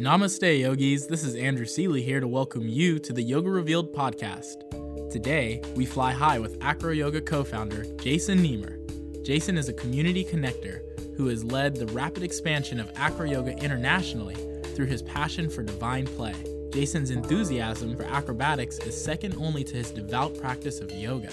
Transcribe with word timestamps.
Namaste, 0.00 0.58
yogis. 0.58 1.06
This 1.06 1.22
is 1.22 1.36
Andrew 1.36 1.64
Seeley 1.64 2.02
here 2.02 2.18
to 2.18 2.26
welcome 2.26 2.68
you 2.68 2.98
to 2.98 3.12
the 3.12 3.22
Yoga 3.22 3.48
Revealed 3.48 3.94
podcast. 3.94 4.68
Today, 5.08 5.62
we 5.76 5.86
fly 5.86 6.10
high 6.10 6.40
with 6.40 6.58
Acro 6.60 6.90
Yoga 6.90 7.20
co 7.20 7.44
founder 7.44 7.84
Jason 7.98 8.40
Nemer. 8.40 8.76
Jason 9.24 9.56
is 9.56 9.68
a 9.68 9.72
community 9.72 10.24
connector 10.24 10.80
who 11.16 11.28
has 11.28 11.44
led 11.44 11.76
the 11.76 11.86
rapid 11.86 12.24
expansion 12.24 12.80
of 12.80 12.90
Acro 12.96 13.24
Yoga 13.24 13.56
internationally 13.58 14.34
through 14.74 14.86
his 14.86 15.00
passion 15.02 15.48
for 15.48 15.62
divine 15.62 16.08
play. 16.08 16.34
Jason's 16.72 17.12
enthusiasm 17.12 17.96
for 17.96 18.02
acrobatics 18.02 18.80
is 18.80 19.00
second 19.00 19.36
only 19.38 19.62
to 19.62 19.76
his 19.76 19.92
devout 19.92 20.36
practice 20.36 20.80
of 20.80 20.90
yoga. 20.90 21.30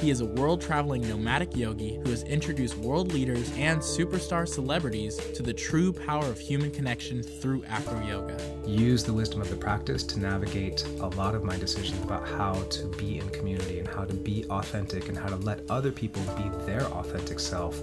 He 0.00 0.10
is 0.10 0.20
a 0.20 0.26
world 0.26 0.60
traveling 0.60 1.06
nomadic 1.08 1.56
yogi 1.56 1.96
who 1.96 2.10
has 2.10 2.22
introduced 2.22 2.78
world 2.78 3.12
leaders 3.12 3.50
and 3.56 3.80
superstar 3.80 4.46
celebrities 4.46 5.16
to 5.34 5.42
the 5.42 5.52
true 5.52 5.92
power 5.92 6.24
of 6.24 6.38
human 6.38 6.70
connection 6.70 7.20
through 7.20 7.64
acro 7.64 8.00
yoga. 8.06 8.38
use 8.64 9.02
the 9.02 9.12
wisdom 9.12 9.40
of 9.40 9.50
the 9.50 9.56
practice 9.56 10.04
to 10.04 10.20
navigate 10.20 10.84
a 11.00 11.08
lot 11.08 11.34
of 11.34 11.42
my 11.42 11.56
decisions 11.56 12.00
about 12.04 12.28
how 12.28 12.54
to 12.70 12.86
be 12.96 13.18
in 13.18 13.28
community 13.30 13.80
and 13.80 13.88
how 13.88 14.04
to 14.04 14.14
be 14.14 14.44
authentic 14.50 15.08
and 15.08 15.18
how 15.18 15.28
to 15.28 15.36
let 15.36 15.68
other 15.68 15.90
people 15.90 16.22
be 16.36 16.48
their 16.64 16.82
authentic 16.82 17.40
self. 17.40 17.82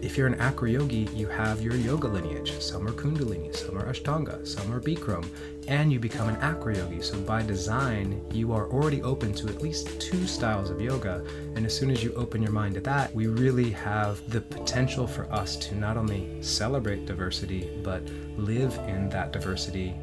If 0.00 0.16
you're 0.16 0.26
an 0.26 0.40
acro 0.40 0.68
yogi, 0.68 1.08
you 1.14 1.28
have 1.28 1.62
your 1.62 1.76
yoga 1.76 2.08
lineage. 2.08 2.58
Some 2.60 2.88
are 2.88 2.92
Kundalini, 2.92 3.54
some 3.54 3.78
are 3.78 3.84
Ashtanga, 3.84 4.44
some 4.44 4.72
are 4.72 4.80
Bikram, 4.80 5.24
and 5.68 5.92
you 5.92 5.98
become 5.98 6.28
an 6.28 6.36
acro 6.36 6.74
yogi. 6.74 7.02
So 7.02 7.20
by 7.20 7.42
design, 7.42 8.24
you 8.32 8.52
are 8.52 8.68
already 8.70 9.02
open 9.02 9.32
to 9.34 9.48
at 9.48 9.62
least 9.62 10.00
two 10.00 10.26
styles 10.26 10.70
of 10.70 10.80
yoga. 10.80 11.24
And 11.56 11.64
as 11.66 11.76
soon 11.76 11.90
as 11.90 12.02
you 12.02 12.12
open 12.14 12.42
your 12.42 12.52
mind 12.52 12.74
to 12.74 12.80
that, 12.82 13.14
we 13.14 13.26
really 13.26 13.70
have 13.70 14.28
the 14.30 14.40
potential 14.40 15.06
for 15.06 15.30
us 15.32 15.56
to 15.56 15.74
not 15.74 15.96
only 15.96 16.42
celebrate 16.42 17.06
diversity, 17.06 17.70
but 17.82 18.02
live 18.36 18.76
in 18.88 19.08
that 19.10 19.32
diversity 19.32 19.94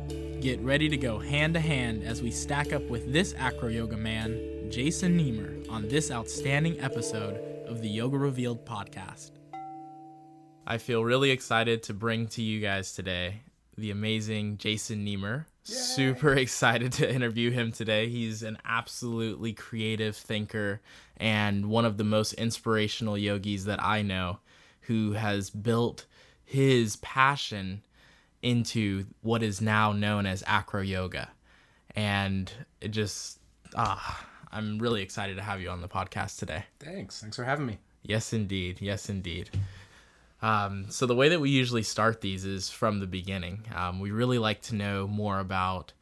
Get 0.42 0.62
ready 0.62 0.88
to 0.88 0.96
go 0.96 1.20
hand 1.20 1.53
to 1.56 1.59
hand 1.59 2.06
as 2.06 2.22
we 2.22 2.31
stack 2.31 2.72
up 2.72 2.84
with 2.84 3.12
this 3.12 3.36
acro 3.38 3.68
yoga 3.68 3.97
man, 3.97 4.70
Jason 4.70 5.20
Nemer, 5.20 5.70
on 5.70 5.90
this 5.90 6.12
outstanding 6.12 6.80
episode 6.80 7.36
of 7.68 7.81
the 7.81 7.90
Yoga 7.90 8.18
Revealed 8.18 8.66
podcast. 8.66 9.31
I 10.66 10.78
feel 10.78 11.03
really 11.03 11.31
excited 11.31 11.84
to 11.84 11.94
bring 11.94 12.28
to 12.28 12.41
you 12.41 12.62
guys 12.62 12.94
today 12.94 13.41
the 13.79 13.91
amazing 13.91 14.57
Jason 14.57 15.06
Nemer. 15.06 15.45
Super 15.63 16.34
excited 16.35 16.91
to 16.94 17.12
interview 17.12 17.51
him 17.51 17.72
today. 17.72 18.09
He's 18.09 18.44
an 18.44 18.57
absolutely 18.66 19.53
creative 19.53 20.16
thinker 20.16 20.81
and 21.17 21.67
one 21.67 21.85
of 21.85 21.97
the 21.97 22.03
most 22.03 22.34
inspirational 22.34 23.17
yogis 23.17 23.66
that 23.66 23.84
I 23.84 24.01
know 24.01 24.40
who 24.81 25.13
has 25.13 25.50
built 25.50 26.06
his 26.44 26.95
passion 26.97 27.84
into 28.41 29.06
what 29.22 29.44
is 29.44 29.62
now 29.62 29.91
known 29.91 30.25
as 30.25 30.44
acro 30.47 30.81
yoga. 30.81 31.29
And 31.96 32.51
it 32.81 32.90
just, 32.90 33.40
ah, 33.75 34.25
I'm 34.51 34.79
really 34.79 35.01
excited 35.01 35.35
to 35.38 35.44
have 35.44 35.61
you 35.61 35.69
on 35.69 35.81
the 35.81 35.88
podcast 35.88 36.40
today. 36.40 36.63
Thanks. 36.79 37.22
Thanks 37.22 37.35
for 37.35 37.44
having 37.44 37.66
me. 37.66 37.78
Yes, 38.01 38.34
indeed. 38.34 38.79
Yes, 38.81 39.09
indeed. 39.09 39.50
Um, 40.41 40.85
so 40.89 41.05
the 41.05 41.16
way 41.16 41.29
that 41.29 41.41
we 41.41 41.50
usually 41.50 41.83
start 41.83 42.22
these 42.22 42.45
is 42.45 42.69
from 42.69 43.00
the 43.00 43.07
beginning. 43.07 43.63
Um, 43.75 44.00
we 44.00 44.11
really 44.11 44.38
like 44.38 44.61
to 44.63 44.75
know 44.75 45.07
more 45.07 45.39
about 45.39 45.94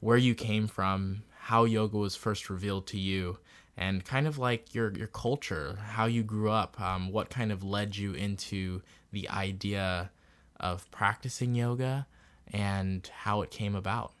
where 0.00 0.16
you 0.16 0.34
came 0.34 0.66
from, 0.66 1.22
how 1.38 1.64
yoga 1.64 1.96
was 1.96 2.16
first 2.16 2.50
revealed 2.50 2.86
to 2.88 2.98
you, 2.98 3.38
and 3.76 4.04
kind 4.04 4.26
of 4.26 4.38
like 4.38 4.74
your 4.74 4.92
your 4.92 5.06
culture, 5.06 5.78
how 5.90 6.06
you 6.06 6.22
grew 6.22 6.50
up, 6.50 6.80
um, 6.80 7.12
what 7.12 7.30
kind 7.30 7.52
of 7.52 7.62
led 7.62 7.96
you 7.96 8.12
into 8.14 8.82
the 9.12 9.28
idea 9.28 10.10
of 10.58 10.90
practicing 10.90 11.54
yoga, 11.54 12.06
and 12.52 13.08
how 13.18 13.42
it 13.42 13.50
came 13.50 13.76
about. 13.76 14.12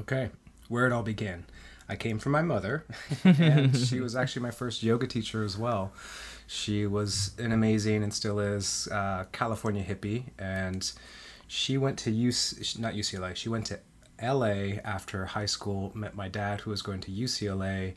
Okay, 0.00 0.30
where 0.68 0.86
it 0.86 0.92
all 0.92 1.02
began. 1.02 1.46
I 1.88 1.96
came 1.96 2.18
from 2.18 2.32
my 2.32 2.42
mother, 2.42 2.84
and 3.24 3.76
she 3.76 4.00
was 4.00 4.14
actually 4.14 4.42
my 4.42 4.50
first 4.50 4.82
yoga 4.82 5.06
teacher 5.06 5.42
as 5.44 5.56
well. 5.56 5.92
She 6.46 6.86
was 6.86 7.32
an 7.38 7.52
amazing 7.52 8.02
and 8.02 8.12
still 8.12 8.38
is 8.38 8.88
uh, 8.92 9.24
California 9.32 9.84
hippie, 9.84 10.24
and 10.38 10.90
she 11.48 11.76
went 11.76 11.98
to 12.00 12.10
UC, 12.12 12.78
not 12.78 12.94
UCLA. 12.94 13.34
She 13.34 13.48
went 13.48 13.66
to 13.66 13.80
LA 14.22 14.78
after 14.84 15.26
high 15.26 15.46
school. 15.46 15.92
Met 15.94 16.14
my 16.14 16.28
dad, 16.28 16.60
who 16.60 16.70
was 16.70 16.82
going 16.82 17.00
to 17.00 17.10
UCLA. 17.10 17.94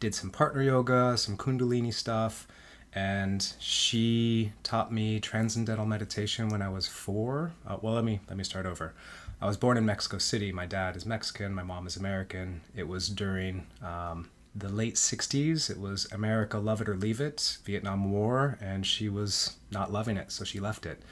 Did 0.00 0.14
some 0.14 0.30
partner 0.30 0.62
yoga, 0.62 1.16
some 1.16 1.36
Kundalini 1.36 1.92
stuff, 1.92 2.48
and 2.94 3.54
she 3.58 4.52
taught 4.62 4.92
me 4.92 5.20
transcendental 5.20 5.86
meditation 5.86 6.48
when 6.48 6.62
I 6.62 6.68
was 6.68 6.88
four. 6.88 7.52
Uh, 7.66 7.76
well, 7.80 7.94
let 7.94 8.04
me 8.04 8.20
let 8.28 8.36
me 8.36 8.44
start 8.44 8.66
over. 8.66 8.94
I 9.42 9.46
was 9.46 9.56
born 9.56 9.76
in 9.76 9.86
Mexico 9.86 10.18
City. 10.18 10.52
My 10.52 10.66
dad 10.66 10.96
is 10.96 11.06
Mexican. 11.06 11.54
My 11.54 11.62
mom 11.62 11.86
is 11.86 11.96
American. 11.96 12.60
It 12.76 12.86
was 12.86 13.08
during 13.08 13.66
um, 13.82 14.28
the 14.54 14.68
late 14.68 14.94
60s. 14.94 15.70
It 15.70 15.78
was 15.78 16.10
America, 16.12 16.58
love 16.58 16.80
it 16.80 16.88
or 16.88 16.96
leave 16.96 17.20
it, 17.20 17.58
Vietnam 17.64 18.10
War, 18.10 18.58
and 18.60 18.86
she 18.86 19.08
was 19.08 19.56
not 19.70 19.92
loving 19.92 20.16
it, 20.16 20.32
so 20.32 20.44
she 20.44 20.60
left 20.60 20.86
it. 20.86 21.02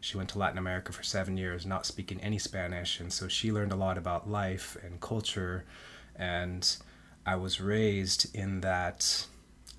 She 0.00 0.16
went 0.16 0.28
to 0.30 0.38
Latin 0.38 0.58
America 0.58 0.92
for 0.92 1.02
seven 1.02 1.36
years, 1.36 1.66
not 1.66 1.86
speaking 1.86 2.20
any 2.20 2.38
Spanish, 2.38 3.00
and 3.00 3.12
so 3.12 3.28
she 3.28 3.50
learned 3.50 3.72
a 3.72 3.76
lot 3.76 3.98
about 3.98 4.30
life 4.30 4.76
and 4.82 5.00
culture. 5.00 5.64
And 6.14 6.76
I 7.26 7.36
was 7.36 7.60
raised 7.60 8.34
in 8.34 8.60
that 8.60 9.26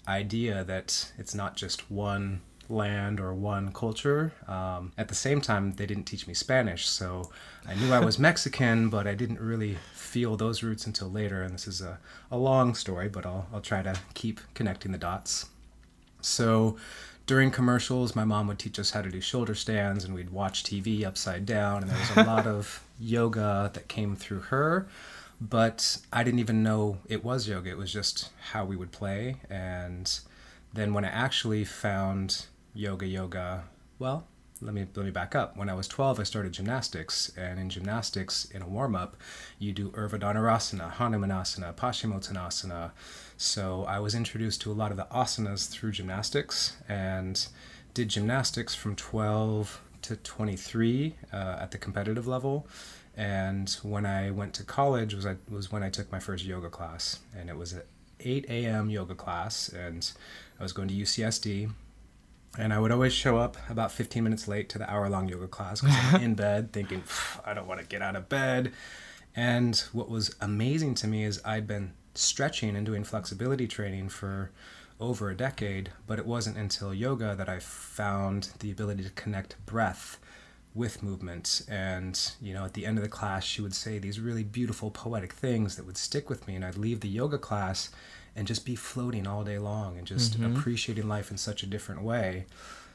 idea 0.07 0.63
that 0.63 1.11
it's 1.17 1.35
not 1.35 1.55
just 1.55 1.89
one 1.89 2.41
land 2.67 3.19
or 3.19 3.33
one 3.33 3.71
culture. 3.71 4.33
Um, 4.47 4.91
at 4.97 5.07
the 5.07 5.15
same 5.15 5.41
time, 5.41 5.73
they 5.73 5.85
didn't 5.85 6.03
teach 6.03 6.27
me 6.27 6.33
Spanish, 6.33 6.87
so 6.87 7.31
I 7.67 7.75
knew 7.75 7.91
I 7.91 7.99
was 7.99 8.19
Mexican, 8.29 8.89
but 8.89 9.07
I 9.07 9.15
didn't 9.15 9.39
really 9.39 9.77
feel 10.09 10.35
those 10.35 10.63
roots 10.63 10.87
until 10.87 11.09
later. 11.09 11.43
And 11.43 11.53
this 11.53 11.67
is 11.67 11.81
a, 11.81 11.99
a 12.31 12.37
long 12.37 12.73
story, 12.73 13.07
but 13.07 13.25
I'll, 13.25 13.47
I'll 13.53 13.61
try 13.61 13.83
to 13.83 13.95
keep 14.15 14.41
connecting 14.55 14.91
the 14.91 14.97
dots. 14.97 15.45
So 16.21 16.77
during 17.27 17.51
commercials, 17.51 18.15
my 18.15 18.25
mom 18.25 18.47
would 18.47 18.57
teach 18.57 18.79
us 18.79 18.89
how 18.89 19.03
to 19.03 19.09
do 19.09 19.21
shoulder 19.21 19.53
stands, 19.53 20.03
and 20.03 20.15
we'd 20.15 20.31
watch 20.31 20.63
TV 20.63 21.05
upside 21.05 21.45
down, 21.45 21.83
and 21.83 21.91
there 21.91 21.99
was 21.99 22.17
a 22.17 22.23
lot 22.23 22.47
of 22.47 22.83
yoga 22.99 23.69
that 23.75 23.87
came 23.87 24.15
through 24.15 24.39
her. 24.39 24.87
But 25.39 25.99
I 26.11 26.23
didn't 26.23 26.39
even 26.39 26.63
know 26.63 26.97
it 27.07 27.23
was 27.23 27.47
yoga. 27.47 27.69
It 27.69 27.77
was 27.77 27.93
just 27.93 28.31
how 28.51 28.65
we 28.65 28.75
would 28.75 28.91
play, 28.91 29.37
and 29.49 30.19
then 30.73 30.93
when 30.93 31.05
I 31.05 31.09
actually 31.09 31.63
found 31.65 32.47
yoga 32.73 33.05
yoga, 33.05 33.65
well, 33.99 34.25
let 34.61 34.73
me 34.73 34.85
let 34.95 35.05
me 35.05 35.11
back 35.11 35.35
up. 35.35 35.55
When 35.55 35.69
I 35.69 35.73
was 35.73 35.87
12, 35.87 36.19
I 36.19 36.23
started 36.23 36.51
gymnastics, 36.51 37.31
and 37.37 37.59
in 37.59 37.69
gymnastics, 37.69 38.45
in 38.45 38.61
a 38.61 38.67
warm 38.67 38.95
up, 38.95 39.15
you 39.57 39.71
do 39.71 39.89
Urdhva 39.91 40.19
Dhanurasana, 40.19 40.93
Hanumanasana, 40.93 41.73
Paschimottanasana. 41.75 42.91
So 43.37 43.85
I 43.85 43.99
was 43.99 44.15
introduced 44.15 44.61
to 44.61 44.71
a 44.71 44.73
lot 44.73 44.91
of 44.91 44.97
the 44.97 45.07
asanas 45.11 45.69
through 45.69 45.91
gymnastics, 45.91 46.77
and 46.87 47.47
did 47.93 48.09
gymnastics 48.09 48.75
from 48.75 48.95
12 48.95 49.81
to 50.01 50.15
23 50.17 51.15
uh, 51.31 51.57
at 51.59 51.71
the 51.71 51.77
competitive 51.77 52.27
level. 52.27 52.67
And 53.15 53.69
when 53.81 54.05
I 54.05 54.31
went 54.31 54.53
to 54.55 54.63
college 54.63 55.13
was 55.13 55.25
I, 55.25 55.35
was 55.49 55.71
when 55.71 55.83
I 55.83 55.89
took 55.89 56.11
my 56.11 56.19
first 56.19 56.45
yoga 56.45 56.69
class, 56.69 57.19
and 57.37 57.49
it 57.49 57.57
was 57.57 57.73
an 57.73 57.83
8 58.19 58.45
a.m. 58.49 58.89
yoga 58.89 59.15
class, 59.15 59.69
and 59.69 60.09
I 60.59 60.63
was 60.63 60.73
going 60.73 60.89
to 60.89 60.93
UCSD 60.93 61.71
and 62.57 62.73
I 62.73 62.79
would 62.79 62.91
always 62.91 63.13
show 63.13 63.37
up 63.37 63.57
about 63.69 63.91
15 63.91 64.23
minutes 64.23 64.47
late 64.47 64.69
to 64.69 64.77
the 64.77 64.89
hour 64.89 65.09
long 65.09 65.29
yoga 65.29 65.47
class 65.47 65.81
because 65.81 66.13
I'm 66.13 66.21
in 66.23 66.35
bed 66.35 66.73
thinking, 66.73 67.03
I 67.45 67.53
don't 67.53 67.67
want 67.67 67.79
to 67.79 67.85
get 67.85 68.01
out 68.01 68.15
of 68.15 68.29
bed. 68.29 68.71
And 69.35 69.77
what 69.93 70.09
was 70.09 70.35
amazing 70.41 70.95
to 70.95 71.07
me 71.07 71.23
is 71.23 71.41
I'd 71.45 71.67
been 71.67 71.93
stretching 72.15 72.75
and 72.75 72.85
doing 72.85 73.03
flexibility 73.03 73.67
training 73.67 74.09
for 74.09 74.51
over 74.99 75.29
a 75.29 75.37
decade, 75.37 75.91
but 76.07 76.19
it 76.19 76.25
wasn't 76.25 76.57
until 76.57 76.93
yoga 76.93 77.35
that 77.35 77.47
I 77.47 77.59
found 77.59 78.49
the 78.59 78.71
ability 78.71 79.03
to 79.03 79.09
connect 79.11 79.63
breath 79.65 80.19
with 80.75 81.01
movement. 81.01 81.61
And, 81.69 82.19
you 82.41 82.53
know, 82.53 82.65
at 82.65 82.73
the 82.73 82.85
end 82.85 82.97
of 82.97 83.03
the 83.03 83.09
class, 83.09 83.43
she 83.45 83.61
would 83.61 83.73
say 83.73 83.97
these 83.97 84.19
really 84.19 84.43
beautiful 84.43 84.91
poetic 84.91 85.33
things 85.33 85.75
that 85.75 85.85
would 85.85 85.97
stick 85.97 86.29
with 86.29 86.47
me. 86.47 86.55
And 86.55 86.65
I'd 86.65 86.77
leave 86.77 86.99
the 86.99 87.07
yoga 87.07 87.37
class 87.37 87.89
and 88.39 88.47
just 88.47 88.65
be 88.65 88.73
floating 88.73 89.27
all 89.27 89.43
day 89.43 89.59
long 89.59 89.97
and 89.97 90.07
just 90.07 90.39
mm-hmm. 90.39 90.55
appreciating 90.55 91.09
life 91.09 91.29
in 91.29 91.35
such 91.35 91.61
a 91.61 91.65
different 91.65 92.01
way. 92.01 92.45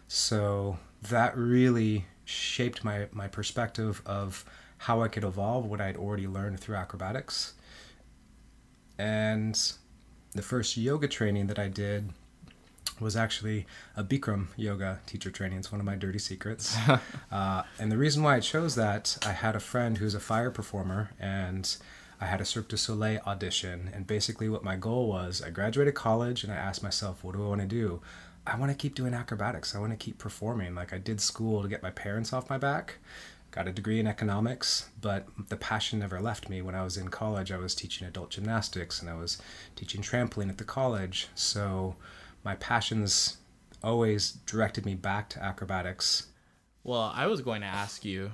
So 0.08 0.78
that 1.02 1.36
really 1.36 2.06
shaped 2.24 2.82
my, 2.82 3.08
my 3.12 3.28
perspective 3.28 4.00
of 4.06 4.46
how 4.78 5.02
I 5.02 5.08
could 5.08 5.22
evolve 5.22 5.66
what 5.66 5.82
I'd 5.82 5.98
already 5.98 6.26
learned 6.26 6.60
through 6.60 6.76
acrobatics. 6.76 7.52
And 8.98 9.60
the 10.32 10.40
first 10.40 10.78
yoga 10.78 11.08
training 11.08 11.48
that 11.48 11.58
I 11.58 11.68
did 11.68 12.08
was 12.98 13.14
actually 13.14 13.66
a 13.98 14.02
Bikram 14.02 14.46
yoga 14.56 15.00
teacher 15.04 15.30
training. 15.30 15.58
It's 15.58 15.70
one 15.70 15.80
of 15.80 15.84
my 15.84 15.94
dirty 15.94 16.18
secrets. 16.18 16.74
uh, 17.30 17.64
and 17.78 17.92
the 17.92 17.98
reason 17.98 18.22
why 18.22 18.36
I 18.36 18.40
chose 18.40 18.76
that, 18.76 19.18
I 19.26 19.32
had 19.32 19.54
a 19.54 19.60
friend 19.60 19.98
who's 19.98 20.14
a 20.14 20.20
fire 20.20 20.50
performer, 20.50 21.10
and 21.20 21.76
I 22.24 22.28
had 22.28 22.40
a 22.40 22.46
Cirque 22.46 22.68
du 22.68 22.78
Soleil 22.78 23.20
audition, 23.26 23.90
and 23.92 24.06
basically 24.06 24.48
what 24.48 24.64
my 24.64 24.76
goal 24.76 25.08
was, 25.08 25.42
I 25.42 25.50
graduated 25.50 25.94
college 25.94 26.42
and 26.42 26.50
I 26.50 26.56
asked 26.56 26.82
myself, 26.82 27.22
what 27.22 27.34
do 27.34 27.44
I 27.44 27.48
want 27.48 27.60
to 27.60 27.66
do? 27.66 28.00
I 28.46 28.56
want 28.56 28.72
to 28.72 28.78
keep 28.78 28.94
doing 28.94 29.12
acrobatics. 29.12 29.74
I 29.74 29.78
want 29.78 29.92
to 29.92 29.98
keep 29.98 30.16
performing. 30.16 30.74
Like 30.74 30.94
I 30.94 30.96
did 30.96 31.20
school 31.20 31.60
to 31.60 31.68
get 31.68 31.82
my 31.82 31.90
parents 31.90 32.32
off 32.32 32.48
my 32.48 32.56
back. 32.56 32.96
Got 33.50 33.68
a 33.68 33.72
degree 33.72 34.00
in 34.00 34.06
economics, 34.06 34.88
but 35.02 35.26
the 35.50 35.58
passion 35.58 35.98
never 35.98 36.18
left 36.18 36.48
me. 36.48 36.62
When 36.62 36.74
I 36.74 36.82
was 36.82 36.96
in 36.96 37.08
college, 37.08 37.52
I 37.52 37.58
was 37.58 37.74
teaching 37.74 38.08
adult 38.08 38.30
gymnastics 38.30 39.02
and 39.02 39.10
I 39.10 39.16
was 39.16 39.36
teaching 39.76 40.00
trampoline 40.00 40.48
at 40.48 40.56
the 40.56 40.64
college. 40.64 41.28
So 41.34 41.94
my 42.42 42.54
passions 42.54 43.36
always 43.82 44.38
directed 44.46 44.86
me 44.86 44.94
back 44.94 45.28
to 45.30 45.44
acrobatics. 45.44 46.28
Well, 46.84 47.12
I 47.14 47.26
was 47.26 47.42
going 47.42 47.60
to 47.60 47.66
ask 47.66 48.02
you 48.02 48.32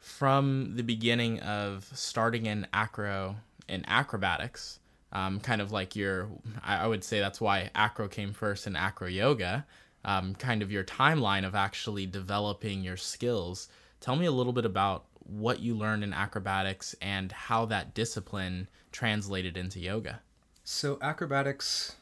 from 0.00 0.76
the 0.76 0.82
beginning 0.82 1.40
of 1.40 1.88
starting 1.94 2.46
in 2.46 2.66
acro 2.72 3.36
in 3.68 3.84
acrobatics, 3.86 4.80
um, 5.12 5.38
kind 5.38 5.60
of 5.60 5.70
like 5.70 5.94
your, 5.94 6.28
I 6.62 6.86
would 6.86 7.04
say 7.04 7.20
that's 7.20 7.40
why 7.40 7.70
acro 7.74 8.08
came 8.08 8.32
first 8.32 8.66
in 8.66 8.74
acro 8.74 9.06
yoga, 9.06 9.64
um, 10.04 10.34
kind 10.34 10.62
of 10.62 10.72
your 10.72 10.82
timeline 10.82 11.46
of 11.46 11.54
actually 11.54 12.06
developing 12.06 12.82
your 12.82 12.96
skills. 12.96 13.68
Tell 14.00 14.16
me 14.16 14.26
a 14.26 14.32
little 14.32 14.52
bit 14.52 14.64
about 14.64 15.04
what 15.24 15.60
you 15.60 15.74
learned 15.76 16.02
in 16.02 16.12
acrobatics 16.12 16.96
and 17.00 17.30
how 17.30 17.66
that 17.66 17.94
discipline 17.94 18.66
translated 18.90 19.56
into 19.56 19.78
yoga. 19.78 20.20
So 20.64 20.98
acrobatics 21.00 21.94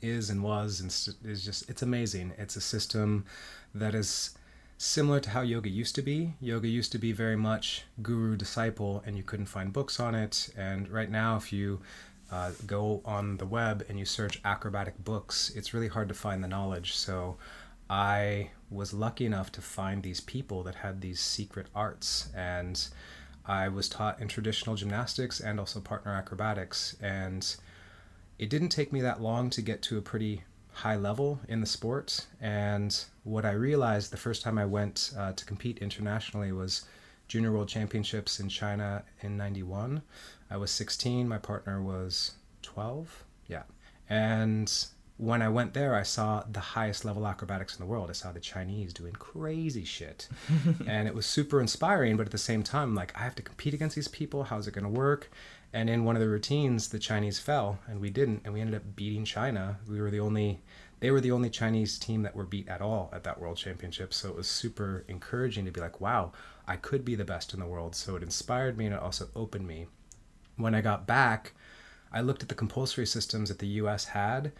is 0.00 0.30
and 0.30 0.42
was 0.42 0.80
and 0.80 0.90
is 1.30 1.44
just 1.44 1.68
it's 1.68 1.82
amazing. 1.82 2.32
It's 2.38 2.56
a 2.56 2.60
system 2.60 3.26
that 3.74 3.94
is 3.94 4.37
similar 4.78 5.18
to 5.18 5.30
how 5.30 5.42
yoga 5.42 5.68
used 5.68 5.96
to 5.96 6.02
be. 6.02 6.34
Yoga 6.40 6.68
used 6.68 6.92
to 6.92 6.98
be 6.98 7.12
very 7.12 7.36
much 7.36 7.84
guru 8.00 8.36
disciple, 8.36 9.02
and 9.04 9.16
you 9.16 9.24
couldn't 9.24 9.46
find 9.46 9.72
books 9.72 9.98
on 10.00 10.14
it. 10.14 10.48
And 10.56 10.88
right 10.88 11.10
now, 11.10 11.36
if 11.36 11.52
you 11.52 11.80
uh, 12.30 12.52
go 12.66 13.02
on 13.04 13.36
the 13.38 13.46
web 13.46 13.84
and 13.88 13.98
you 13.98 14.04
search 14.04 14.40
acrobatic 14.44 15.04
books, 15.04 15.50
it's 15.54 15.74
really 15.74 15.88
hard 15.88 16.08
to 16.08 16.14
find 16.14 16.42
the 16.42 16.48
knowledge. 16.48 16.94
So 16.94 17.36
I 17.90 18.50
was 18.70 18.94
lucky 18.94 19.26
enough 19.26 19.50
to 19.52 19.60
find 19.60 20.02
these 20.02 20.20
people 20.20 20.62
that 20.62 20.76
had 20.76 21.00
these 21.00 21.20
secret 21.20 21.66
arts. 21.74 22.28
And 22.34 22.86
I 23.46 23.68
was 23.68 23.88
taught 23.88 24.20
in 24.20 24.28
traditional 24.28 24.76
gymnastics 24.76 25.40
and 25.40 25.58
also 25.58 25.80
partner 25.80 26.12
acrobatics. 26.12 26.96
And 27.02 27.56
it 28.38 28.48
didn't 28.48 28.68
take 28.68 28.92
me 28.92 29.00
that 29.00 29.20
long 29.20 29.50
to 29.50 29.62
get 29.62 29.82
to 29.82 29.98
a 29.98 30.02
pretty 30.02 30.44
high 30.78 30.96
level 30.96 31.40
in 31.48 31.60
the 31.60 31.66
sport. 31.66 32.26
And 32.40 32.96
what 33.24 33.44
I 33.44 33.50
realized 33.50 34.12
the 34.12 34.16
first 34.16 34.42
time 34.42 34.58
I 34.58 34.64
went 34.64 35.12
uh, 35.18 35.32
to 35.32 35.44
compete 35.44 35.78
internationally 35.78 36.52
was 36.52 36.84
Junior 37.26 37.50
World 37.50 37.68
Championships 37.68 38.38
in 38.38 38.48
China 38.48 39.02
in 39.22 39.36
91. 39.36 40.02
I 40.50 40.56
was 40.56 40.70
16, 40.70 41.28
my 41.28 41.38
partner 41.38 41.82
was 41.82 42.32
12. 42.62 43.24
Yeah. 43.48 43.64
And 44.08 44.72
when 45.16 45.42
I 45.42 45.48
went 45.48 45.74
there, 45.74 45.96
I 45.96 46.04
saw 46.04 46.44
the 46.48 46.60
highest 46.60 47.04
level 47.04 47.26
acrobatics 47.26 47.76
in 47.76 47.84
the 47.84 47.90
world. 47.90 48.08
I 48.08 48.12
saw 48.12 48.30
the 48.30 48.38
Chinese 48.38 48.92
doing 48.92 49.14
crazy 49.14 49.84
shit. 49.84 50.28
and 50.86 51.08
it 51.08 51.14
was 51.14 51.26
super 51.26 51.60
inspiring, 51.60 52.16
but 52.16 52.26
at 52.26 52.32
the 52.32 52.38
same 52.38 52.62
time, 52.62 52.94
like, 52.94 53.12
I 53.18 53.24
have 53.24 53.34
to 53.34 53.42
compete 53.42 53.74
against 53.74 53.96
these 53.96 54.06
people. 54.06 54.44
How's 54.44 54.68
it 54.68 54.74
going 54.74 54.84
to 54.84 54.90
work? 54.90 55.28
And 55.72 55.90
in 55.90 56.04
one 56.04 56.16
of 56.16 56.20
the 56.20 56.28
routines, 56.28 56.88
the 56.88 56.98
Chinese 56.98 57.38
fell, 57.38 57.78
and 57.86 58.00
we 58.00 58.08
didn't, 58.08 58.40
and 58.44 58.54
we 58.54 58.60
ended 58.60 58.76
up 58.76 58.96
beating 58.96 59.24
China. 59.24 59.78
We 59.86 60.00
were 60.00 60.10
the 60.10 60.20
only, 60.20 60.60
they 61.00 61.10
were 61.10 61.20
the 61.20 61.32
only 61.32 61.50
Chinese 61.50 61.98
team 61.98 62.22
that 62.22 62.34
were 62.34 62.46
beat 62.46 62.68
at 62.68 62.80
all 62.80 63.10
at 63.12 63.22
that 63.24 63.38
World 63.38 63.58
Championship. 63.58 64.14
So 64.14 64.30
it 64.30 64.36
was 64.36 64.48
super 64.48 65.04
encouraging 65.08 65.66
to 65.66 65.70
be 65.70 65.80
like, 65.80 66.00
wow, 66.00 66.32
I 66.66 66.76
could 66.76 67.04
be 67.04 67.14
the 67.16 67.24
best 67.24 67.52
in 67.52 67.60
the 67.60 67.66
world. 67.66 67.94
So 67.94 68.16
it 68.16 68.22
inspired 68.22 68.78
me, 68.78 68.86
and 68.86 68.94
it 68.94 69.00
also 69.00 69.28
opened 69.36 69.66
me. 69.66 69.88
When 70.56 70.74
I 70.74 70.80
got 70.80 71.06
back, 71.06 71.52
I 72.10 72.22
looked 72.22 72.42
at 72.42 72.48
the 72.48 72.54
compulsory 72.54 73.06
systems 73.06 73.50
that 73.50 73.58
the 73.58 73.66
U.S. 73.66 74.06
had, 74.06 74.52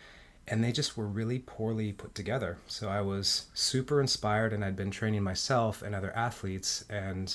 and 0.47 0.63
they 0.63 0.73
just 0.73 0.97
were 0.97 1.07
really 1.07 1.39
poorly 1.39 1.93
put 1.93 2.15
together. 2.15 2.59
So 2.67 2.91
I 2.91 3.01
was 3.01 3.47
super 3.55 3.99
inspired, 4.01 4.53
and 4.53 4.63
I'd 4.63 4.77
been 4.77 4.91
training 4.91 5.23
myself 5.23 5.81
and 5.81 5.95
other 5.95 6.15
athletes, 6.15 6.85
and 6.91 7.35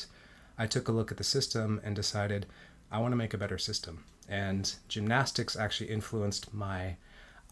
I 0.60 0.68
took 0.68 0.88
a 0.88 0.92
look 0.92 1.12
at 1.12 1.18
the 1.18 1.24
system 1.24 1.82
and 1.84 1.96
decided 1.96 2.46
I 2.94 3.00
want 3.00 3.12
to 3.12 3.18
make 3.18 3.34
a 3.34 3.40
better 3.40 3.58
system. 3.58 4.04
And 4.30 4.72
gymnastics 4.88 5.56
actually 5.56 5.90
influenced 5.90 6.54
my 6.54 6.98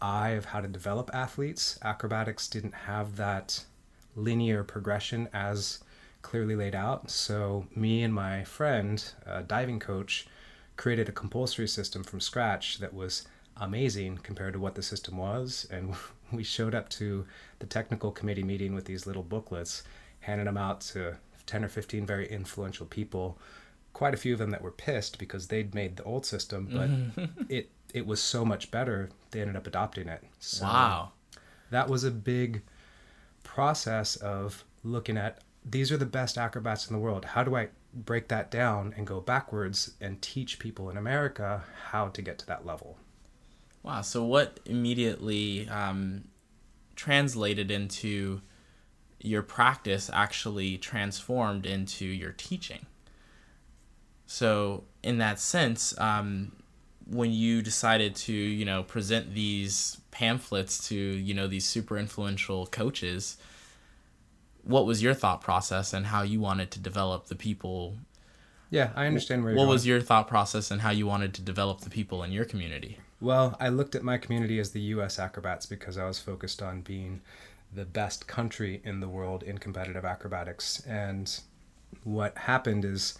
eye 0.00 0.30
of 0.30 0.46
how 0.46 0.60
to 0.60 0.68
develop 0.68 1.10
athletes. 1.12 1.80
Acrobatics 1.82 2.46
didn't 2.46 2.74
have 2.74 3.16
that 3.16 3.64
linear 4.14 4.62
progression 4.62 5.28
as 5.32 5.80
clearly 6.22 6.54
laid 6.54 6.76
out. 6.76 7.10
So, 7.10 7.66
me 7.74 8.04
and 8.04 8.14
my 8.14 8.44
friend, 8.44 9.04
a 9.26 9.42
diving 9.42 9.80
coach, 9.80 10.28
created 10.76 11.08
a 11.08 11.12
compulsory 11.12 11.66
system 11.66 12.04
from 12.04 12.20
scratch 12.20 12.78
that 12.78 12.94
was 12.94 13.26
amazing 13.56 14.18
compared 14.22 14.52
to 14.52 14.60
what 14.60 14.76
the 14.76 14.82
system 14.82 15.16
was. 15.16 15.66
And 15.72 15.96
we 16.32 16.44
showed 16.44 16.74
up 16.74 16.88
to 16.90 17.26
the 17.58 17.66
technical 17.66 18.12
committee 18.12 18.44
meeting 18.44 18.76
with 18.76 18.84
these 18.84 19.08
little 19.08 19.24
booklets, 19.24 19.82
handed 20.20 20.46
them 20.46 20.56
out 20.56 20.82
to 20.92 21.16
10 21.46 21.64
or 21.64 21.68
15 21.68 22.06
very 22.06 22.30
influential 22.30 22.86
people 22.86 23.38
quite 23.92 24.14
a 24.14 24.16
few 24.16 24.32
of 24.32 24.38
them 24.38 24.50
that 24.50 24.62
were 24.62 24.70
pissed 24.70 25.18
because 25.18 25.48
they'd 25.48 25.74
made 25.74 25.96
the 25.96 26.04
old 26.04 26.26
system, 26.26 26.68
but 26.70 26.90
mm-hmm. 26.90 27.42
it 27.48 27.70
it 27.92 28.06
was 28.06 28.20
so 28.20 28.44
much 28.44 28.70
better. 28.70 29.10
They 29.30 29.40
ended 29.40 29.56
up 29.56 29.66
adopting 29.66 30.08
it. 30.08 30.22
So 30.38 30.64
wow, 30.64 31.12
that 31.70 31.88
was 31.88 32.04
a 32.04 32.10
big 32.10 32.62
process 33.42 34.16
of 34.16 34.64
looking 34.82 35.16
at 35.16 35.38
these 35.64 35.92
are 35.92 35.96
the 35.96 36.06
best 36.06 36.38
acrobats 36.38 36.88
in 36.88 36.94
the 36.94 37.00
world. 37.00 37.24
How 37.24 37.44
do 37.44 37.56
I 37.56 37.68
break 37.94 38.28
that 38.28 38.50
down 38.50 38.94
and 38.96 39.06
go 39.06 39.20
backwards 39.20 39.92
and 40.00 40.20
teach 40.20 40.58
people 40.58 40.90
in 40.90 40.96
America 40.96 41.64
how 41.90 42.08
to 42.08 42.22
get 42.22 42.38
to 42.38 42.46
that 42.46 42.66
level? 42.66 42.98
Wow. 43.82 44.02
So 44.02 44.24
what 44.24 44.60
immediately 44.64 45.68
um, 45.68 46.24
translated 46.96 47.70
into 47.70 48.40
your 49.20 49.42
practice 49.42 50.10
actually 50.12 50.78
transformed 50.78 51.66
into 51.66 52.06
your 52.06 52.32
teaching? 52.32 52.86
So 54.32 54.84
in 55.02 55.18
that 55.18 55.38
sense, 55.38 55.92
um, 56.00 56.52
when 57.06 57.32
you 57.32 57.60
decided 57.60 58.16
to 58.16 58.32
you 58.32 58.64
know 58.64 58.82
present 58.82 59.34
these 59.34 59.98
pamphlets 60.10 60.88
to 60.88 60.96
you 60.96 61.34
know 61.34 61.46
these 61.46 61.66
super 61.66 61.98
influential 61.98 62.66
coaches, 62.66 63.36
what 64.62 64.86
was 64.86 65.02
your 65.02 65.12
thought 65.12 65.42
process 65.42 65.92
and 65.92 66.06
how 66.06 66.22
you 66.22 66.40
wanted 66.40 66.70
to 66.70 66.80
develop 66.80 67.26
the 67.26 67.34
people? 67.34 67.98
Yeah, 68.70 68.88
I 68.96 69.06
understand 69.06 69.44
where. 69.44 69.52
what 69.52 69.64
going. 69.64 69.68
was 69.68 69.86
your 69.86 70.00
thought 70.00 70.28
process 70.28 70.70
and 70.70 70.80
how 70.80 70.90
you 70.90 71.06
wanted 71.06 71.34
to 71.34 71.42
develop 71.42 71.82
the 71.82 71.90
people 71.90 72.22
in 72.22 72.32
your 72.32 72.46
community? 72.46 72.96
Well, 73.20 73.54
I 73.60 73.68
looked 73.68 73.94
at 73.94 74.02
my 74.02 74.16
community 74.16 74.58
as 74.58 74.70
the 74.70 74.80
US 74.96 75.18
acrobats 75.18 75.66
because 75.66 75.98
I 75.98 76.06
was 76.06 76.18
focused 76.18 76.62
on 76.62 76.80
being 76.80 77.20
the 77.70 77.84
best 77.84 78.26
country 78.26 78.80
in 78.82 79.00
the 79.00 79.08
world 79.08 79.42
in 79.42 79.58
competitive 79.58 80.06
acrobatics. 80.06 80.82
And 80.86 81.38
what 82.02 82.38
happened 82.38 82.86
is 82.86 83.18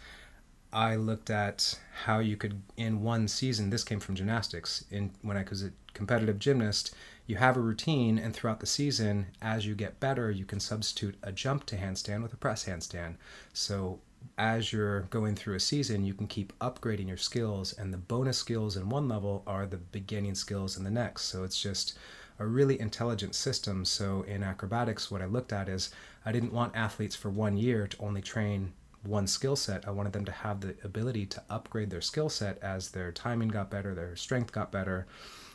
I 0.73 0.97
looked 0.97 1.29
at 1.29 1.79
how 2.05 2.21
you 2.21 2.37
could, 2.37 2.62
in 2.76 3.02
one 3.02 3.29
season, 3.29 3.69
this 3.69 3.85
came 3.85 4.00
from 4.00 4.14
gymnastics. 4.14 4.85
In 4.91 5.11
when 5.21 5.37
I 5.37 5.45
was 5.49 5.62
a 5.62 5.73
competitive 5.93 6.38
gymnast, 6.38 6.95
you 7.26 7.37
have 7.37 7.57
a 7.57 7.61
routine, 7.61 8.19
and 8.19 8.35
throughout 8.35 8.61
the 8.61 8.67
season, 8.67 9.26
as 9.43 9.67
you 9.67 9.75
get 9.75 10.00
better, 10.00 10.31
you 10.31 10.47
can 10.47 10.61
substitute 10.61 11.17
a 11.23 11.31
jump 11.31 11.67
to 11.67 11.76
handstand 11.76 12.23
with 12.23 12.33
a 12.33 12.37
press 12.37 12.64
handstand. 12.64 13.17
So 13.52 14.00
as 14.38 14.73
you're 14.73 15.02
going 15.02 15.37
through 15.37 15.57
a 15.57 15.61
season, 15.61 16.05
you 16.05 16.14
can 16.14 16.26
keep 16.26 16.59
upgrading 16.59 17.09
your 17.09 17.17
skills, 17.19 17.75
and 17.75 17.93
the 17.93 17.99
bonus 17.99 18.38
skills 18.38 18.76
in 18.76 18.88
one 18.88 19.09
level 19.09 19.43
are 19.47 19.67
the 19.67 19.76
beginning 19.76 20.35
skills 20.35 20.76
in 20.76 20.85
the 20.85 20.91
next. 20.91 21.25
So 21.25 21.45
it's 21.45 21.61
just 21.61 21.99
a 22.38 22.47
really 22.47 22.81
intelligent 22.81 23.35
system. 23.35 23.85
So 23.85 24.23
in 24.23 24.43
acrobatics, 24.43 25.11
what 25.11 25.23
I 25.23 25.26
looked 25.26 25.52
at 25.52 25.69
is 25.69 25.91
I 26.25 26.33
didn't 26.33 26.52
want 26.52 26.75
athletes 26.75 27.14
for 27.14 27.29
one 27.31 27.57
year 27.57 27.87
to 27.87 28.02
only 28.02 28.23
train 28.23 28.73
one 29.03 29.27
skill 29.27 29.57
set. 29.57 29.87
I 29.87 29.91
wanted 29.91 30.13
them 30.13 30.25
to 30.25 30.33
have 30.33 30.61
the 30.61 30.75
ability 30.85 31.27
to 31.27 31.43
upgrade 31.51 31.91
their 31.91 32.01
skill 32.01 32.29
set 32.29 32.59
as 32.63 32.91
their 32.91 33.13
timing 33.13 33.49
got 33.49 33.71
better, 33.71 33.95
their 33.95 34.17
strength 34.17 34.53
got 34.53 34.73
better. 34.73 35.07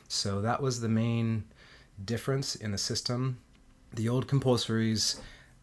So 0.07 0.41
that 0.41 0.61
was 0.61 0.81
the 0.81 0.89
main 0.89 1.45
difference 2.03 2.55
in 2.55 2.71
the 2.71 2.77
system. 2.77 3.39
The 3.93 4.09
old 4.09 4.27
compulsories 4.27 5.19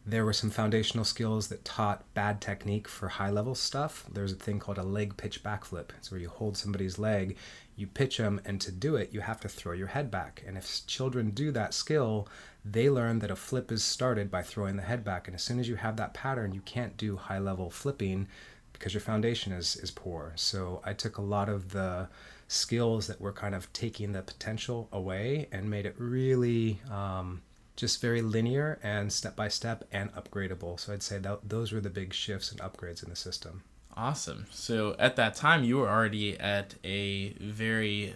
there 0.06 0.24
were 0.24 0.34
some 0.34 0.50
foundational 0.50 1.04
skills 1.04 1.48
that 1.48 1.64
taught 1.64 2.04
bad 2.12 2.40
technique 2.40 2.86
for 2.86 3.08
high 3.08 3.30
level 3.30 3.54
stuff. 3.54 4.04
There's 4.12 4.32
a 4.32 4.36
thing 4.36 4.58
called 4.58 4.76
a 4.76 4.82
leg 4.82 5.16
pitch 5.16 5.42
backflip. 5.42 5.90
It's 5.96 6.10
where 6.10 6.20
you 6.20 6.28
hold 6.28 6.58
somebody's 6.58 6.98
leg, 6.98 7.38
you 7.74 7.86
pitch 7.86 8.18
them, 8.18 8.40
and 8.44 8.60
to 8.60 8.70
do 8.70 8.96
it, 8.96 9.14
you 9.14 9.20
have 9.20 9.40
to 9.40 9.48
throw 9.48 9.72
your 9.72 9.86
head 9.88 10.10
back. 10.10 10.42
And 10.46 10.58
if 10.58 10.86
children 10.86 11.30
do 11.30 11.50
that 11.52 11.72
skill, 11.72 12.28
they 12.64 12.88
learn 12.88 13.18
that 13.18 13.30
a 13.30 13.36
flip 13.36 13.70
is 13.70 13.84
started 13.84 14.30
by 14.30 14.42
throwing 14.42 14.76
the 14.76 14.82
head 14.82 15.04
back. 15.04 15.28
And 15.28 15.34
as 15.34 15.42
soon 15.42 15.58
as 15.60 15.68
you 15.68 15.76
have 15.76 15.96
that 15.96 16.14
pattern, 16.14 16.52
you 16.52 16.60
can't 16.62 16.96
do 16.96 17.16
high 17.16 17.38
level 17.38 17.70
flipping 17.70 18.28
because 18.72 18.94
your 18.94 19.00
foundation 19.00 19.52
is, 19.52 19.76
is 19.76 19.90
poor. 19.90 20.32
So 20.36 20.80
I 20.84 20.92
took 20.94 21.18
a 21.18 21.22
lot 21.22 21.48
of 21.48 21.70
the 21.70 22.08
skills 22.48 23.06
that 23.06 23.20
were 23.20 23.32
kind 23.32 23.54
of 23.54 23.72
taking 23.72 24.12
the 24.12 24.22
potential 24.22 24.88
away 24.92 25.48
and 25.52 25.68
made 25.68 25.86
it 25.86 25.94
really. 25.98 26.80
Um, 26.90 27.42
just 27.76 28.00
very 28.00 28.22
linear 28.22 28.78
and 28.82 29.12
step 29.12 29.34
by 29.34 29.48
step 29.48 29.84
and 29.92 30.12
upgradable. 30.14 30.78
So 30.78 30.92
I'd 30.92 31.02
say 31.02 31.18
that 31.18 31.48
those 31.48 31.72
were 31.72 31.80
the 31.80 31.90
big 31.90 32.12
shifts 32.12 32.52
and 32.52 32.60
upgrades 32.60 33.02
in 33.02 33.10
the 33.10 33.16
system. 33.16 33.62
Awesome. 33.96 34.46
So 34.50 34.96
at 34.98 35.16
that 35.16 35.34
time, 35.34 35.64
you 35.64 35.78
were 35.78 35.88
already 35.88 36.38
at 36.38 36.74
a 36.84 37.30
very 37.40 38.14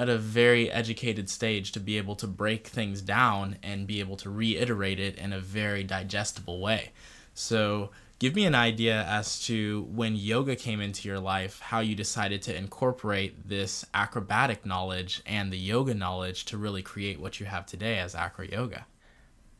at 0.00 0.08
a 0.08 0.16
very 0.16 0.70
educated 0.70 1.28
stage 1.28 1.72
to 1.72 1.78
be 1.78 1.98
able 1.98 2.16
to 2.16 2.26
break 2.26 2.66
things 2.66 3.02
down 3.02 3.58
and 3.62 3.86
be 3.86 4.00
able 4.00 4.16
to 4.16 4.30
reiterate 4.30 4.98
it 4.98 5.18
in 5.18 5.30
a 5.30 5.38
very 5.38 5.84
digestible 5.84 6.58
way. 6.58 6.90
So 7.34 7.90
give 8.18 8.34
me 8.34 8.46
an 8.46 8.54
idea 8.54 9.04
as 9.04 9.44
to 9.44 9.86
when 9.92 10.16
yoga 10.16 10.56
came 10.56 10.80
into 10.80 11.06
your 11.06 11.20
life, 11.20 11.60
how 11.60 11.80
you 11.80 11.94
decided 11.94 12.40
to 12.42 12.56
incorporate 12.56 13.46
this 13.46 13.84
acrobatic 13.92 14.64
knowledge 14.64 15.20
and 15.26 15.52
the 15.52 15.58
yoga 15.58 15.92
knowledge 15.92 16.46
to 16.46 16.56
really 16.56 16.80
create 16.80 17.20
what 17.20 17.38
you 17.38 17.44
have 17.44 17.66
today 17.66 17.98
as 17.98 18.14
acro 18.14 18.46
yoga. 18.46 18.86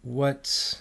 What 0.01 0.81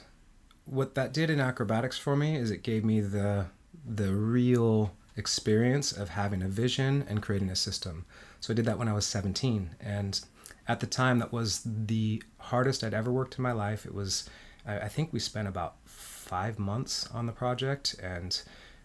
what 0.64 0.96
that 0.96 1.12
did 1.12 1.30
in 1.30 1.42
acrobatics 1.42 1.98
for 1.98 2.16
me 2.16 2.38
is 2.38 2.50
it 2.50 2.64
gave 2.64 2.86
me 2.86 3.02
the 3.02 3.48
the 3.86 4.16
real 4.16 4.96
experience 5.18 5.92
of 5.92 6.10
having 6.10 6.42
a 6.42 6.48
vision 6.48 7.06
and 7.10 7.22
creating 7.22 7.50
a 7.50 7.58
system. 7.58 8.06
So 8.40 8.54
I 8.54 8.56
did 8.56 8.66
that 8.66 8.78
when 8.78 8.88
I 8.88 8.94
was 8.94 9.06
17 9.06 9.72
and 9.80 10.20
at 10.68 10.80
the 10.80 10.88
time 10.88 11.20
that 11.20 11.34
was 11.34 11.62
the 11.66 12.22
hardest 12.38 12.84
I'd 12.84 12.94
ever 12.94 13.12
worked 13.12 13.38
in 13.38 13.44
my 13.44 13.52
life. 13.52 13.86
It 13.86 13.94
was 13.94 14.30
I, 14.66 14.88
think 14.88 15.12
we 15.12 15.20
spent 15.20 15.48
about 15.48 15.76
five 15.86 16.60
months 16.60 17.10
on 17.12 17.26
the 17.26 17.32
project 17.32 17.96
and 18.02 18.40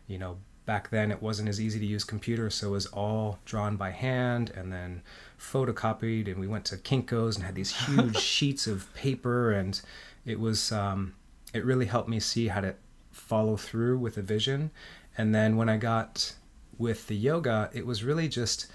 you 0.06 0.18
know 0.18 0.38
back 0.66 0.88
then 0.88 1.10
it 1.10 1.20
wasn't 1.20 1.48
as 1.48 1.60
easy 1.60 1.78
to 1.78 1.84
use 1.84 2.04
computers 2.04 2.54
so 2.54 2.68
it 2.68 2.70
was 2.70 2.86
all 2.86 3.38
drawn 3.44 3.76
by 3.76 3.90
hand 3.90 4.50
and 4.56 4.72
then 4.72 5.02
photocopied 5.38 6.26
and 6.26 6.38
we 6.38 6.46
went 6.46 6.64
to 6.64 6.76
kinkos 6.76 7.36
and 7.36 7.44
had 7.44 7.54
these 7.54 7.72
huge 7.84 8.16
sheets 8.32 8.66
of 8.66 8.92
paper 8.94 9.52
and 9.52 9.82
it 10.24 10.40
was 10.40 10.72
um, 10.72 11.14
it 11.52 11.64
really 11.64 11.86
helped 11.86 12.08
me 12.08 12.18
see 12.18 12.48
how 12.48 12.60
to 12.62 12.74
follow 13.10 13.56
through 13.56 13.98
with 13.98 14.16
a 14.16 14.22
vision 14.22 14.70
and 15.18 15.34
then 15.34 15.56
when 15.56 15.68
i 15.68 15.76
got 15.76 16.34
with 16.78 17.06
the 17.08 17.16
yoga 17.16 17.68
it 17.74 17.86
was 17.86 18.02
really 18.02 18.26
just 18.26 18.66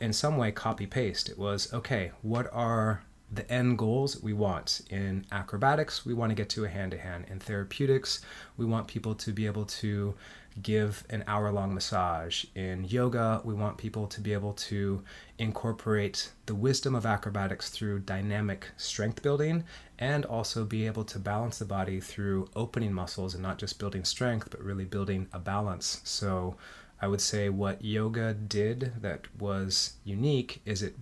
in 0.00 0.12
some 0.12 0.36
way 0.36 0.50
copy 0.50 0.86
paste 0.86 1.28
it 1.28 1.38
was 1.38 1.72
okay 1.72 2.10
what 2.22 2.52
are 2.52 3.02
the 3.30 3.50
end 3.52 3.76
goals 3.78 4.22
we 4.22 4.32
want. 4.32 4.80
In 4.90 5.26
acrobatics, 5.30 6.06
we 6.06 6.14
want 6.14 6.30
to 6.30 6.34
get 6.34 6.48
to 6.50 6.64
a 6.64 6.68
hand 6.68 6.92
to 6.92 6.98
hand. 6.98 7.26
In 7.28 7.38
therapeutics, 7.38 8.20
we 8.56 8.64
want 8.64 8.88
people 8.88 9.14
to 9.16 9.32
be 9.32 9.46
able 9.46 9.66
to 9.66 10.14
give 10.62 11.04
an 11.10 11.22
hour 11.26 11.52
long 11.52 11.74
massage. 11.74 12.44
In 12.54 12.84
yoga, 12.84 13.40
we 13.44 13.54
want 13.54 13.76
people 13.76 14.06
to 14.08 14.20
be 14.20 14.32
able 14.32 14.54
to 14.54 15.02
incorporate 15.38 16.32
the 16.46 16.54
wisdom 16.54 16.94
of 16.94 17.06
acrobatics 17.06 17.68
through 17.68 18.00
dynamic 18.00 18.70
strength 18.76 19.22
building 19.22 19.62
and 19.98 20.24
also 20.24 20.64
be 20.64 20.86
able 20.86 21.04
to 21.04 21.18
balance 21.18 21.58
the 21.58 21.64
body 21.64 22.00
through 22.00 22.48
opening 22.56 22.92
muscles 22.92 23.34
and 23.34 23.42
not 23.42 23.58
just 23.58 23.78
building 23.78 24.04
strength, 24.04 24.48
but 24.50 24.60
really 24.62 24.84
building 24.84 25.28
a 25.32 25.38
balance. 25.38 26.00
So, 26.02 26.56
I 27.00 27.08
would 27.08 27.20
say 27.20 27.48
what 27.48 27.84
yoga 27.84 28.34
did 28.34 28.92
that 29.00 29.26
was 29.38 29.94
unique 30.04 30.60
is 30.64 30.82
it 30.82 30.96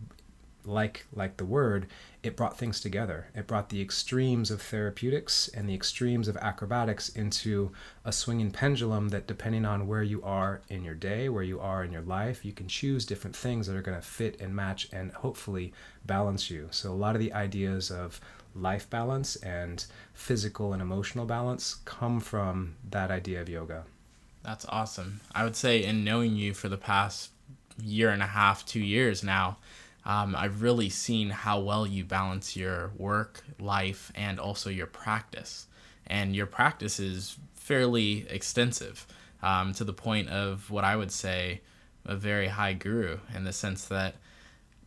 like 0.65 1.07
like 1.15 1.37
the 1.37 1.45
word 1.45 1.87
it 2.27 2.37
brought 2.37 2.59
things 2.59 2.81
together. 2.81 3.29
It 3.37 3.47
brought 3.47 3.69
the 3.69 3.81
extremes 3.81 4.51
of 4.51 4.61
therapeutics 4.61 5.49
and 5.49 5.69
the 5.69 5.75
extremes 5.75 6.27
of 6.27 6.37
acrobatics 6.39 7.09
into 7.11 7.71
a 8.05 8.11
swinging 8.11 8.51
pendulum 8.51 9.11
that, 9.11 9.29
depending 9.29 9.65
on 9.65 9.87
where 9.87 10.03
you 10.03 10.23
are 10.25 10.61
in 10.69 10.83
your 10.83 10.97
day, 10.97 11.29
where 11.29 11.45
you 11.45 11.61
are 11.61 11.85
in 11.85 11.93
your 11.93 12.03
life, 12.03 12.45
you 12.45 12.53
can 12.53 12.67
choose 12.67 13.07
different 13.07 13.37
things 13.37 13.67
that 13.67 13.77
are 13.77 13.83
going 13.83 13.97
to 13.97 14.05
fit 14.05 14.41
and 14.41 14.57
match 14.57 14.89
and 14.93 15.13
hopefully 15.13 15.73
balance 16.05 16.51
you. 16.51 16.67
So, 16.73 16.91
a 16.91 16.95
lot 16.95 17.15
of 17.15 17.21
the 17.21 17.33
ideas 17.33 17.93
of 17.93 18.21
life 18.57 18.91
balance 18.91 19.37
and 19.37 19.87
physical 20.13 20.73
and 20.73 20.83
emotional 20.83 21.27
balance 21.27 21.77
come 21.85 22.19
from 22.19 22.75
that 22.91 23.13
idea 23.13 23.41
of 23.41 23.49
yoga. 23.49 23.85
That's 24.47 24.65
awesome. 24.69 25.23
I 25.35 25.43
would 25.43 25.57
say, 25.57 25.83
in 25.83 26.05
knowing 26.05 26.37
you 26.37 26.55
for 26.55 26.69
the 26.69 26.77
past 26.77 27.31
year 27.83 28.11
and 28.11 28.23
a 28.23 28.27
half, 28.27 28.65
two 28.65 28.79
years 28.79 29.25
now, 29.25 29.59
um, 30.05 30.37
I've 30.37 30.63
really 30.63 30.89
seen 30.89 31.31
how 31.31 31.59
well 31.59 31.85
you 31.85 32.05
balance 32.05 32.57
your 32.57 32.93
work, 32.97 33.43
life, 33.59 34.13
and 34.15 34.39
also 34.39 34.71
your 34.71 34.87
practice. 34.87 35.67
And 36.07 36.37
your 36.37 36.47
practice 36.47 37.01
is 37.01 37.37
fairly 37.55 38.25
extensive 38.31 39.05
um, 39.43 39.73
to 39.75 39.83
the 39.83 39.93
point 39.93 40.29
of 40.29 40.71
what 40.71 40.85
I 40.85 40.95
would 40.95 41.11
say 41.11 41.63
a 42.05 42.15
very 42.15 42.47
high 42.47 42.75
guru 42.75 43.19
in 43.35 43.43
the 43.43 43.53
sense 43.53 43.87
that 43.87 44.15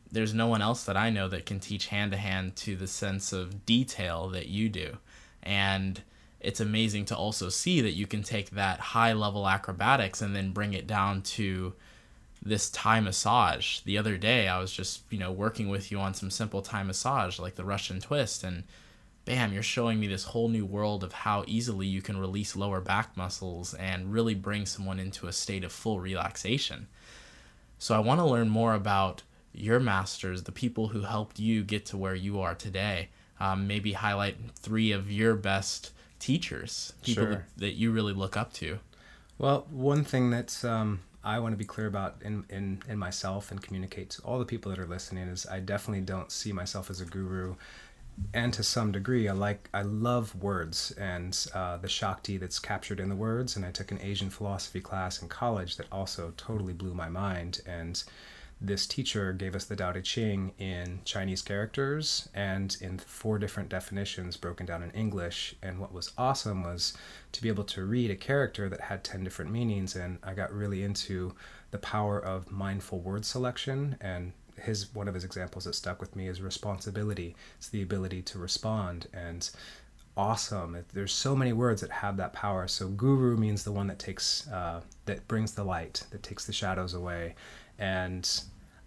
there's 0.09 0.33
no 0.33 0.47
one 0.47 0.61
else 0.61 0.85
that 0.85 0.95
I 0.95 1.09
know 1.09 1.27
that 1.27 1.45
can 1.45 1.59
teach 1.59 1.87
hand 1.87 2.11
to 2.11 2.17
hand 2.17 2.55
to 2.57 2.77
the 2.77 2.87
sense 2.87 3.33
of 3.33 3.65
detail 3.65 4.29
that 4.29 4.47
you 4.47 4.69
do. 4.69 4.99
And 5.43 6.01
it's 6.39 6.59
amazing 6.59 7.05
to 7.05 7.17
also 7.17 7.49
see 7.49 7.81
that 7.81 7.91
you 7.91 8.07
can 8.07 8.23
take 8.23 8.51
that 8.51 8.79
high 8.79 9.13
level 9.13 9.47
acrobatics 9.47 10.21
and 10.21 10.35
then 10.35 10.51
bring 10.51 10.73
it 10.73 10.87
down 10.87 11.21
to 11.21 11.73
this 12.41 12.69
Thai 12.69 13.01
massage. 13.01 13.81
The 13.81 13.97
other 13.97 14.17
day, 14.17 14.47
I 14.47 14.59
was 14.59 14.71
just, 14.71 15.01
you 15.09 15.19
know, 15.19 15.31
working 15.31 15.67
with 15.67 15.91
you 15.91 15.99
on 15.99 16.13
some 16.13 16.31
simple 16.31 16.61
Thai 16.61 16.83
massage, 16.83 17.39
like 17.39 17.55
the 17.55 17.65
Russian 17.65 17.99
twist, 17.99 18.43
and 18.43 18.63
bam, 19.25 19.51
you're 19.51 19.61
showing 19.61 19.99
me 19.99 20.07
this 20.07 20.23
whole 20.23 20.47
new 20.47 20.65
world 20.65 21.03
of 21.03 21.11
how 21.11 21.43
easily 21.45 21.85
you 21.85 22.01
can 22.01 22.17
release 22.17 22.55
lower 22.55 22.79
back 22.79 23.15
muscles 23.17 23.73
and 23.73 24.13
really 24.13 24.33
bring 24.33 24.65
someone 24.65 24.99
into 24.99 25.27
a 25.27 25.33
state 25.33 25.63
of 25.63 25.71
full 25.71 25.99
relaxation. 25.99 26.87
So 27.77 27.95
I 27.95 27.99
want 27.99 28.19
to 28.21 28.25
learn 28.25 28.49
more 28.49 28.73
about 28.73 29.23
your 29.53 29.79
masters, 29.79 30.43
the 30.43 30.51
people 30.51 30.87
who 30.87 31.01
helped 31.01 31.39
you 31.39 31.63
get 31.63 31.85
to 31.87 31.97
where 31.97 32.15
you 32.15 32.39
are 32.39 32.55
today. 32.55 33.09
Um, 33.39 33.67
maybe 33.67 33.93
highlight 33.93 34.37
three 34.55 34.91
of 34.91 35.11
your 35.11 35.35
best 35.35 35.91
teachers, 36.19 36.93
people 37.03 37.23
sure. 37.23 37.31
that, 37.31 37.43
that, 37.57 37.73
you 37.73 37.91
really 37.91 38.13
look 38.13 38.37
up 38.37 38.53
to. 38.53 38.79
Well, 39.37 39.65
one 39.71 40.03
thing 40.03 40.29
that's 40.29 40.63
um, 40.63 40.99
I 41.23 41.39
want 41.39 41.53
to 41.53 41.57
be 41.57 41.65
clear 41.65 41.87
about 41.87 42.17
in, 42.21 42.45
in, 42.49 42.81
in 42.87 42.97
myself 42.97 43.51
and 43.51 43.61
communicate 43.61 44.09
to 44.11 44.21
all 44.23 44.39
the 44.39 44.45
people 44.45 44.69
that 44.71 44.79
are 44.79 44.87
listening 44.87 45.27
is 45.27 45.45
I 45.45 45.59
definitely 45.59 46.01
don't 46.01 46.31
see 46.31 46.51
myself 46.51 46.89
as 46.89 47.01
a 47.01 47.05
guru. 47.05 47.55
And 48.33 48.53
to 48.53 48.63
some 48.63 48.91
degree, 48.91 49.29
I 49.29 49.33
like 49.33 49.69
I 49.73 49.81
love 49.81 50.35
words 50.35 50.91
and 50.99 51.37
uh, 51.53 51.77
the 51.77 51.87
Shakti 51.87 52.37
that's 52.37 52.59
captured 52.59 52.99
in 52.99 53.07
the 53.07 53.15
words. 53.15 53.55
And 53.55 53.65
I 53.65 53.71
took 53.71 53.91
an 53.91 53.99
Asian 54.01 54.29
philosophy 54.29 54.81
class 54.81 55.21
in 55.21 55.29
college 55.29 55.77
that 55.77 55.87
also 55.91 56.33
totally 56.35 56.73
blew 56.73 56.93
my 56.93 57.07
mind. 57.07 57.61
And 57.65 58.03
this 58.61 58.85
teacher 58.85 59.31
gave 59.31 59.55
us 59.55 59.65
the 59.65 59.75
Tao 59.75 59.93
Te 59.93 60.01
Ching 60.01 60.51
in 60.57 60.99
Chinese 61.05 61.41
characters 61.41 62.27
and 62.33 62.75
in 62.81 62.97
four 62.97 63.39
different 63.39 63.69
definitions 63.69 64.35
broken 64.35 64.65
down 64.65 64.83
in 64.83 64.91
English. 64.91 65.55
And 65.61 65.79
what 65.79 65.93
was 65.93 66.11
awesome 66.17 66.63
was 66.63 66.93
to 67.31 67.41
be 67.41 67.47
able 67.47 67.63
to 67.65 67.85
read 67.85 68.11
a 68.11 68.15
character 68.15 68.67
that 68.67 68.81
had 68.81 69.03
10 69.03 69.23
different 69.23 69.51
meanings. 69.51 69.95
And 69.95 70.17
I 70.23 70.33
got 70.33 70.53
really 70.53 70.83
into 70.83 71.33
the 71.71 71.77
power 71.77 72.19
of 72.19 72.51
mindful 72.51 72.99
word 72.99 73.23
selection 73.23 73.95
and 74.01 74.33
his 74.57 74.93
one 74.93 75.07
of 75.07 75.13
his 75.13 75.23
examples 75.23 75.63
that 75.63 75.73
stuck 75.75 76.01
with 76.01 76.15
me 76.17 76.27
is 76.27 76.41
responsibility. 76.41 77.37
It's 77.57 77.69
the 77.69 77.81
ability 77.81 78.23
to 78.23 78.39
respond 78.39 79.07
and 79.13 79.49
awesome. 80.17 80.83
There's 80.93 81.13
so 81.13 81.33
many 81.33 81.53
words 81.53 81.79
that 81.79 81.91
have 81.91 82.17
that 82.17 82.33
power. 82.33 82.67
So 82.67 82.89
guru 82.89 83.37
means 83.37 83.63
the 83.63 83.71
one 83.71 83.87
that 83.87 83.99
takes 83.99 84.47
uh, 84.49 84.81
that 85.05 85.25
brings 85.29 85.53
the 85.53 85.63
light, 85.63 86.03
that 86.11 86.23
takes 86.23 86.45
the 86.45 86.51
shadows 86.51 86.93
away. 86.93 87.35
And 87.79 88.29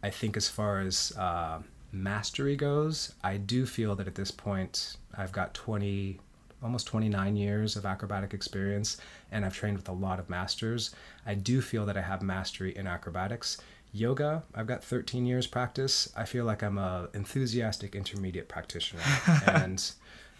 I 0.02 0.10
think 0.10 0.36
as 0.36 0.48
far 0.48 0.80
as 0.80 1.12
uh, 1.18 1.60
mastery 1.90 2.56
goes, 2.56 3.14
I 3.24 3.38
do 3.38 3.66
feel 3.66 3.96
that 3.96 4.06
at 4.06 4.14
this 4.14 4.30
point 4.30 4.96
I've 5.16 5.32
got 5.32 5.54
20 5.54 6.20
almost 6.62 6.86
29 6.86 7.36
years 7.36 7.74
of 7.74 7.84
acrobatic 7.84 8.32
experience 8.32 8.98
and 9.32 9.44
I've 9.44 9.54
trained 9.54 9.76
with 9.76 9.88
a 9.88 9.92
lot 9.92 10.20
of 10.20 10.30
masters. 10.30 10.94
I 11.26 11.34
do 11.34 11.60
feel 11.60 11.84
that 11.86 11.96
I 11.96 12.02
have 12.02 12.22
mastery 12.22 12.76
in 12.76 12.86
acrobatics. 12.86 13.58
Yoga, 13.92 14.44
I've 14.54 14.68
got 14.68 14.84
13 14.84 15.26
years 15.26 15.46
practice. 15.46 16.10
I 16.16 16.24
feel 16.24 16.44
like 16.44 16.62
I'm 16.62 16.78
a 16.78 17.08
enthusiastic 17.14 17.94
intermediate 17.94 18.48
practitioner. 18.48 19.02
and 19.46 19.90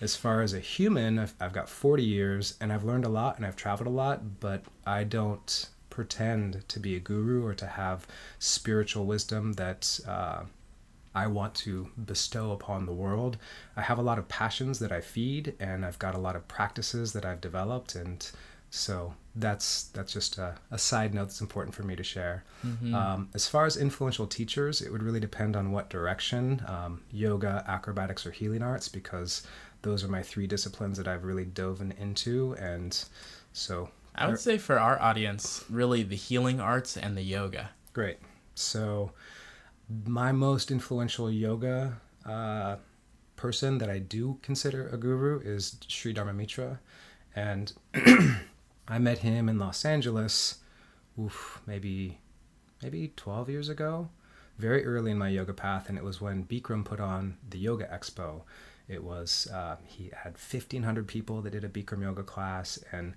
as 0.00 0.16
far 0.16 0.42
as 0.42 0.54
a 0.54 0.60
human, 0.60 1.18
I've, 1.18 1.34
I've 1.40 1.52
got 1.52 1.68
40 1.68 2.02
years 2.02 2.56
and 2.60 2.72
I've 2.72 2.84
learned 2.84 3.04
a 3.04 3.10
lot 3.10 3.36
and 3.36 3.44
I've 3.44 3.56
traveled 3.56 3.88
a 3.88 3.90
lot, 3.90 4.40
but 4.40 4.62
I 4.86 5.04
don't 5.04 5.68
pretend 5.92 6.66
to 6.68 6.80
be 6.80 6.96
a 6.96 7.00
guru 7.00 7.44
or 7.44 7.54
to 7.54 7.66
have 7.66 8.06
spiritual 8.38 9.04
wisdom 9.04 9.52
that 9.52 10.00
uh, 10.08 10.42
I 11.14 11.26
want 11.26 11.54
to 11.66 11.90
bestow 12.06 12.52
upon 12.52 12.86
the 12.86 12.92
world. 13.04 13.36
I 13.76 13.82
have 13.82 13.98
a 13.98 14.02
lot 14.10 14.18
of 14.18 14.26
passions 14.28 14.78
that 14.78 14.90
I 14.90 15.02
feed, 15.02 15.54
and 15.60 15.84
I've 15.84 15.98
got 15.98 16.14
a 16.14 16.18
lot 16.26 16.34
of 16.34 16.48
practices 16.48 17.12
that 17.12 17.26
I've 17.26 17.42
developed, 17.42 17.94
and 17.94 18.18
so 18.70 19.12
that's 19.36 19.84
that's 19.94 20.14
just 20.14 20.38
a, 20.38 20.54
a 20.70 20.78
side 20.78 21.12
note 21.12 21.26
that's 21.26 21.42
important 21.42 21.74
for 21.74 21.82
me 21.82 21.94
to 21.96 22.02
share. 22.02 22.44
Mm-hmm. 22.66 22.94
Um, 22.94 23.28
as 23.34 23.46
far 23.46 23.66
as 23.66 23.76
influential 23.76 24.26
teachers, 24.26 24.80
it 24.80 24.90
would 24.90 25.02
really 25.02 25.20
depend 25.20 25.56
on 25.56 25.72
what 25.72 25.90
direction 25.90 26.62
um, 26.66 27.02
yoga, 27.12 27.62
acrobatics, 27.68 28.24
or 28.26 28.30
healing 28.30 28.62
arts, 28.62 28.88
because 28.88 29.46
those 29.82 30.02
are 30.02 30.08
my 30.08 30.22
three 30.22 30.46
disciplines 30.46 30.96
that 30.96 31.06
I've 31.06 31.24
really 31.24 31.44
dove 31.44 31.82
into, 31.82 32.56
and 32.58 32.92
so 33.52 33.90
I 34.14 34.28
would 34.28 34.40
say 34.40 34.58
for 34.58 34.78
our 34.78 35.00
audience, 35.00 35.64
really 35.70 36.02
the 36.02 36.16
healing 36.16 36.60
arts 36.60 36.96
and 36.96 37.16
the 37.16 37.22
yoga. 37.22 37.70
Great. 37.92 38.18
So 38.54 39.12
my 40.04 40.32
most 40.32 40.70
influential 40.70 41.30
yoga 41.30 42.00
uh, 42.26 42.76
person 43.36 43.78
that 43.78 43.90
I 43.90 43.98
do 43.98 44.38
consider 44.42 44.88
a 44.88 44.96
guru 44.96 45.40
is 45.40 45.76
Sri 45.88 46.12
Dharma 46.12 46.32
Mitra, 46.32 46.80
and 47.34 47.72
I 48.88 48.98
met 48.98 49.18
him 49.18 49.48
in 49.48 49.58
Los 49.58 49.84
Angeles, 49.84 50.58
oof, 51.20 51.60
maybe 51.66 52.18
maybe 52.82 53.12
12 53.16 53.48
years 53.48 53.68
ago, 53.68 54.08
very 54.58 54.84
early 54.84 55.12
in 55.12 55.18
my 55.18 55.28
yoga 55.28 55.52
path, 55.52 55.88
and 55.88 55.96
it 55.96 56.04
was 56.04 56.20
when 56.20 56.44
Bikram 56.44 56.84
put 56.84 57.00
on 57.00 57.36
the 57.48 57.58
Yoga 57.58 57.86
Expo. 57.86 58.42
It 58.88 59.02
was 59.02 59.48
uh, 59.52 59.76
he 59.84 60.10
had 60.14 60.32
1,500 60.32 61.06
people 61.06 61.40
that 61.42 61.50
did 61.50 61.64
a 61.64 61.68
Bikram 61.68 62.02
yoga 62.02 62.22
class, 62.22 62.78
and 62.92 63.14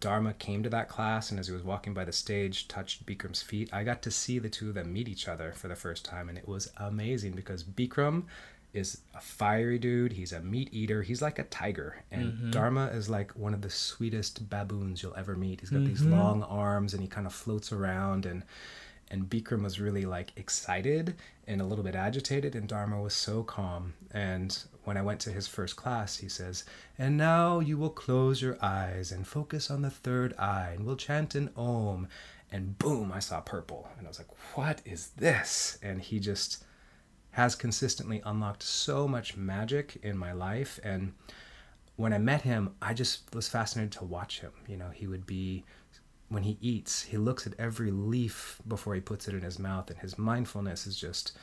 Dharma 0.00 0.34
came 0.34 0.62
to 0.62 0.70
that 0.70 0.88
class, 0.88 1.30
and 1.30 1.38
as 1.38 1.48
he 1.48 1.52
was 1.52 1.62
walking 1.62 1.94
by 1.94 2.04
the 2.04 2.12
stage, 2.12 2.68
touched 2.68 3.06
Bikram's 3.06 3.42
feet. 3.42 3.68
I 3.72 3.84
got 3.84 4.02
to 4.02 4.10
see 4.10 4.38
the 4.38 4.48
two 4.48 4.68
of 4.68 4.74
them 4.74 4.92
meet 4.92 5.08
each 5.08 5.28
other 5.28 5.52
for 5.52 5.68
the 5.68 5.76
first 5.76 6.04
time, 6.04 6.28
and 6.28 6.38
it 6.38 6.48
was 6.48 6.70
amazing 6.76 7.32
because 7.32 7.64
Bikram 7.64 8.24
is 8.72 9.00
a 9.14 9.20
fiery 9.20 9.78
dude. 9.78 10.12
He's 10.12 10.32
a 10.32 10.40
meat 10.40 10.68
eater. 10.72 11.02
He's 11.02 11.22
like 11.22 11.38
a 11.38 11.44
tiger, 11.44 12.02
and 12.10 12.32
mm-hmm. 12.32 12.50
Dharma 12.50 12.86
is 12.88 13.08
like 13.08 13.32
one 13.32 13.54
of 13.54 13.62
the 13.62 13.70
sweetest 13.70 14.48
baboons 14.48 15.02
you'll 15.02 15.16
ever 15.16 15.36
meet. 15.36 15.60
He's 15.60 15.70
got 15.70 15.78
mm-hmm. 15.78 15.88
these 15.88 16.02
long 16.02 16.42
arms, 16.42 16.94
and 16.94 17.02
he 17.02 17.08
kind 17.08 17.26
of 17.26 17.32
floats 17.32 17.72
around 17.72 18.26
and 18.26 18.42
and 19.10 19.28
Bikram 19.28 19.62
was 19.62 19.80
really 19.80 20.04
like 20.04 20.32
excited 20.36 21.16
and 21.46 21.60
a 21.60 21.64
little 21.64 21.84
bit 21.84 21.94
agitated, 21.94 22.54
and 22.54 22.68
Dharma 22.68 23.00
was 23.00 23.14
so 23.14 23.42
calm. 23.42 23.94
And 24.10 24.56
when 24.84 24.96
I 24.96 25.02
went 25.02 25.20
to 25.20 25.32
his 25.32 25.48
first 25.48 25.76
class, 25.76 26.18
he 26.18 26.28
says, 26.28 26.64
And 26.98 27.16
now 27.16 27.60
you 27.60 27.78
will 27.78 27.90
close 27.90 28.42
your 28.42 28.58
eyes 28.60 29.10
and 29.10 29.26
focus 29.26 29.70
on 29.70 29.82
the 29.82 29.90
third 29.90 30.34
eye, 30.38 30.72
and 30.74 30.84
we'll 30.84 30.96
chant 30.96 31.34
an 31.34 31.50
Om. 31.56 32.08
And 32.50 32.78
boom, 32.78 33.12
I 33.12 33.18
saw 33.18 33.40
purple. 33.40 33.88
And 33.96 34.06
I 34.06 34.10
was 34.10 34.18
like, 34.18 34.56
What 34.56 34.82
is 34.84 35.08
this? 35.16 35.78
And 35.82 36.02
he 36.02 36.20
just 36.20 36.64
has 37.32 37.54
consistently 37.54 38.20
unlocked 38.24 38.62
so 38.62 39.06
much 39.06 39.36
magic 39.36 39.98
in 40.02 40.18
my 40.18 40.32
life. 40.32 40.78
And 40.82 41.12
when 41.96 42.12
I 42.12 42.18
met 42.18 42.42
him, 42.42 42.74
I 42.82 42.94
just 42.94 43.34
was 43.34 43.48
fascinated 43.48 43.92
to 43.92 44.04
watch 44.04 44.40
him. 44.40 44.52
You 44.66 44.76
know, 44.76 44.90
he 44.90 45.06
would 45.06 45.26
be 45.26 45.64
when 46.28 46.42
he 46.42 46.58
eats, 46.60 47.02
he 47.02 47.16
looks 47.16 47.46
at 47.46 47.54
every 47.58 47.90
leaf 47.90 48.60
before 48.66 48.94
he 48.94 49.00
puts 49.00 49.28
it 49.28 49.34
in 49.34 49.42
his 49.42 49.58
mouth, 49.58 49.90
and 49.90 49.98
his 49.98 50.18
mindfulness 50.18 50.86
is 50.86 50.96
just 50.96 51.36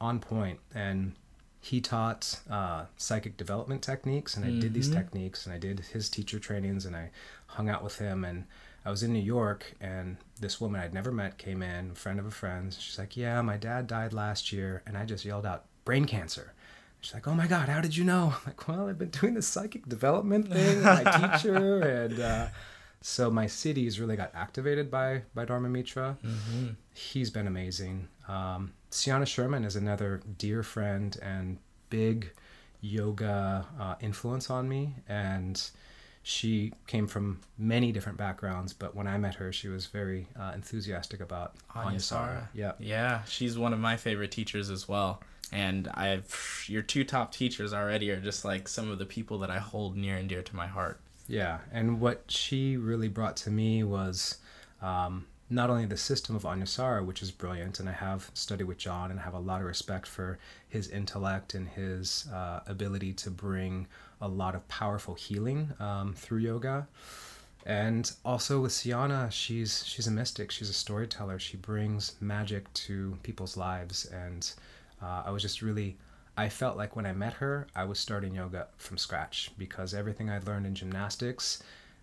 on 0.00 0.20
point. 0.20 0.60
And 0.74 1.12
he 1.60 1.80
taught 1.80 2.40
uh, 2.48 2.84
psychic 2.96 3.36
development 3.36 3.82
techniques, 3.82 4.36
and 4.36 4.44
I 4.44 4.48
mm-hmm. 4.48 4.60
did 4.60 4.74
these 4.74 4.88
mm-hmm. 4.88 4.98
techniques, 4.98 5.44
and 5.44 5.54
I 5.54 5.58
did 5.58 5.80
his 5.80 6.08
teacher 6.08 6.38
trainings, 6.38 6.86
and 6.86 6.94
I 6.94 7.10
hung 7.46 7.68
out 7.68 7.82
with 7.82 7.98
him. 7.98 8.24
And 8.24 8.44
I 8.84 8.90
was 8.90 9.02
in 9.02 9.12
New 9.12 9.18
York, 9.18 9.74
and 9.80 10.16
this 10.40 10.60
woman 10.60 10.80
I'd 10.80 10.94
never 10.94 11.10
met 11.10 11.38
came 11.38 11.62
in, 11.62 11.90
a 11.90 11.94
friend 11.96 12.20
of 12.20 12.26
a 12.26 12.30
friend. 12.30 12.72
She's 12.78 12.98
like, 12.98 13.16
"Yeah, 13.16 13.42
my 13.42 13.56
dad 13.56 13.88
died 13.88 14.12
last 14.12 14.52
year," 14.52 14.82
and 14.86 14.96
I 14.96 15.04
just 15.04 15.24
yelled 15.24 15.46
out, 15.46 15.64
"Brain 15.84 16.04
cancer." 16.04 16.52
She's 17.00 17.12
like, 17.12 17.26
"Oh 17.26 17.34
my 17.34 17.48
God, 17.48 17.68
how 17.68 17.80
did 17.80 17.96
you 17.96 18.04
know?" 18.04 18.34
I'm 18.36 18.42
like, 18.46 18.68
"Well, 18.68 18.88
I've 18.88 18.98
been 18.98 19.10
doing 19.10 19.34
this 19.34 19.48
psychic 19.48 19.88
development 19.88 20.52
thing 20.52 20.76
with 20.76 20.84
my 20.84 21.02
teacher, 21.32 21.80
and." 21.80 22.20
Uh, 22.20 22.46
so 23.08 23.30
my 23.30 23.46
siddhis 23.46 24.00
really 24.00 24.16
got 24.16 24.32
activated 24.34 24.90
by 24.90 25.22
by 25.32 25.44
Dharma 25.44 25.68
Mitra. 25.68 26.16
Mm-hmm. 26.24 26.70
He's 26.92 27.30
been 27.30 27.46
amazing. 27.46 28.08
Um, 28.26 28.72
Sianna 28.90 29.26
Sherman 29.26 29.64
is 29.64 29.76
another 29.76 30.22
dear 30.38 30.64
friend 30.64 31.16
and 31.22 31.58
big 31.88 32.32
yoga 32.80 33.64
uh, 33.78 33.94
influence 34.00 34.50
on 34.50 34.68
me, 34.68 34.92
and 35.08 35.70
she 36.24 36.72
came 36.88 37.06
from 37.06 37.40
many 37.56 37.92
different 37.92 38.18
backgrounds. 38.18 38.72
But 38.72 38.96
when 38.96 39.06
I 39.06 39.18
met 39.18 39.36
her, 39.36 39.52
she 39.52 39.68
was 39.68 39.86
very 39.86 40.26
uh, 40.36 40.50
enthusiastic 40.56 41.20
about 41.20 41.54
Anusara. 41.76 42.48
Yeah, 42.54 42.72
yeah, 42.80 43.22
she's 43.22 43.56
one 43.56 43.72
of 43.72 43.78
my 43.78 43.96
favorite 43.96 44.32
teachers 44.32 44.68
as 44.68 44.88
well. 44.88 45.22
And 45.52 45.86
I've 45.94 46.64
your 46.66 46.82
two 46.82 47.04
top 47.04 47.30
teachers 47.30 47.72
already 47.72 48.10
are 48.10 48.20
just 48.20 48.44
like 48.44 48.66
some 48.66 48.90
of 48.90 48.98
the 48.98 49.06
people 49.06 49.38
that 49.38 49.50
I 49.50 49.58
hold 49.58 49.96
near 49.96 50.16
and 50.16 50.28
dear 50.28 50.42
to 50.42 50.56
my 50.56 50.66
heart. 50.66 51.00
Yeah, 51.28 51.58
and 51.72 52.00
what 52.00 52.24
she 52.28 52.76
really 52.76 53.08
brought 53.08 53.36
to 53.38 53.50
me 53.50 53.82
was 53.82 54.38
um, 54.80 55.26
not 55.50 55.70
only 55.70 55.86
the 55.86 55.96
system 55.96 56.36
of 56.36 56.42
Anusara, 56.42 57.04
which 57.04 57.22
is 57.22 57.30
brilliant, 57.30 57.80
and 57.80 57.88
I 57.88 57.92
have 57.92 58.30
studied 58.34 58.64
with 58.64 58.78
John 58.78 59.10
and 59.10 59.18
I 59.18 59.22
have 59.22 59.34
a 59.34 59.38
lot 59.38 59.60
of 59.60 59.66
respect 59.66 60.06
for 60.06 60.38
his 60.68 60.88
intellect 60.88 61.54
and 61.54 61.68
his 61.68 62.28
uh, 62.32 62.60
ability 62.66 63.12
to 63.14 63.30
bring 63.30 63.86
a 64.20 64.28
lot 64.28 64.54
of 64.54 64.66
powerful 64.68 65.14
healing 65.14 65.72
um, 65.78 66.14
through 66.14 66.38
yoga. 66.38 66.88
And 67.64 68.10
also 68.24 68.60
with 68.60 68.72
Sianna, 68.72 69.28
she's 69.32 69.84
she's 69.84 70.06
a 70.06 70.10
mystic. 70.12 70.52
She's 70.52 70.70
a 70.70 70.72
storyteller. 70.72 71.40
She 71.40 71.56
brings 71.56 72.14
magic 72.20 72.72
to 72.74 73.18
people's 73.24 73.56
lives, 73.56 74.06
and 74.06 74.48
uh, 75.02 75.24
I 75.26 75.30
was 75.32 75.42
just 75.42 75.62
really 75.62 75.96
I 76.36 76.48
felt 76.50 76.76
like 76.76 76.94
when 76.94 77.06
I 77.06 77.12
met 77.12 77.34
her, 77.34 77.66
I 77.74 77.84
was 77.84 77.98
starting 77.98 78.34
yoga 78.34 78.68
from 78.76 78.98
scratch 78.98 79.50
because 79.56 79.94
everything 79.94 80.28
I'd 80.28 80.46
learned 80.46 80.66
in 80.66 80.74
gymnastics, 80.74 81.62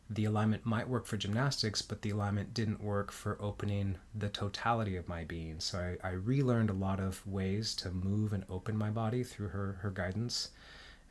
the 0.10 0.26
alignment 0.26 0.66
might 0.66 0.90
work 0.90 1.06
for 1.06 1.18
gymnastics, 1.18 1.82
but 1.84 2.02
the 2.02 2.10
alignment 2.10 2.54
didn't 2.54 2.84
work 2.84 3.12
for 3.12 3.38
opening 3.40 3.98
the 4.16 4.30
totality 4.30 4.96
of 4.96 5.08
my 5.08 5.24
being. 5.24 5.60
So 5.60 5.96
I, 6.04 6.08
I 6.08 6.12
relearned 6.12 6.72
a 6.72 6.74
lot 6.74 7.00
of 7.00 7.26
ways 7.28 7.76
to 7.76 7.92
move 7.92 8.34
and 8.34 8.44
open 8.50 8.76
my 8.76 8.90
body 8.90 9.24
through 9.24 9.50
her, 9.50 9.80
her 9.82 9.92
guidance. 9.92 10.50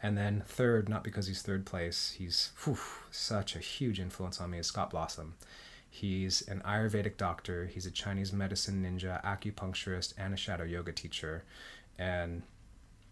And 0.02 0.18
then 0.18 0.42
third, 0.44 0.88
not 0.88 1.04
because 1.04 1.28
he's 1.28 1.42
third 1.42 1.64
place, 1.64 2.16
he's 2.18 2.50
whew, 2.64 2.76
such 3.12 3.54
a 3.54 3.60
huge 3.60 4.00
influence 4.00 4.40
on 4.40 4.50
me, 4.50 4.58
is 4.58 4.66
Scott 4.66 4.90
Blossom. 4.90 5.34
He's 5.88 6.42
an 6.48 6.60
Ayurvedic 6.66 7.16
doctor, 7.16 7.66
he's 7.66 7.86
a 7.86 7.90
Chinese 7.90 8.32
medicine 8.32 8.82
ninja, 8.82 9.22
acupuncturist, 9.22 10.14
and 10.18 10.34
a 10.34 10.36
shadow 10.36 10.64
yoga 10.64 10.90
teacher. 10.90 11.44
And 11.98 12.42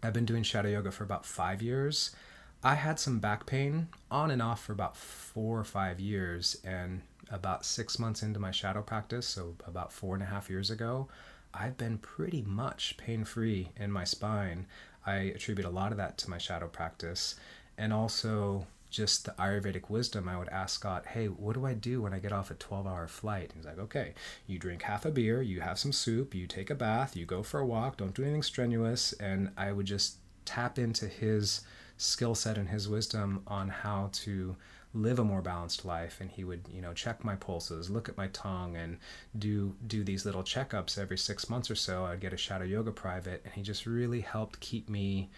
I've 0.03 0.13
been 0.13 0.25
doing 0.25 0.43
shadow 0.43 0.69
yoga 0.69 0.91
for 0.91 1.05
about 1.05 1.27
five 1.27 1.63
years. 1.63 2.15
I 2.63 2.75
had 2.75 2.99
some 2.99 3.19
back 3.19 3.47
pain 3.47 3.89
on 4.11 4.31
and 4.31 4.43
off 4.43 4.65
for 4.65 4.73
about 4.73 4.97
four 4.97 5.59
or 5.59 5.65
five 5.65 5.99
years, 5.99 6.59
and 6.65 7.03
about 7.31 7.65
six 7.65 7.99
months 7.99 8.23
into 8.23 8.41
my 8.41 8.51
shadow 8.51 8.83
practice, 8.83 9.27
so 9.27 9.55
about 9.67 9.93
four 9.93 10.15
and 10.15 10.23
a 10.23 10.27
half 10.27 10.51
years 10.51 10.71
ago, 10.71 11.09
I've 11.55 11.77
been 11.77 11.99
pretty 11.99 12.43
much 12.43 12.97
pain 12.97 13.25
free 13.25 13.71
in 13.77 13.91
my 13.91 14.05
spine. 14.05 14.67
I 15.07 15.15
attribute 15.15 15.67
a 15.67 15.71
lot 15.71 15.93
of 15.93 15.99
that 15.99 16.19
to 16.19 16.31
my 16.31 16.39
shadow 16.39 16.69
practice 16.69 17.37
and 17.79 17.93
also 17.93 18.67
just 18.91 19.25
the 19.25 19.33
Ayurvedic 19.33 19.89
wisdom, 19.89 20.29
I 20.29 20.37
would 20.37 20.49
ask 20.49 20.75
Scott, 20.75 21.07
hey, 21.07 21.27
what 21.27 21.55
do 21.55 21.65
I 21.65 21.75
do 21.75 22.03
when 22.03 22.13
I 22.13 22.19
get 22.19 22.33
off 22.33 22.51
a 22.51 22.55
12 22.55 22.87
hour 22.87 23.07
flight? 23.07 23.53
He's 23.55 23.65
like, 23.65 23.79
okay, 23.79 24.15
you 24.47 24.59
drink 24.59 24.83
half 24.83 25.05
a 25.05 25.11
beer, 25.11 25.41
you 25.41 25.61
have 25.61 25.79
some 25.79 25.93
soup, 25.93 26.35
you 26.35 26.47
take 26.47 26.71
a 26.71 26.75
bath, 26.75 27.17
you 27.17 27.25
go 27.25 27.43
for 27.43 27.61
a 27.61 27.67
walk, 27.67 27.97
don't 27.97 28.15
do 28.15 28.23
anything 28.23 28.43
strenuous. 28.43 29.13
And 29.15 29.51
I 29.57 29.73
would 29.73 29.87
just 29.87 30.17
tap 30.45 30.79
into 30.79 31.07
his 31.07 31.63
skill 31.97 32.35
set 32.35 32.59
and 32.59 32.69
his 32.69 32.89
wisdom 32.89 33.43
on 33.47 33.69
how 33.69 34.11
to 34.13 34.57
live 34.93 35.19
a 35.21 35.25
more 35.25 35.43
balanced 35.43 35.85
life 35.85 36.21
and 36.21 36.31
he 36.31 36.43
would 36.43 36.63
you 36.69 36.83
know 36.83 36.93
check 36.93 37.23
my 37.23 37.37
pulses 37.37 37.89
look 37.89 38.09
at 38.09 38.17
my 38.17 38.27
tongue 38.29 38.77
and 38.77 38.99
do 39.39 39.73
do 39.87 40.03
these 40.03 40.27
little 40.27 40.43
checkups 40.43 40.99
every 40.99 41.17
six 41.17 41.49
months 41.49 41.71
or 41.71 41.77
so 41.77 42.05
i'd 42.07 42.19
get 42.19 42.33
a 42.33 42.37
shadow 42.37 42.65
yoga 42.65 42.91
private 42.91 43.41
and 43.45 43.55
he 43.55 43.63
just 43.63 43.87
really 43.87 44.21
helped 44.21 44.59
keep 44.59 44.89
me 44.89 45.31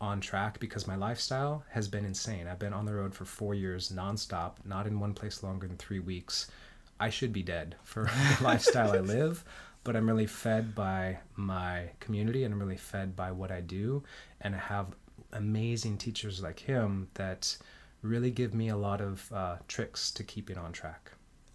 on 0.00 0.20
track 0.20 0.58
because 0.58 0.86
my 0.86 0.96
lifestyle 0.96 1.62
has 1.70 1.88
been 1.88 2.04
insane 2.04 2.46
i've 2.46 2.58
been 2.58 2.72
on 2.72 2.86
the 2.86 2.94
road 2.94 3.14
for 3.14 3.24
four 3.24 3.54
years 3.54 3.90
nonstop 3.90 4.52
not 4.64 4.86
in 4.86 4.98
one 4.98 5.12
place 5.12 5.42
longer 5.42 5.66
than 5.66 5.76
three 5.76 5.98
weeks 5.98 6.50
i 6.98 7.10
should 7.10 7.32
be 7.32 7.42
dead 7.42 7.74
for 7.84 8.04
the 8.38 8.44
lifestyle 8.44 8.92
i 8.92 8.98
live 8.98 9.44
but 9.84 9.96
i'm 9.96 10.06
really 10.06 10.26
fed 10.26 10.74
by 10.74 11.18
my 11.36 11.84
community 12.00 12.44
and 12.44 12.54
i'm 12.54 12.60
really 12.60 12.76
fed 12.76 13.14
by 13.14 13.30
what 13.30 13.50
i 13.50 13.60
do 13.60 14.02
and 14.40 14.54
I 14.54 14.58
have 14.58 14.86
amazing 15.32 15.98
teachers 15.98 16.42
like 16.42 16.60
him 16.60 17.08
that 17.14 17.56
really 18.02 18.30
give 18.30 18.54
me 18.54 18.68
a 18.68 18.76
lot 18.76 19.00
of 19.00 19.30
uh, 19.32 19.56
tricks 19.68 20.10
to 20.12 20.24
keep 20.24 20.50
it 20.50 20.56
on 20.56 20.72
track. 20.72 21.12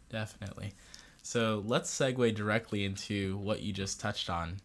Definitely. 0.09 0.73
So 1.23 1.63
let's 1.65 1.91
segue 1.91 2.35
directly 2.35 2.85
into 2.85 3.37
what 3.37 3.61
you 3.61 3.73
just 3.73 3.99
touched 3.99 4.29
on 4.29 4.57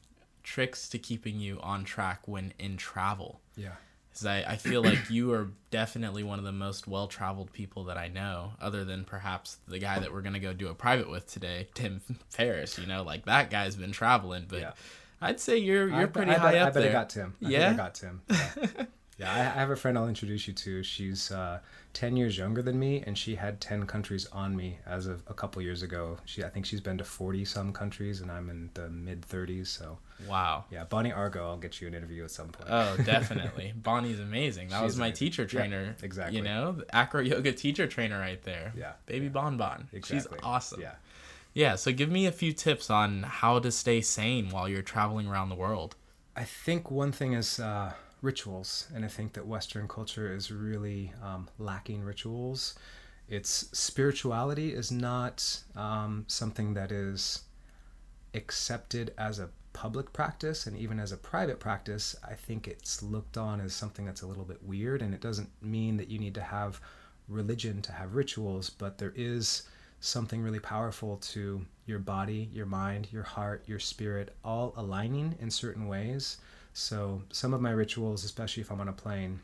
tricks 0.42 0.88
to 0.90 0.98
keeping 0.98 1.40
you 1.40 1.58
on 1.60 1.84
track 1.84 2.26
when 2.26 2.52
in 2.58 2.76
travel. 2.76 3.40
Yeah. 3.56 3.72
Because 4.08 4.26
I, 4.26 4.38
I 4.46 4.56
feel 4.56 4.82
like 4.82 5.08
you 5.10 5.32
are 5.32 5.48
definitely 5.70 6.22
one 6.22 6.38
of 6.38 6.44
the 6.44 6.52
most 6.52 6.88
well 6.88 7.06
traveled 7.06 7.52
people 7.52 7.84
that 7.84 7.96
I 7.96 8.08
know, 8.08 8.52
other 8.60 8.84
than 8.84 9.04
perhaps 9.04 9.58
the 9.68 9.78
guy 9.78 9.98
that 9.98 10.12
we're 10.12 10.22
going 10.22 10.34
to 10.34 10.40
go 10.40 10.52
do 10.52 10.68
a 10.68 10.74
private 10.74 11.08
with 11.08 11.30
today, 11.30 11.68
Tim 11.74 12.00
Ferriss. 12.28 12.78
You 12.78 12.86
know, 12.86 13.02
like 13.02 13.26
that 13.26 13.50
guy's 13.50 13.76
been 13.76 13.92
traveling, 13.92 14.46
but. 14.48 14.60
Yeah. 14.60 14.72
I'd 15.22 15.38
say 15.38 15.58
you're 15.58 15.86
you're 15.86 15.98
I, 15.98 16.06
pretty 16.06 16.32
I, 16.32 16.38
high 16.38 16.56
I, 16.56 16.60
up 16.60 16.68
I 16.68 16.70
bet 16.70 16.82
there. 16.82 16.90
I 16.90 16.92
got 16.92 17.10
Tim. 17.10 17.34
I 17.44 17.48
yeah, 17.50 17.70
I 17.70 17.74
got 17.74 17.94
Tim. 17.94 18.22
Yeah. 18.30 18.84
Yeah, 19.18 19.30
I, 19.30 19.40
I 19.40 19.60
have 19.60 19.70
a 19.70 19.76
friend 19.76 19.98
I'll 19.98 20.08
introduce 20.08 20.48
you 20.48 20.54
to. 20.54 20.82
She's 20.82 21.30
uh, 21.30 21.60
10 21.92 22.16
years 22.16 22.38
younger 22.38 22.62
than 22.62 22.78
me, 22.78 23.02
and 23.06 23.16
she 23.18 23.34
had 23.34 23.60
10 23.60 23.86
countries 23.86 24.26
on 24.32 24.54
me 24.56 24.78
as 24.86 25.06
of 25.06 25.22
a 25.26 25.34
couple 25.34 25.60
years 25.60 25.82
ago. 25.82 26.18
She, 26.24 26.44
I 26.44 26.48
think 26.48 26.66
she's 26.66 26.80
been 26.80 26.98
to 26.98 27.04
40 27.04 27.44
some 27.44 27.72
countries, 27.72 28.20
and 28.20 28.30
I'm 28.30 28.48
in 28.48 28.70
the 28.74 28.88
mid 28.88 29.22
30s. 29.22 29.66
So, 29.66 29.98
wow. 30.28 30.64
Yeah, 30.70 30.84
Bonnie 30.84 31.12
Argo, 31.12 31.48
I'll 31.48 31.56
get 31.56 31.80
you 31.80 31.88
an 31.88 31.94
interview 31.94 32.24
at 32.24 32.30
some 32.30 32.48
point. 32.48 32.68
Oh, 32.70 32.96
definitely. 33.04 33.72
Bonnie's 33.74 34.20
amazing. 34.20 34.68
That 34.68 34.82
was 34.82 34.96
my 34.96 35.06
amazing. 35.06 35.26
teacher 35.26 35.46
trainer. 35.46 35.96
Yeah, 35.98 36.04
exactly. 36.04 36.36
You 36.36 36.44
know, 36.44 36.72
the 36.72 36.94
acro 36.94 37.22
yoga 37.22 37.52
teacher 37.52 37.86
trainer 37.86 38.18
right 38.18 38.42
there. 38.42 38.72
Yeah. 38.76 38.92
Baby 39.06 39.26
yeah. 39.26 39.32
Bon 39.32 39.56
Bon. 39.56 39.88
Exactly. 39.92 40.36
She's 40.36 40.44
awesome. 40.44 40.80
Yeah. 40.80 40.94
Yeah, 41.52 41.74
so 41.74 41.90
give 41.92 42.10
me 42.10 42.26
a 42.26 42.32
few 42.32 42.52
tips 42.52 42.90
on 42.90 43.24
how 43.24 43.58
to 43.58 43.72
stay 43.72 44.00
sane 44.00 44.50
while 44.50 44.68
you're 44.68 44.82
traveling 44.82 45.26
around 45.26 45.48
the 45.48 45.56
world. 45.56 45.96
I 46.36 46.44
think 46.44 46.90
one 46.90 47.10
thing 47.10 47.32
is 47.32 47.58
uh, 47.58 47.92
rituals, 48.22 48.88
and 48.94 49.04
I 49.04 49.08
think 49.08 49.32
that 49.34 49.46
Western 49.46 49.88
culture 49.88 50.32
is 50.32 50.50
really 50.50 51.12
um, 51.22 51.48
lacking 51.58 52.02
rituals. 52.02 52.74
Its 53.28 53.68
spirituality 53.72 54.72
is 54.72 54.90
not 54.90 55.62
um, 55.76 56.24
something 56.26 56.74
that 56.74 56.90
is 56.90 57.42
accepted 58.34 59.12
as 59.16 59.38
a 59.38 59.50
public 59.72 60.12
practice 60.12 60.66
and 60.66 60.76
even 60.76 60.98
as 60.98 61.12
a 61.12 61.16
private 61.16 61.60
practice. 61.60 62.16
I 62.28 62.34
think 62.34 62.66
it's 62.66 63.02
looked 63.02 63.36
on 63.36 63.60
as 63.60 63.72
something 63.72 64.04
that's 64.04 64.22
a 64.22 64.26
little 64.26 64.44
bit 64.44 64.62
weird, 64.62 65.00
and 65.02 65.14
it 65.14 65.20
doesn't 65.20 65.50
mean 65.62 65.96
that 65.96 66.08
you 66.08 66.18
need 66.18 66.34
to 66.34 66.42
have 66.42 66.80
religion 67.28 67.80
to 67.82 67.92
have 67.92 68.14
rituals, 68.14 68.70
but 68.70 68.98
there 68.98 69.12
is 69.14 69.62
something 70.00 70.42
really 70.42 70.58
powerful 70.58 71.18
to 71.18 71.64
your 71.86 71.98
body, 71.98 72.48
your 72.52 72.66
mind, 72.66 73.08
your 73.12 73.22
heart, 73.22 73.62
your 73.66 73.78
spirit, 73.78 74.34
all 74.44 74.72
aligning 74.76 75.36
in 75.40 75.50
certain 75.50 75.86
ways. 75.86 76.38
So, 76.72 77.22
some 77.30 77.52
of 77.52 77.60
my 77.60 77.70
rituals, 77.70 78.24
especially 78.24 78.62
if 78.62 78.70
I'm 78.70 78.80
on 78.80 78.88
a 78.88 78.92
plane, 78.92 79.40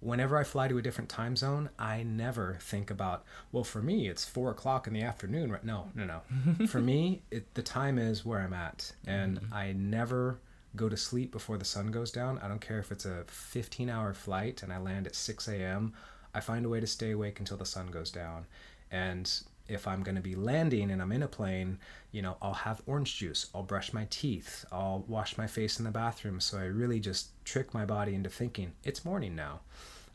whenever 0.00 0.36
I 0.36 0.44
fly 0.44 0.68
to 0.68 0.78
a 0.78 0.82
different 0.82 1.10
time 1.10 1.36
zone, 1.36 1.70
I 1.78 2.02
never 2.02 2.58
think 2.60 2.90
about, 2.90 3.24
well, 3.52 3.64
for 3.64 3.82
me, 3.82 4.08
it's 4.08 4.24
four 4.24 4.50
o'clock 4.50 4.86
in 4.86 4.92
the 4.92 5.02
afternoon. 5.02 5.50
Right? 5.50 5.64
No, 5.64 5.90
no, 5.94 6.04
no. 6.04 6.66
for 6.66 6.80
me, 6.80 7.22
it, 7.30 7.54
the 7.54 7.62
time 7.62 7.98
is 7.98 8.24
where 8.24 8.40
I'm 8.40 8.52
at. 8.52 8.92
And 9.06 9.40
mm-hmm. 9.40 9.54
I 9.54 9.72
never 9.72 10.40
go 10.76 10.88
to 10.88 10.96
sleep 10.96 11.32
before 11.32 11.58
the 11.58 11.64
sun 11.64 11.90
goes 11.90 12.10
down. 12.10 12.38
I 12.38 12.48
don't 12.48 12.60
care 12.60 12.78
if 12.78 12.92
it's 12.92 13.04
a 13.04 13.24
15 13.26 13.88
hour 13.88 14.12
flight 14.14 14.62
and 14.62 14.72
I 14.72 14.78
land 14.78 15.06
at 15.06 15.14
6 15.14 15.48
a.m., 15.48 15.94
I 16.34 16.40
find 16.40 16.66
a 16.66 16.68
way 16.68 16.78
to 16.78 16.86
stay 16.86 17.12
awake 17.12 17.40
until 17.40 17.56
the 17.56 17.64
sun 17.64 17.86
goes 17.88 18.10
down. 18.10 18.46
And 18.90 19.30
if 19.68 19.86
I'm 19.86 20.02
going 20.02 20.14
to 20.16 20.22
be 20.22 20.34
landing 20.34 20.90
and 20.90 21.00
I'm 21.00 21.12
in 21.12 21.22
a 21.22 21.28
plane, 21.28 21.78
you 22.10 22.22
know, 22.22 22.36
I'll 22.40 22.54
have 22.54 22.82
orange 22.86 23.16
juice, 23.16 23.46
I'll 23.54 23.62
brush 23.62 23.92
my 23.92 24.06
teeth, 24.10 24.64
I'll 24.72 25.04
wash 25.06 25.36
my 25.36 25.46
face 25.46 25.78
in 25.78 25.84
the 25.84 25.90
bathroom. 25.90 26.40
So 26.40 26.58
I 26.58 26.64
really 26.64 27.00
just 27.00 27.30
trick 27.44 27.74
my 27.74 27.84
body 27.84 28.14
into 28.14 28.30
thinking 28.30 28.72
it's 28.84 29.04
morning 29.04 29.34
now. 29.36 29.60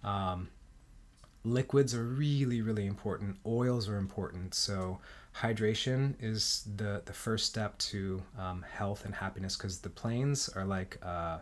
Um, 0.04 0.50
liquids 1.44 1.94
are 1.94 2.04
really, 2.04 2.62
really 2.62 2.86
important. 2.86 3.38
Oils 3.46 3.88
are 3.88 3.98
important. 3.98 4.54
So 4.54 5.00
hydration 5.36 6.16
is 6.20 6.68
the, 6.76 7.02
the 7.06 7.14
first 7.14 7.46
step 7.46 7.78
to 7.80 8.22
um, 8.38 8.66
health 8.70 9.06
and 9.06 9.14
happiness 9.14 9.56
because 9.56 9.80
the 9.80 9.90
planes 9.90 10.50
are 10.50 10.66
like 10.66 10.98
uh, 11.04 11.40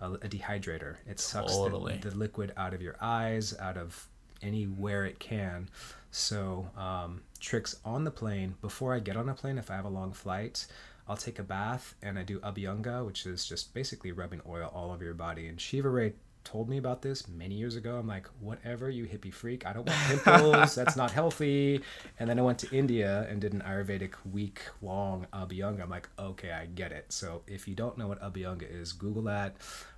a, 0.00 0.12
a, 0.12 0.28
dehydrator. 0.28 0.96
It 1.08 1.20
sucks 1.20 1.52
totally. 1.52 1.98
the, 1.98 2.10
the 2.10 2.16
liquid 2.16 2.52
out 2.56 2.74
of 2.74 2.82
your 2.82 2.96
eyes, 3.00 3.56
out 3.58 3.76
of 3.76 4.08
anywhere 4.42 5.04
it 5.04 5.18
can. 5.18 5.68
So, 6.10 6.68
um, 6.76 7.22
tricks 7.40 7.76
on 7.84 8.04
the 8.04 8.10
plane 8.10 8.54
before 8.60 8.94
I 8.94 9.00
get 9.00 9.16
on 9.16 9.28
a 9.28 9.34
plane, 9.34 9.58
if 9.58 9.70
I 9.70 9.76
have 9.76 9.84
a 9.84 9.90
long 9.90 10.12
flight, 10.12 10.66
I'll 11.08 11.16
take 11.16 11.38
a 11.38 11.42
bath 11.42 11.94
and 12.02 12.18
I 12.18 12.22
do 12.22 12.38
abhyanga, 12.40 13.06
which 13.06 13.24
is 13.24 13.46
just 13.46 13.72
basically 13.72 14.12
rubbing 14.12 14.42
oil 14.46 14.70
all 14.74 14.90
over 14.90 15.04
your 15.04 15.14
body. 15.14 15.48
And 15.48 15.60
Shiva 15.60 15.88
Rea 15.88 16.12
told 16.48 16.68
me 16.68 16.78
about 16.78 17.02
this 17.02 17.28
many 17.28 17.54
years 17.54 17.76
ago. 17.76 17.96
I'm 17.96 18.06
like, 18.06 18.26
whatever, 18.40 18.88
you 18.88 19.04
hippie 19.04 19.32
freak. 19.32 19.66
I 19.66 19.74
don't 19.74 19.86
want 19.86 20.24
pimples. 20.24 20.74
That's 20.74 20.96
not 20.96 21.10
healthy. 21.10 21.82
And 22.18 22.30
then 22.30 22.38
I 22.38 22.42
went 22.42 22.58
to 22.60 22.74
India 22.74 23.26
and 23.28 23.38
did 23.38 23.52
an 23.52 23.60
Ayurvedic 23.60 24.14
week 24.32 24.62
long 24.80 25.26
abhyanga. 25.34 25.82
I'm 25.82 25.90
like, 25.90 26.08
okay, 26.18 26.52
I 26.52 26.64
get 26.64 26.90
it. 26.90 27.12
So 27.12 27.42
if 27.46 27.68
you 27.68 27.74
don't 27.74 27.98
know 27.98 28.08
what 28.08 28.22
abhyanga 28.22 28.64
is, 28.68 28.92
Google 28.94 29.24
that 29.24 29.56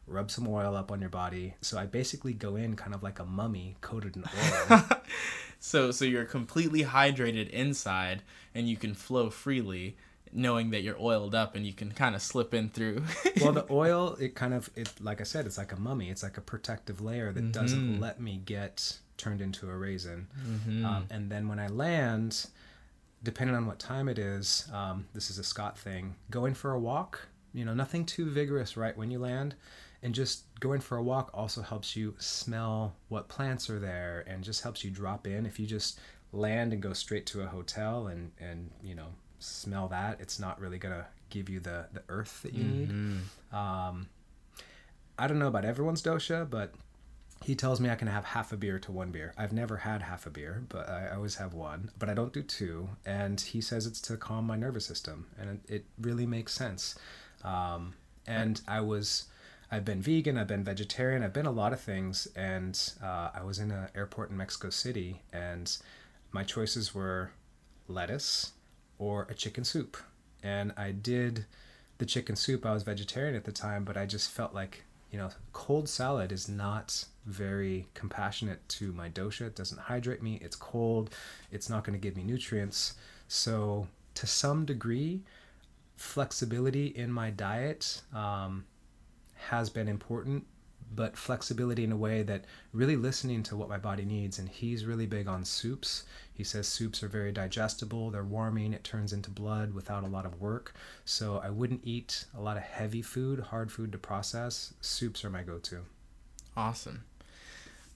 rub 0.08 0.28
some 0.28 0.48
oil 0.48 0.74
up 0.74 0.90
on 0.90 1.00
your 1.00 1.08
body. 1.08 1.54
So 1.60 1.78
I 1.78 1.86
basically 1.86 2.32
go 2.32 2.56
in 2.56 2.74
kind 2.74 2.94
of 2.94 3.02
like 3.04 3.20
a 3.20 3.24
mummy 3.24 3.76
coated 3.80 4.16
in 4.16 4.24
oil. 4.70 4.82
so 5.60 5.92
so 5.92 6.04
you're 6.04 6.24
completely 6.24 6.82
hydrated 6.82 7.48
inside 7.50 8.22
and 8.56 8.68
you 8.68 8.76
can 8.76 8.94
flow 8.94 9.30
freely 9.30 9.96
knowing 10.32 10.70
that 10.70 10.82
you're 10.82 11.00
oiled 11.00 11.34
up 11.34 11.54
and 11.54 11.66
you 11.66 11.72
can 11.72 11.92
kind 11.92 12.14
of 12.14 12.22
slip 12.22 12.54
in 12.54 12.68
through. 12.68 13.02
well, 13.40 13.52
the 13.52 13.66
oil 13.70 14.16
it 14.20 14.34
kind 14.34 14.54
of 14.54 14.70
it 14.76 14.92
like 15.00 15.20
I 15.20 15.24
said 15.24 15.46
it's 15.46 15.58
like 15.58 15.72
a 15.72 15.80
mummy. 15.80 16.10
It's 16.10 16.22
like 16.22 16.36
a 16.36 16.42
protective 16.42 17.00
layer 17.00 17.32
that 17.32 17.40
mm-hmm. 17.40 17.50
doesn't 17.50 18.00
let 18.00 18.20
me 18.20 18.40
get 18.44 18.98
turned 19.16 19.40
into 19.40 19.68
a 19.68 19.76
raisin. 19.76 20.26
Mm-hmm. 20.46 20.84
Um, 20.84 21.06
and 21.10 21.30
then 21.30 21.48
when 21.48 21.58
I 21.58 21.68
land 21.68 22.46
depending 23.22 23.54
on 23.54 23.66
what 23.66 23.78
time 23.78 24.08
it 24.08 24.18
is, 24.18 24.68
um, 24.72 25.06
this 25.12 25.30
is 25.30 25.38
a 25.38 25.44
Scott 25.44 25.78
thing. 25.78 26.14
Going 26.30 26.54
for 26.54 26.72
a 26.72 26.78
walk, 26.78 27.20
you 27.52 27.64
know, 27.64 27.74
nothing 27.74 28.06
too 28.06 28.30
vigorous 28.30 28.76
right 28.76 28.96
when 28.96 29.10
you 29.10 29.18
land, 29.18 29.54
and 30.02 30.14
just 30.14 30.44
going 30.60 30.80
for 30.80 30.96
a 30.96 31.02
walk 31.02 31.30
also 31.34 31.62
helps 31.62 31.94
you 31.94 32.14
smell 32.18 32.94
what 33.08 33.28
plants 33.28 33.68
are 33.68 33.78
there 33.78 34.24
and 34.26 34.42
just 34.42 34.62
helps 34.62 34.84
you 34.84 34.90
drop 34.90 35.26
in 35.26 35.44
if 35.44 35.58
you 35.60 35.66
just 35.66 36.00
land 36.32 36.72
and 36.72 36.80
go 36.80 36.92
straight 36.92 37.26
to 37.26 37.42
a 37.42 37.46
hotel 37.46 38.06
and 38.06 38.30
and 38.38 38.70
you 38.82 38.94
know 38.94 39.08
smell 39.40 39.88
that 39.88 40.20
it's 40.20 40.38
not 40.38 40.60
really 40.60 40.78
gonna 40.78 41.06
give 41.28 41.48
you 41.48 41.60
the 41.60 41.86
the 41.92 42.02
earth 42.08 42.42
that 42.42 42.54
you 42.54 42.64
mm-hmm. 42.64 43.12
need 43.14 43.20
um, 43.52 44.08
i 45.18 45.26
don't 45.26 45.38
know 45.38 45.48
about 45.48 45.64
everyone's 45.64 46.02
dosha 46.02 46.48
but 46.48 46.72
he 47.42 47.54
tells 47.54 47.80
me 47.80 47.88
I 47.88 47.94
can 47.94 48.08
have 48.08 48.24
half 48.24 48.52
a 48.52 48.56
beer 48.56 48.78
to 48.80 48.92
one 48.92 49.10
beer. 49.10 49.32
I've 49.38 49.52
never 49.52 49.78
had 49.78 50.02
half 50.02 50.26
a 50.26 50.30
beer, 50.30 50.62
but 50.68 50.90
I 50.90 51.10
always 51.14 51.36
have 51.36 51.54
one. 51.54 51.90
But 51.98 52.10
I 52.10 52.14
don't 52.14 52.32
do 52.32 52.42
two. 52.42 52.90
And 53.06 53.40
he 53.40 53.62
says 53.62 53.86
it's 53.86 54.00
to 54.02 54.18
calm 54.18 54.46
my 54.46 54.56
nervous 54.56 54.84
system, 54.84 55.26
and 55.38 55.50
it, 55.50 55.74
it 55.74 55.84
really 55.98 56.26
makes 56.26 56.52
sense. 56.52 56.96
Um, 57.42 57.94
and 58.26 58.60
I 58.68 58.80
was 58.80 59.24
I've 59.70 59.84
been 59.84 60.02
vegan, 60.02 60.36
I've 60.36 60.48
been 60.48 60.64
vegetarian, 60.64 61.22
I've 61.22 61.32
been 61.32 61.46
a 61.46 61.50
lot 61.50 61.72
of 61.72 61.80
things. 61.80 62.28
And 62.36 62.78
uh, 63.02 63.30
I 63.34 63.42
was 63.42 63.58
in 63.58 63.70
an 63.70 63.88
airport 63.94 64.30
in 64.30 64.36
Mexico 64.36 64.68
City, 64.68 65.22
and 65.32 65.74
my 66.32 66.42
choices 66.42 66.94
were 66.94 67.30
lettuce 67.88 68.52
or 69.00 69.26
a 69.28 69.34
chicken 69.34 69.64
soup. 69.64 69.96
And 70.42 70.72
I 70.76 70.92
did 70.92 71.46
the 71.98 72.06
chicken 72.06 72.36
soup. 72.36 72.64
I 72.64 72.72
was 72.72 72.84
vegetarian 72.84 73.34
at 73.34 73.44
the 73.44 73.52
time, 73.52 73.84
but 73.84 73.96
I 73.96 74.06
just 74.06 74.30
felt 74.30 74.54
like, 74.54 74.84
you 75.10 75.18
know, 75.18 75.30
cold 75.52 75.88
salad 75.88 76.30
is 76.30 76.48
not 76.48 77.04
very 77.26 77.88
compassionate 77.94 78.66
to 78.68 78.92
my 78.92 79.08
dosha. 79.08 79.46
It 79.46 79.56
doesn't 79.56 79.80
hydrate 79.80 80.22
me, 80.22 80.38
it's 80.42 80.56
cold, 80.56 81.10
it's 81.50 81.68
not 81.68 81.82
going 81.82 81.98
to 81.98 82.02
give 82.02 82.16
me 82.16 82.22
nutrients. 82.22 82.94
So, 83.26 83.88
to 84.14 84.26
some 84.26 84.64
degree, 84.64 85.22
flexibility 85.96 86.86
in 86.86 87.10
my 87.10 87.30
diet 87.30 88.02
um, 88.14 88.64
has 89.34 89.70
been 89.70 89.88
important, 89.88 90.46
but 90.94 91.16
flexibility 91.16 91.84
in 91.84 91.92
a 91.92 91.96
way 91.96 92.22
that 92.22 92.44
really 92.72 92.96
listening 92.96 93.42
to 93.44 93.56
what 93.56 93.68
my 93.68 93.78
body 93.78 94.04
needs. 94.04 94.38
And 94.38 94.48
he's 94.48 94.84
really 94.84 95.06
big 95.06 95.28
on 95.28 95.44
soups. 95.44 96.04
He 96.40 96.44
says 96.44 96.66
soups 96.66 97.02
are 97.02 97.08
very 97.08 97.32
digestible, 97.32 98.10
they're 98.10 98.24
warming, 98.24 98.72
it 98.72 98.82
turns 98.82 99.12
into 99.12 99.28
blood 99.30 99.74
without 99.74 100.04
a 100.04 100.06
lot 100.06 100.24
of 100.24 100.40
work. 100.40 100.72
So 101.04 101.38
I 101.44 101.50
wouldn't 101.50 101.82
eat 101.84 102.24
a 102.34 102.40
lot 102.40 102.56
of 102.56 102.62
heavy 102.62 103.02
food, 103.02 103.40
hard 103.40 103.70
food 103.70 103.92
to 103.92 103.98
process. 103.98 104.72
Soups 104.80 105.22
are 105.22 105.28
my 105.28 105.42
go 105.42 105.58
to. 105.58 105.80
Awesome. 106.56 107.04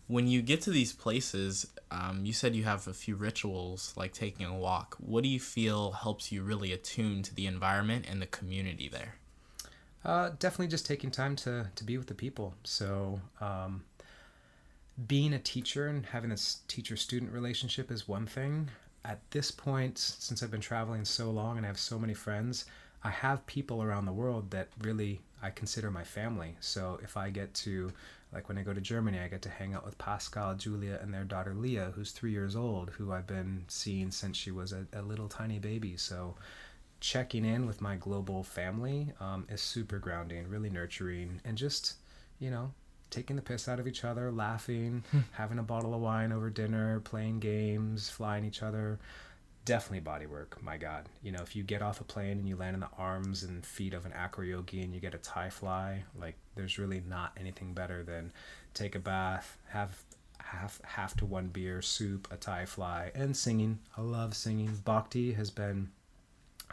when 0.08 0.26
you 0.26 0.42
get 0.42 0.60
to 0.60 0.70
these 0.70 0.92
places, 0.92 1.66
um, 1.90 2.26
you 2.26 2.34
said 2.34 2.54
you 2.54 2.64
have 2.64 2.86
a 2.86 2.92
few 2.92 3.16
rituals 3.16 3.94
like 3.96 4.12
taking 4.12 4.44
a 4.44 4.54
walk. 4.54 4.96
What 4.98 5.22
do 5.22 5.30
you 5.30 5.40
feel 5.40 5.92
helps 5.92 6.30
you 6.30 6.42
really 6.42 6.70
attune 6.70 7.22
to 7.22 7.34
the 7.34 7.46
environment 7.46 8.04
and 8.06 8.20
the 8.20 8.26
community 8.26 8.88
there? 8.90 9.14
Uh, 10.04 10.32
definitely 10.38 10.66
just 10.68 10.84
taking 10.84 11.10
time 11.10 11.34
to, 11.36 11.68
to 11.74 11.84
be 11.84 11.96
with 11.96 12.08
the 12.08 12.14
people. 12.14 12.54
So, 12.64 13.22
um, 13.40 13.84
being 15.06 15.34
a 15.34 15.38
teacher 15.38 15.88
and 15.88 16.06
having 16.06 16.30
this 16.30 16.60
teacher 16.68 16.96
student 16.96 17.32
relationship 17.32 17.90
is 17.90 18.06
one 18.06 18.26
thing. 18.26 18.70
At 19.04 19.20
this 19.30 19.50
point, 19.50 19.98
since 19.98 20.42
I've 20.42 20.50
been 20.50 20.60
traveling 20.60 21.04
so 21.04 21.30
long 21.30 21.56
and 21.56 21.66
I 21.66 21.68
have 21.68 21.78
so 21.78 21.98
many 21.98 22.14
friends, 22.14 22.64
I 23.02 23.10
have 23.10 23.46
people 23.46 23.82
around 23.82 24.06
the 24.06 24.12
world 24.12 24.50
that 24.52 24.68
really 24.80 25.20
I 25.42 25.50
consider 25.50 25.90
my 25.90 26.04
family. 26.04 26.56
So 26.60 26.98
if 27.02 27.16
I 27.16 27.28
get 27.28 27.52
to, 27.54 27.92
like 28.32 28.48
when 28.48 28.56
I 28.56 28.62
go 28.62 28.72
to 28.72 28.80
Germany, 28.80 29.18
I 29.18 29.28
get 29.28 29.42
to 29.42 29.50
hang 29.50 29.74
out 29.74 29.84
with 29.84 29.98
Pascal, 29.98 30.54
Julia, 30.54 30.98
and 31.02 31.12
their 31.12 31.24
daughter 31.24 31.54
Leah, 31.54 31.92
who's 31.94 32.12
three 32.12 32.32
years 32.32 32.56
old, 32.56 32.90
who 32.90 33.12
I've 33.12 33.26
been 33.26 33.64
seeing 33.68 34.10
since 34.10 34.38
she 34.38 34.52
was 34.52 34.72
a, 34.72 34.86
a 34.94 35.02
little 35.02 35.28
tiny 35.28 35.58
baby. 35.58 35.98
So 35.98 36.36
checking 37.00 37.44
in 37.44 37.66
with 37.66 37.82
my 37.82 37.96
global 37.96 38.42
family 38.42 39.12
um, 39.20 39.44
is 39.50 39.60
super 39.60 39.98
grounding, 39.98 40.48
really 40.48 40.70
nurturing, 40.70 41.42
and 41.44 41.58
just, 41.58 41.96
you 42.38 42.50
know, 42.50 42.72
taking 43.14 43.36
the 43.36 43.42
piss 43.42 43.68
out 43.68 43.78
of 43.78 43.86
each 43.86 44.04
other, 44.04 44.32
laughing, 44.32 45.04
having 45.32 45.58
a 45.60 45.62
bottle 45.62 45.94
of 45.94 46.00
wine 46.00 46.32
over 46.32 46.50
dinner, 46.50 46.98
playing 47.00 47.38
games, 47.38 48.10
flying 48.10 48.44
each 48.44 48.62
other. 48.62 48.98
Definitely 49.64 50.00
body 50.00 50.26
work 50.26 50.62
my 50.62 50.76
god. 50.76 51.08
You 51.22 51.32
know 51.32 51.40
if 51.40 51.54
you 51.56 51.62
get 51.62 51.80
off 51.80 52.00
a 52.00 52.04
plane 52.04 52.38
and 52.38 52.48
you 52.48 52.56
land 52.56 52.74
in 52.74 52.80
the 52.80 52.88
arms 52.98 53.44
and 53.44 53.64
feet 53.64 53.94
of 53.94 54.04
an 54.04 54.12
acro 54.12 54.44
yogi 54.44 54.82
and 54.82 54.92
you 54.92 55.00
get 55.00 55.14
a 55.14 55.18
thai 55.18 55.48
fly 55.48 56.04
like 56.20 56.34
there's 56.54 56.78
really 56.78 57.02
not 57.08 57.32
anything 57.38 57.72
better 57.72 58.02
than 58.02 58.32
take 58.74 58.94
a 58.94 58.98
bath 58.98 59.56
have 59.68 60.02
half 60.38 60.82
half 60.84 61.16
to 61.16 61.24
one 61.24 61.46
beer 61.46 61.80
soup 61.80 62.28
a 62.30 62.36
thai 62.36 62.66
fly 62.66 63.10
and 63.14 63.34
singing. 63.34 63.78
I 63.96 64.02
love 64.02 64.34
singing. 64.34 64.82
Bhakti 64.84 65.32
has 65.32 65.50
been 65.50 65.88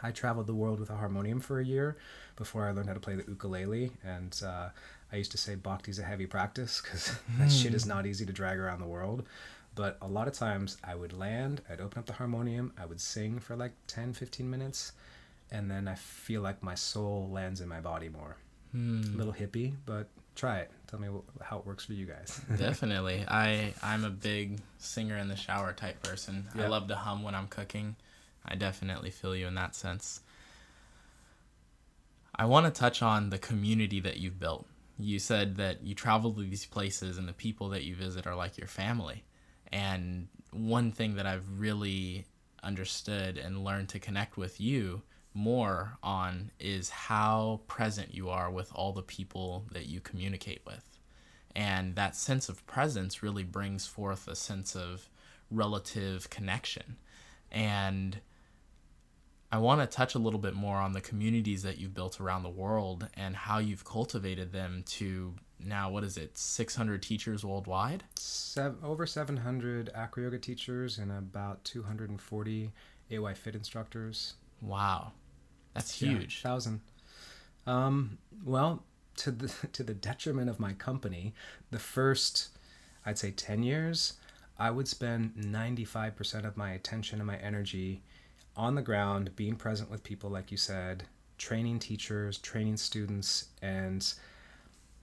i 0.02 0.10
traveled 0.10 0.46
the 0.46 0.54
world 0.54 0.80
with 0.80 0.90
a 0.90 0.96
harmonium 0.96 1.40
for 1.40 1.60
a 1.60 1.64
year 1.64 1.96
before 2.36 2.66
i 2.66 2.72
learned 2.72 2.88
how 2.88 2.94
to 2.94 3.00
play 3.00 3.14
the 3.14 3.24
ukulele 3.28 3.92
and 4.02 4.42
uh, 4.44 4.68
i 5.12 5.16
used 5.16 5.30
to 5.30 5.38
say 5.38 5.54
bhakti's 5.54 5.98
a 5.98 6.02
heavy 6.02 6.26
practice 6.26 6.80
because 6.80 7.12
that 7.38 7.50
shit 7.50 7.74
is 7.74 7.86
not 7.86 8.06
easy 8.06 8.24
to 8.26 8.32
drag 8.32 8.58
around 8.58 8.80
the 8.80 8.86
world 8.86 9.24
but 9.74 9.96
a 10.02 10.06
lot 10.06 10.28
of 10.28 10.34
times 10.34 10.76
I 10.84 10.94
would 10.94 11.12
land, 11.12 11.62
I'd 11.70 11.80
open 11.80 11.98
up 11.98 12.06
the 12.06 12.12
harmonium, 12.12 12.72
I 12.78 12.84
would 12.84 13.00
sing 13.00 13.38
for 13.38 13.56
like 13.56 13.72
10, 13.86 14.12
15 14.12 14.48
minutes, 14.48 14.92
and 15.50 15.70
then 15.70 15.88
I 15.88 15.94
feel 15.94 16.42
like 16.42 16.62
my 16.62 16.74
soul 16.74 17.28
lands 17.32 17.60
in 17.60 17.68
my 17.68 17.80
body 17.80 18.08
more. 18.08 18.36
Hmm. 18.72 19.02
A 19.14 19.16
little 19.16 19.32
hippie, 19.32 19.74
but 19.86 20.08
try 20.34 20.58
it. 20.58 20.70
Tell 20.88 20.98
me 20.98 21.08
how 21.40 21.58
it 21.58 21.66
works 21.66 21.84
for 21.84 21.94
you 21.94 22.06
guys. 22.06 22.40
Definitely. 22.58 23.24
I 23.28 23.72
I'm 23.82 24.04
a 24.04 24.10
big 24.10 24.60
singer 24.78 25.16
in 25.16 25.28
the 25.28 25.36
shower 25.36 25.72
type 25.72 26.02
person. 26.02 26.46
Yep. 26.54 26.64
I 26.64 26.68
love 26.68 26.88
to 26.88 26.96
hum 26.96 27.22
when 27.22 27.34
I'm 27.34 27.48
cooking. 27.48 27.96
I 28.44 28.56
definitely 28.56 29.10
feel 29.10 29.36
you 29.36 29.46
in 29.46 29.54
that 29.54 29.74
sense. 29.74 30.20
I 32.34 32.46
want 32.46 32.64
to 32.66 32.78
touch 32.78 33.02
on 33.02 33.30
the 33.30 33.38
community 33.38 34.00
that 34.00 34.16
you've 34.16 34.40
built. 34.40 34.66
You 34.98 35.18
said 35.18 35.56
that 35.56 35.82
you 35.82 35.94
travel 35.94 36.32
to 36.32 36.40
these 36.40 36.66
places 36.66 37.18
and 37.18 37.28
the 37.28 37.32
people 37.32 37.68
that 37.70 37.84
you 37.84 37.94
visit 37.94 38.26
are 38.26 38.36
like 38.36 38.58
your 38.58 38.68
family. 38.68 39.24
And 39.72 40.28
one 40.52 40.92
thing 40.92 41.16
that 41.16 41.26
I've 41.26 41.46
really 41.58 42.26
understood 42.62 43.38
and 43.38 43.64
learned 43.64 43.88
to 43.90 43.98
connect 43.98 44.36
with 44.36 44.60
you 44.60 45.02
more 45.34 45.96
on 46.02 46.50
is 46.60 46.90
how 46.90 47.60
present 47.66 48.14
you 48.14 48.28
are 48.28 48.50
with 48.50 48.70
all 48.74 48.92
the 48.92 49.02
people 49.02 49.64
that 49.72 49.86
you 49.86 50.00
communicate 50.00 50.60
with. 50.66 50.98
And 51.56 51.96
that 51.96 52.16
sense 52.16 52.48
of 52.48 52.64
presence 52.66 53.22
really 53.22 53.44
brings 53.44 53.86
forth 53.86 54.28
a 54.28 54.36
sense 54.36 54.76
of 54.76 55.08
relative 55.50 56.30
connection. 56.30 56.96
And 57.50 58.20
I 59.52 59.58
want 59.58 59.82
to 59.82 59.86
touch 59.86 60.14
a 60.14 60.18
little 60.18 60.40
bit 60.40 60.54
more 60.54 60.78
on 60.78 60.94
the 60.94 61.02
communities 61.02 61.62
that 61.62 61.78
you've 61.78 61.92
built 61.92 62.22
around 62.22 62.42
the 62.42 62.48
world 62.48 63.06
and 63.14 63.36
how 63.36 63.58
you've 63.58 63.84
cultivated 63.84 64.50
them 64.50 64.82
to 64.86 65.34
now 65.60 65.90
what 65.90 66.04
is 66.04 66.16
it 66.16 66.38
600 66.38 67.02
teachers 67.02 67.44
worldwide? 67.44 68.02
Seven, 68.16 68.78
over 68.82 69.06
700 69.06 69.90
acro 69.94 70.24
yoga 70.24 70.38
teachers 70.38 70.96
and 70.96 71.12
about 71.12 71.62
240 71.64 72.72
ay 73.12 73.34
fit 73.34 73.54
instructors. 73.54 74.34
Wow. 74.62 75.12
That's 75.74 75.92
huge. 75.92 76.40
yeah, 76.42 76.48
thousand. 76.50 76.80
Um, 77.66 78.16
well 78.44 78.82
to 79.16 79.30
the 79.30 79.48
to 79.72 79.82
the 79.82 79.94
detriment 79.94 80.48
of 80.48 80.58
my 80.58 80.72
company 80.72 81.34
the 81.70 81.78
first 81.78 82.48
i'd 83.04 83.18
say 83.18 83.30
10 83.30 83.62
years 83.62 84.14
i 84.58 84.70
would 84.70 84.88
spend 84.88 85.34
95% 85.36 86.46
of 86.46 86.56
my 86.56 86.72
attention 86.72 87.18
and 87.20 87.26
my 87.26 87.36
energy 87.36 88.02
on 88.56 88.74
the 88.74 88.82
ground 88.82 89.34
being 89.36 89.56
present 89.56 89.90
with 89.90 90.04
people 90.04 90.30
like 90.30 90.50
you 90.50 90.56
said 90.56 91.04
training 91.38 91.78
teachers 91.78 92.38
training 92.38 92.76
students 92.76 93.46
and 93.62 94.14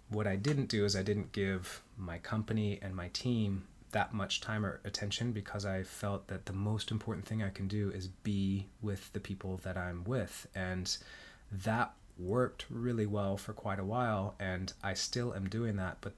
what 0.09 0.27
I 0.27 0.35
didn't 0.35 0.69
do 0.69 0.85
is 0.85 0.95
I 0.95 1.03
didn't 1.03 1.31
give 1.31 1.81
my 1.97 2.17
company 2.17 2.79
and 2.81 2.95
my 2.95 3.09
team 3.09 3.63
that 3.91 4.13
much 4.13 4.41
time 4.41 4.65
or 4.65 4.79
attention 4.83 5.31
because 5.31 5.65
I 5.65 5.83
felt 5.83 6.27
that 6.27 6.45
the 6.45 6.53
most 6.53 6.91
important 6.91 7.25
thing 7.25 7.41
I 7.41 7.49
can 7.49 7.67
do 7.67 7.91
is 7.91 8.07
be 8.07 8.67
with 8.81 9.11
the 9.13 9.19
people 9.19 9.59
that 9.63 9.77
I'm 9.77 10.03
with. 10.03 10.47
And 10.53 10.95
that 11.51 11.93
worked 12.17 12.65
really 12.69 13.05
well 13.05 13.37
for 13.37 13.53
quite 13.53 13.79
a 13.79 13.85
while. 13.85 14.35
And 14.39 14.71
I 14.83 14.93
still 14.93 15.33
am 15.33 15.49
doing 15.49 15.75
that. 15.77 15.97
But 16.01 16.13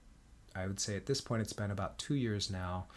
I 0.56 0.68
would 0.68 0.80
say 0.80 0.96
at 0.96 1.06
this 1.06 1.22
point, 1.22 1.42
it's 1.42 1.54
been 1.54 1.72
about 1.72 1.98
two 1.98 2.16
years 2.16 2.50
now. 2.50 2.88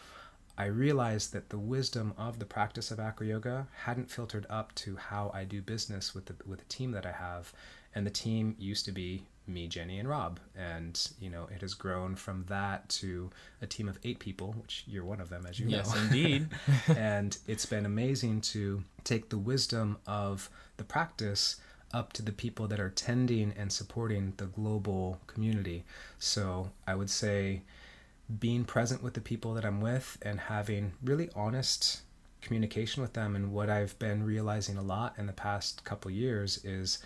I 0.57 0.65
realized 0.65 1.33
that 1.33 1.49
the 1.49 1.57
wisdom 1.57 2.13
of 2.17 2.39
the 2.39 2.45
practice 2.45 2.91
of 2.91 2.99
acro 2.99 3.27
yoga 3.27 3.67
hadn't 3.83 4.09
filtered 4.09 4.45
up 4.49 4.73
to 4.75 4.95
how 4.95 5.31
I 5.33 5.43
do 5.43 5.61
business 5.61 6.15
with 6.15 6.25
the 6.25 6.35
with 6.45 6.59
the 6.59 6.65
team 6.65 6.91
that 6.91 7.05
I 7.05 7.11
have, 7.11 7.53
and 7.93 8.05
the 8.05 8.11
team 8.11 8.55
used 8.57 8.85
to 8.85 8.91
be 8.91 9.25
me, 9.47 9.67
Jenny, 9.67 9.99
and 9.99 10.09
Rob. 10.09 10.39
And, 10.55 10.99
you 11.19 11.29
know, 11.29 11.47
it 11.53 11.61
has 11.61 11.73
grown 11.73 12.15
from 12.15 12.45
that 12.47 12.87
to 12.89 13.29
a 13.61 13.67
team 13.67 13.87
of 13.87 13.99
eight 14.03 14.19
people, 14.19 14.55
which 14.61 14.83
you're 14.87 15.05
one 15.05 15.21
of 15.21 15.29
them, 15.29 15.45
as 15.45 15.59
you 15.59 15.67
yes, 15.67 15.93
know. 15.93 16.01
Yes, 16.01 16.05
indeed. 16.05 16.47
and 16.97 17.37
it's 17.47 17.65
been 17.65 17.85
amazing 17.85 18.41
to 18.41 18.83
take 19.03 19.29
the 19.29 19.37
wisdom 19.37 19.97
of 20.07 20.49
the 20.77 20.83
practice 20.83 21.57
up 21.93 22.11
to 22.13 22.21
the 22.21 22.31
people 22.31 22.67
that 22.67 22.79
are 22.79 22.89
tending 22.89 23.53
and 23.57 23.71
supporting 23.71 24.33
the 24.37 24.47
global 24.47 25.19
community. 25.27 25.85
So 26.19 26.71
I 26.87 26.95
would 26.95 27.09
say 27.09 27.61
being 28.39 28.65
present 28.65 29.03
with 29.03 29.13
the 29.13 29.21
people 29.21 29.53
that 29.53 29.65
I'm 29.65 29.81
with 29.81 30.17
and 30.21 30.39
having 30.39 30.93
really 31.03 31.29
honest 31.35 32.01
communication 32.41 33.01
with 33.01 33.13
them 33.13 33.35
and 33.35 33.51
what 33.51 33.69
I've 33.69 33.97
been 33.99 34.23
realizing 34.23 34.77
a 34.77 34.81
lot 34.81 35.15
in 35.17 35.25
the 35.25 35.33
past 35.33 35.83
couple 35.83 36.11
years 36.11 36.63
is 36.63 36.99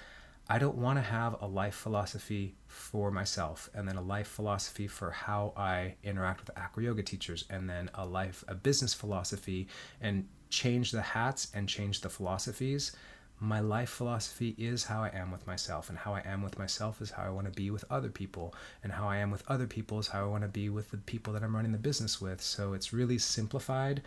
I 0.51 0.57
don't 0.57 0.77
want 0.77 0.97
to 0.97 1.03
have 1.03 1.35
a 1.41 1.47
life 1.47 1.75
philosophy 1.75 2.55
for 2.67 3.11
myself 3.11 3.69
and 3.73 3.87
then 3.87 3.97
a 3.97 4.01
life 4.01 4.27
philosophy 4.27 4.87
for 4.87 5.11
how 5.11 5.53
I 5.55 5.95
interact 6.03 6.41
with 6.41 6.57
acro 6.57 6.83
yoga 6.83 7.03
teachers 7.03 7.45
and 7.49 7.69
then 7.69 7.89
a 7.93 8.05
life 8.05 8.43
a 8.47 8.55
business 8.55 8.93
philosophy 8.93 9.67
and 10.01 10.27
change 10.49 10.91
the 10.91 11.01
hats 11.01 11.51
and 11.53 11.69
change 11.69 12.01
the 12.01 12.09
philosophies. 12.09 12.95
My 13.41 13.61
life 13.61 13.89
philosophy 13.89 14.53
is 14.57 14.83
how 14.83 15.03
I 15.03 15.11
am 15.13 15.31
with 15.31 15.47
myself, 15.47 15.89
and 15.89 15.97
how 15.97 16.13
I 16.13 16.21
am 16.25 16.41
with 16.41 16.59
myself 16.59 17.01
is 17.01 17.11
how 17.11 17.23
I 17.23 17.29
want 17.29 17.47
to 17.47 17.53
be 17.53 17.71
with 17.71 17.85
other 17.89 18.09
people, 18.09 18.53
and 18.83 18.91
how 18.91 19.07
I 19.07 19.17
am 19.17 19.31
with 19.31 19.43
other 19.47 19.67
people 19.67 19.99
is 19.99 20.09
how 20.09 20.23
I 20.25 20.27
want 20.27 20.43
to 20.43 20.49
be 20.49 20.69
with 20.69 20.91
the 20.91 20.97
people 20.97 21.31
that 21.33 21.43
I'm 21.43 21.55
running 21.55 21.71
the 21.71 21.77
business 21.77 22.19
with. 22.19 22.41
So 22.41 22.73
it's 22.73 22.91
really 22.91 23.17
simplified. 23.17 24.01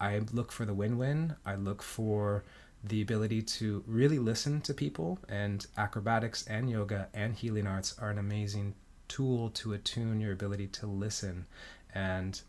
I 0.00 0.22
look 0.32 0.50
for 0.50 0.64
the 0.64 0.72
win 0.72 0.96
win. 0.96 1.36
I 1.44 1.56
look 1.56 1.82
for 1.82 2.44
the 2.82 3.02
ability 3.02 3.42
to 3.42 3.84
really 3.86 4.18
listen 4.18 4.60
to 4.62 4.72
people 4.72 5.18
and 5.28 5.66
acrobatics 5.76 6.46
and 6.46 6.70
yoga 6.70 7.08
and 7.12 7.34
healing 7.34 7.66
arts 7.66 7.94
are 7.98 8.08
an 8.08 8.18
amazing 8.18 8.74
tool 9.08 9.50
to 9.50 9.74
attune 9.74 10.20
your 10.20 10.32
ability 10.32 10.66
to 10.68 10.86
listen 10.86 11.44
and 11.94 12.40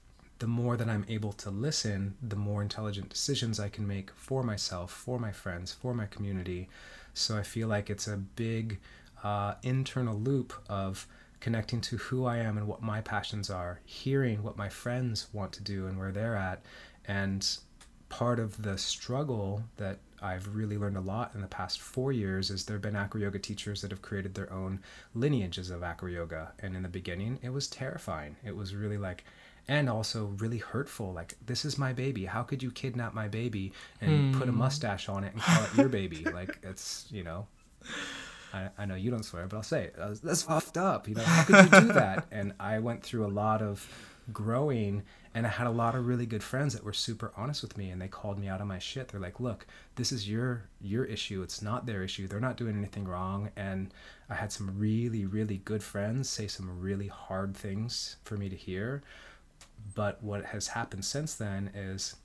the 0.42 0.48
more 0.48 0.76
that 0.76 0.90
I'm 0.90 1.06
able 1.08 1.34
to 1.34 1.52
listen, 1.52 2.16
the 2.20 2.36
more 2.36 2.64
intelligent 2.64 3.10
decisions 3.10 3.60
I 3.60 3.70
can 3.70 3.88
make 3.88 4.10
for 4.16 4.42
myself, 4.42 4.90
for 4.92 5.20
my 5.20 5.32
friends, 5.32 5.72
for 5.72 5.94
my 5.94 6.08
community. 6.08 6.68
So 7.14 7.38
I 7.38 7.44
feel 7.44 7.68
like 7.68 7.92
it's 7.92 8.08
a 8.08 8.18
big 8.18 8.80
uh, 9.24 9.54
internal 9.62 10.18
loop 10.20 10.52
of 10.68 11.06
connecting 11.42 11.80
to 11.82 11.98
who 11.98 12.26
I 12.26 12.38
am 12.38 12.58
and 12.58 12.68
what 12.68 12.82
my 12.82 13.02
passions 13.02 13.52
are, 13.52 13.82
hearing 13.86 14.42
what 14.42 14.58
my 14.58 14.68
friends 14.68 15.28
want 15.32 15.54
to 15.54 15.64
do 15.64 15.86
and 15.86 16.00
where 16.00 16.12
they're 16.12 16.36
at. 16.36 16.64
And 17.06 17.48
part 18.10 18.40
of 18.40 18.64
the 18.64 18.80
struggle 18.80 19.62
that 19.78 20.00
I've 20.24 20.56
really 20.56 20.80
learned 20.80 20.98
a 20.98 21.02
lot 21.02 21.36
in 21.36 21.42
the 21.42 21.48
past 21.48 21.82
four 21.82 22.12
years 22.12 22.50
is 22.50 22.66
there 22.66 22.78
have 22.78 22.82
been 22.82 22.96
acro 22.96 23.22
yoga 23.22 23.38
teachers 23.38 23.84
that 23.84 23.92
have 23.92 24.02
created 24.02 24.34
their 24.34 24.52
own 24.52 24.80
lineages 25.14 25.70
of 25.70 25.84
acro 25.84 26.10
yoga. 26.10 26.54
And 26.58 26.76
in 26.76 26.82
the 26.82 26.90
beginning, 26.90 27.38
it 27.44 27.50
was 27.50 27.68
terrifying. 27.68 28.38
It 28.44 28.56
was 28.56 28.74
really 28.74 28.98
like, 28.98 29.24
and 29.68 29.90
also 29.90 30.34
really 30.38 30.58
hurtful. 30.58 31.14
Like, 31.14 31.36
this 31.46 31.66
is 31.66 31.78
my 31.78 31.94
baby. 31.94 32.26
How 32.26 32.44
could 32.44 32.62
you 32.64 32.72
kidnap 32.72 33.14
my 33.14 33.28
baby 33.28 33.74
and 34.00 34.34
hmm. 34.34 34.40
put 34.40 34.50
a 34.50 34.52
mustache 34.52 35.10
on 35.10 35.24
it 35.24 35.34
and 35.34 35.42
call 35.42 35.64
it 35.64 35.76
your 35.76 35.90
baby? 35.90 36.26
Like, 36.34 36.60
it's, 36.64 37.08
you 37.12 37.24
know. 37.24 37.48
I, 38.54 38.70
I 38.78 38.86
know 38.86 38.96
you 38.96 39.12
don't 39.12 39.24
swear, 39.24 39.48
but 39.48 39.58
I'll 39.58 39.64
say 39.64 39.86
it. 39.86 39.96
That's 40.24 40.44
fucked 40.44 40.78
up. 40.78 41.08
You 41.08 41.16
know, 41.16 41.24
how 41.24 41.44
could 41.44 41.66
you 41.66 41.82
do 41.82 41.94
that? 41.94 42.28
And 42.32 42.54
I 42.60 42.80
went 42.80 43.04
through 43.04 43.26
a 43.26 43.30
lot 43.30 43.62
of 43.62 43.88
growing 44.32 45.04
and 45.34 45.46
I 45.46 45.50
had 45.50 45.68
a 45.68 45.72
lot 45.72 45.96
of 45.96 46.08
really 46.08 46.26
good 46.26 46.44
friends 46.44 46.74
that 46.74 46.84
were 46.84 46.94
super 46.94 47.32
honest 47.38 47.62
with 47.62 47.78
me 47.78 47.90
and 47.90 48.02
they 48.02 48.08
called 48.08 48.38
me 48.38 48.48
out 48.48 48.62
of 48.62 48.68
my 48.68 48.80
shit. 48.80 49.08
They're 49.08 49.20
like, 49.20 49.40
"Look, 49.40 49.66
this 49.96 50.12
is 50.12 50.30
your 50.30 50.64
your 50.82 51.06
issue. 51.06 51.42
It's 51.42 51.62
not 51.62 51.86
their 51.86 52.04
issue. 52.04 52.28
They're 52.28 52.40
not 52.40 52.58
doing 52.58 52.78
anything 52.78 53.06
wrong." 53.06 53.50
And 53.56 53.94
I 54.30 54.36
had 54.36 54.52
some 54.52 54.78
really 54.78 55.26
really 55.26 55.58
good 55.58 55.84
friends 55.84 56.30
say 56.30 56.48
some 56.48 56.80
really 56.82 57.08
hard 57.08 57.56
things 57.56 58.18
for 58.24 58.36
me 58.38 58.50
to 58.50 58.56
hear. 58.56 59.04
But 59.96 60.24
what 60.24 60.46
has 60.46 60.68
happened 60.68 61.06
since 61.06 61.36
then 61.36 61.72
is 61.76 62.16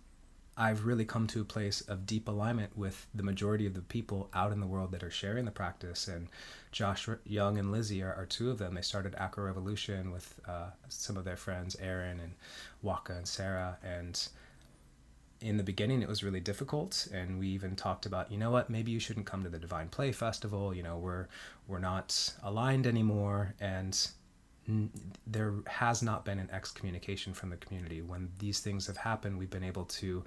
I've 0.58 0.86
really 0.86 1.04
come 1.04 1.26
to 1.28 1.42
a 1.42 1.44
place 1.44 1.82
of 1.82 2.06
deep 2.06 2.28
alignment 2.28 2.76
with 2.76 3.06
the 3.14 3.22
majority 3.22 3.66
of 3.66 3.74
the 3.74 3.82
people 3.82 4.30
out 4.32 4.52
in 4.52 4.60
the 4.60 4.66
world 4.66 4.90
that 4.92 5.02
are 5.02 5.10
sharing 5.10 5.44
the 5.44 5.50
practice. 5.50 6.08
And 6.08 6.28
Josh 6.72 7.08
Young 7.24 7.58
and 7.58 7.70
Lizzie 7.70 8.02
are, 8.02 8.14
are 8.14 8.24
two 8.24 8.50
of 8.50 8.56
them. 8.56 8.74
They 8.74 8.80
started 8.80 9.14
Acro 9.18 9.44
Revolution 9.44 10.10
with 10.10 10.40
uh, 10.48 10.70
some 10.88 11.18
of 11.18 11.24
their 11.24 11.36
friends, 11.36 11.76
Aaron 11.78 12.20
and 12.20 12.32
Waka 12.80 13.12
and 13.14 13.28
Sarah. 13.28 13.76
And 13.84 14.26
in 15.42 15.58
the 15.58 15.62
beginning, 15.62 16.00
it 16.00 16.08
was 16.08 16.24
really 16.24 16.40
difficult. 16.40 17.06
And 17.12 17.38
we 17.38 17.48
even 17.48 17.76
talked 17.76 18.06
about, 18.06 18.32
you 18.32 18.38
know 18.38 18.50
what, 18.50 18.70
maybe 18.70 18.90
you 18.90 18.98
shouldn't 18.98 19.26
come 19.26 19.44
to 19.44 19.50
the 19.50 19.58
Divine 19.58 19.88
Play 19.88 20.10
Festival. 20.10 20.72
You 20.74 20.82
know, 20.82 20.96
we're, 20.96 21.26
we're 21.68 21.80
not 21.80 22.32
aligned 22.42 22.86
anymore. 22.86 23.54
And 23.60 24.08
there 25.26 25.54
has 25.66 26.02
not 26.02 26.24
been 26.24 26.38
an 26.38 26.50
excommunication 26.52 27.32
from 27.32 27.50
the 27.50 27.56
community. 27.56 28.02
When 28.02 28.30
these 28.38 28.60
things 28.60 28.86
have 28.86 28.96
happened, 28.96 29.38
we've 29.38 29.50
been 29.50 29.64
able 29.64 29.84
to 29.84 30.24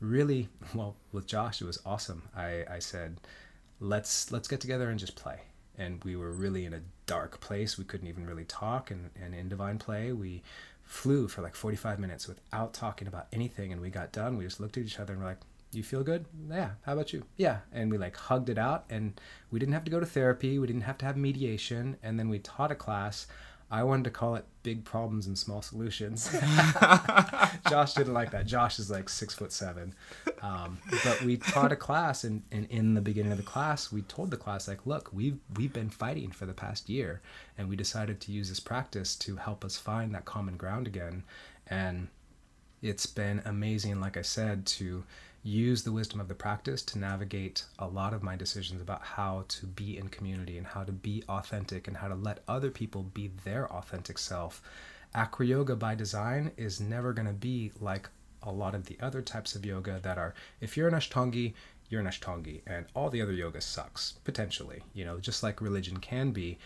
really 0.00 0.48
well 0.74 0.96
with 1.12 1.26
Josh. 1.26 1.60
It 1.60 1.66
was 1.66 1.80
awesome. 1.84 2.22
I, 2.36 2.64
I 2.70 2.78
said, 2.78 3.18
let's 3.80 4.30
let's 4.30 4.48
get 4.48 4.60
together 4.60 4.90
and 4.90 4.98
just 4.98 5.16
play. 5.16 5.40
And 5.78 6.02
we 6.04 6.16
were 6.16 6.32
really 6.32 6.64
in 6.66 6.74
a 6.74 6.82
dark 7.06 7.40
place. 7.40 7.78
We 7.78 7.84
couldn't 7.84 8.06
even 8.08 8.26
really 8.26 8.44
talk. 8.44 8.90
And, 8.90 9.10
and 9.20 9.34
in 9.34 9.48
Divine 9.48 9.78
Play, 9.78 10.12
we 10.12 10.42
flew 10.82 11.28
for 11.28 11.40
like 11.40 11.54
45 11.54 11.98
minutes 11.98 12.28
without 12.28 12.74
talking 12.74 13.08
about 13.08 13.26
anything. 13.32 13.72
And 13.72 13.80
we 13.80 13.88
got 13.88 14.12
done. 14.12 14.36
We 14.36 14.44
just 14.44 14.60
looked 14.60 14.76
at 14.76 14.84
each 14.84 15.00
other 15.00 15.14
and 15.14 15.22
we're 15.22 15.28
like, 15.28 15.40
you 15.72 15.82
feel 15.82 16.02
good? 16.02 16.26
Yeah. 16.50 16.72
How 16.82 16.92
about 16.92 17.14
you? 17.14 17.24
Yeah. 17.38 17.60
And 17.72 17.90
we 17.90 17.96
like 17.96 18.16
hugged 18.16 18.50
it 18.50 18.58
out. 18.58 18.84
And 18.90 19.18
we 19.50 19.58
didn't 19.58 19.72
have 19.72 19.84
to 19.84 19.90
go 19.90 20.00
to 20.00 20.06
therapy. 20.06 20.58
We 20.58 20.66
didn't 20.66 20.82
have 20.82 20.98
to 20.98 21.06
have 21.06 21.16
mediation. 21.16 21.96
And 22.02 22.18
then 22.18 22.28
we 22.28 22.38
taught 22.38 22.70
a 22.70 22.74
class 22.74 23.26
I 23.72 23.84
wanted 23.84 24.04
to 24.04 24.10
call 24.10 24.34
it 24.34 24.44
big 24.62 24.84
problems 24.84 25.26
and 25.26 25.36
small 25.36 25.62
solutions. 25.62 26.30
Josh 27.70 27.94
didn't 27.94 28.12
like 28.12 28.30
that. 28.32 28.44
Josh 28.46 28.78
is 28.78 28.90
like 28.90 29.08
six 29.08 29.34
foot 29.34 29.50
seven. 29.50 29.94
Um, 30.42 30.76
but 31.02 31.22
we 31.22 31.38
taught 31.38 31.72
a 31.72 31.76
class 31.76 32.24
and, 32.24 32.42
and 32.52 32.66
in 32.68 32.92
the 32.92 33.00
beginning 33.00 33.32
of 33.32 33.38
the 33.38 33.44
class, 33.44 33.90
we 33.90 34.02
told 34.02 34.30
the 34.30 34.36
class 34.36 34.68
like, 34.68 34.84
look, 34.84 35.08
we've, 35.10 35.38
we've 35.56 35.72
been 35.72 35.88
fighting 35.88 36.32
for 36.32 36.44
the 36.44 36.52
past 36.52 36.90
year 36.90 37.22
and 37.56 37.66
we 37.66 37.74
decided 37.74 38.20
to 38.20 38.30
use 38.30 38.50
this 38.50 38.60
practice 38.60 39.16
to 39.16 39.36
help 39.36 39.64
us 39.64 39.78
find 39.78 40.14
that 40.14 40.26
common 40.26 40.58
ground 40.58 40.86
again. 40.86 41.22
And 41.68 42.08
it's 42.82 43.06
been 43.06 43.40
amazing, 43.46 44.00
like 44.00 44.18
I 44.18 44.22
said, 44.22 44.66
to 44.66 45.02
use 45.42 45.82
the 45.82 45.92
wisdom 45.92 46.20
of 46.20 46.28
the 46.28 46.34
practice 46.34 46.82
to 46.82 46.98
navigate 46.98 47.64
a 47.78 47.86
lot 47.86 48.14
of 48.14 48.22
my 48.22 48.36
decisions 48.36 48.80
about 48.80 49.02
how 49.02 49.44
to 49.48 49.66
be 49.66 49.98
in 49.98 50.08
community 50.08 50.56
and 50.56 50.66
how 50.66 50.84
to 50.84 50.92
be 50.92 51.24
authentic 51.28 51.88
and 51.88 51.96
how 51.96 52.08
to 52.08 52.14
let 52.14 52.44
other 52.46 52.70
people 52.70 53.02
be 53.02 53.30
their 53.44 53.70
authentic 53.72 54.18
self. 54.18 54.62
Acro 55.14 55.44
yoga 55.44 55.74
by 55.74 55.94
design 55.94 56.52
is 56.56 56.80
never 56.80 57.12
going 57.12 57.26
to 57.26 57.32
be 57.32 57.72
like 57.80 58.08
a 58.42 58.52
lot 58.52 58.74
of 58.74 58.86
the 58.86 58.96
other 59.00 59.20
types 59.20 59.54
of 59.54 59.66
yoga 59.66 60.00
that 60.02 60.18
are 60.18 60.34
if 60.60 60.76
you're 60.76 60.88
an 60.88 60.94
Ashtangi, 60.94 61.54
you're 61.88 62.00
an 62.00 62.06
Ashtangi, 62.06 62.62
and 62.66 62.86
all 62.94 63.10
the 63.10 63.20
other 63.20 63.32
yoga 63.32 63.60
sucks, 63.60 64.12
potentially. 64.24 64.82
You 64.94 65.04
know, 65.04 65.18
just 65.18 65.42
like 65.42 65.60
religion 65.60 65.98
can 65.98 66.30
be. 66.30 66.58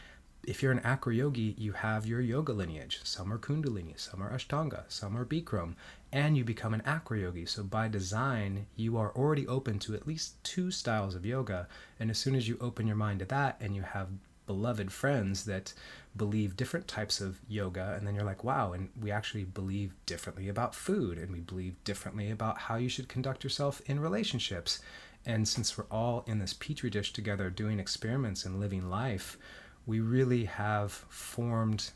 If 0.46 0.62
you're 0.62 0.70
an 0.70 0.80
Acro 0.84 1.12
yogi, 1.12 1.56
you 1.58 1.72
have 1.72 2.06
your 2.06 2.20
yoga 2.20 2.52
lineage. 2.52 3.00
Some 3.02 3.32
are 3.32 3.38
Kundalini, 3.38 3.98
some 3.98 4.22
are 4.22 4.30
Ashtanga, 4.30 4.84
some 4.86 5.16
are 5.16 5.24
Bikram, 5.24 5.74
and 6.12 6.36
you 6.36 6.44
become 6.44 6.74
an 6.74 6.82
acro 6.86 7.18
yogi. 7.18 7.46
So 7.46 7.62
by 7.62 7.88
design, 7.88 8.66
you 8.76 8.96
are 8.96 9.12
already 9.16 9.46
open 9.46 9.78
to 9.80 9.94
at 9.94 10.06
least 10.06 10.42
two 10.44 10.70
styles 10.70 11.14
of 11.14 11.26
yoga. 11.26 11.68
And 11.98 12.10
as 12.10 12.18
soon 12.18 12.34
as 12.34 12.48
you 12.48 12.56
open 12.60 12.86
your 12.86 12.96
mind 12.96 13.18
to 13.20 13.24
that 13.26 13.56
and 13.60 13.74
you 13.74 13.82
have 13.82 14.08
beloved 14.46 14.92
friends 14.92 15.44
that 15.44 15.74
believe 16.16 16.56
different 16.56 16.86
types 16.86 17.20
of 17.20 17.40
yoga, 17.48 17.94
and 17.98 18.06
then 18.06 18.14
you're 18.14 18.24
like, 18.24 18.44
wow, 18.44 18.72
and 18.72 18.88
we 19.00 19.10
actually 19.10 19.44
believe 19.44 19.92
differently 20.06 20.48
about 20.48 20.74
food, 20.74 21.18
and 21.18 21.32
we 21.32 21.40
believe 21.40 21.74
differently 21.84 22.30
about 22.30 22.56
how 22.56 22.76
you 22.76 22.88
should 22.88 23.08
conduct 23.08 23.42
yourself 23.42 23.82
in 23.86 24.00
relationships. 24.00 24.78
And 25.26 25.46
since 25.46 25.76
we're 25.76 25.84
all 25.90 26.24
in 26.28 26.38
this 26.38 26.52
petri 26.52 26.88
dish 26.88 27.12
together 27.12 27.50
doing 27.50 27.80
experiments 27.80 28.44
and 28.44 28.60
living 28.60 28.88
life, 28.88 29.36
we 29.84 30.00
really 30.00 30.44
have 30.44 30.92
formed 30.92 31.90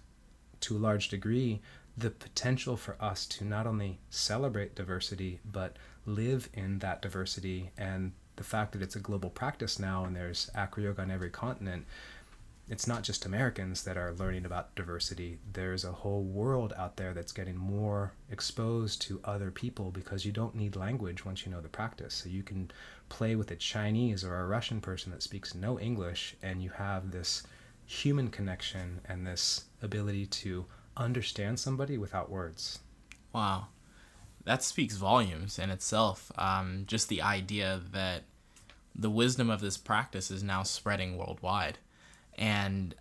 to 0.61 0.77
a 0.77 0.79
large 0.79 1.09
degree 1.09 1.61
the 2.01 2.11
potential 2.11 2.77
for 2.77 2.97
us 3.01 3.27
to 3.27 3.45
not 3.45 3.67
only 3.67 3.99
celebrate 4.09 4.75
diversity, 4.75 5.41
but 5.45 5.77
live 6.07 6.49
in 6.55 6.79
that 6.81 7.03
diversity. 7.03 7.71
And 7.77 8.13
the 8.37 8.45
fact 8.45 8.73
that 8.73 8.83
it's 8.83 8.97
a 8.97 9.01
global 9.01 9.31
practice 9.31 9.79
now 9.79 10.05
and 10.05 10.17
there's 10.17 10.51
acro 10.55 10.85
yoga 10.85 11.03
on 11.03 11.11
every 11.11 11.31
continent, 11.31 11.87
it's 12.69 12.87
not 12.87 13.03
just 13.03 13.27
Americans 13.27 13.83
that 13.83 13.99
are 13.99 14.15
learning 14.15 14.47
about 14.47 14.75
diversity. 14.77 15.39
There's 15.53 15.85
a 15.85 15.93
whole 15.93 16.23
world 16.23 16.73
out 16.77 16.97
there 16.97 17.13
that's 17.13 17.33
getting 17.33 17.57
more 17.57 18.13
exposed 18.31 19.03
to 19.03 19.21
other 19.25 19.51
people 19.51 19.91
because 19.91 20.25
you 20.25 20.33
don't 20.33 20.55
need 20.55 20.77
language 20.77 21.25
once 21.25 21.45
you 21.45 21.53
know 21.53 21.61
the 21.61 21.69
practice. 21.69 22.15
So 22.15 22.29
you 22.29 22.45
can 22.45 22.71
play 23.09 23.35
with 23.35 23.51
a 23.51 23.57
Chinese 23.57 24.25
or 24.25 24.39
a 24.39 24.47
Russian 24.47 24.81
person 24.81 25.11
that 25.13 25.23
speaks 25.23 25.55
no 25.55 25.81
English, 25.81 26.37
and 26.43 26.63
you 26.63 26.71
have 26.71 27.11
this 27.11 27.43
human 27.87 28.29
connection 28.29 29.01
and 29.07 29.27
this 29.27 29.65
ability 29.83 30.27
to 30.27 30.65
understand 30.97 31.59
somebody 31.59 31.97
without 31.97 32.31
words. 32.31 32.81
Wow. 33.33 33.69
That 34.45 34.63
speaks 34.63 34.97
volumes 34.97 35.59
in 35.59 35.71
itself. 35.71 36.33
Um, 36.37 36.85
just 36.87 37.09
the 37.09 37.23
idea 37.23 37.81
that 37.93 38.23
the 38.95 39.11
wisdom 39.11 39.51
of 39.51 39.61
this 39.61 39.77
practice 39.77 40.31
is 40.31 40.43
now 40.43 40.63
spreading 40.63 41.17
worldwide. 41.17 41.79
And 42.37 42.95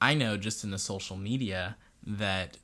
I 0.00 0.14
know 0.14 0.36
just 0.36 0.64
in 0.64 0.70
the 0.70 0.78
social 0.78 1.16
media 1.16 1.76
that 2.06 2.58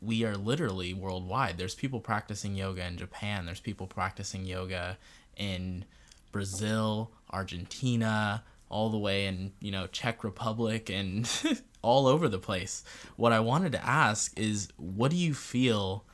we 0.00 0.24
are 0.24 0.36
literally 0.36 0.92
worldwide. 0.92 1.56
There's 1.56 1.74
people 1.74 2.00
practicing 2.00 2.54
yoga 2.54 2.86
in 2.86 2.96
Japan, 2.96 3.46
there's 3.46 3.60
people 3.60 3.86
practicing 3.86 4.44
yoga 4.44 4.98
in 5.36 5.84
Brazil, 6.30 7.10
Argentina, 7.30 8.44
all 8.68 8.90
the 8.90 8.98
way 8.98 9.26
in, 9.26 9.52
you 9.60 9.70
know, 9.70 9.86
Czech 9.86 10.22
Republic 10.22 10.90
and 10.90 11.28
all 11.84 12.06
over 12.06 12.28
the 12.28 12.38
place. 12.38 12.82
What 13.16 13.32
I 13.32 13.40
wanted 13.40 13.72
to 13.72 13.86
ask 13.86 14.36
is 14.38 14.68
what 14.76 15.10
do 15.10 15.16
you 15.16 15.34
feel 15.34 16.04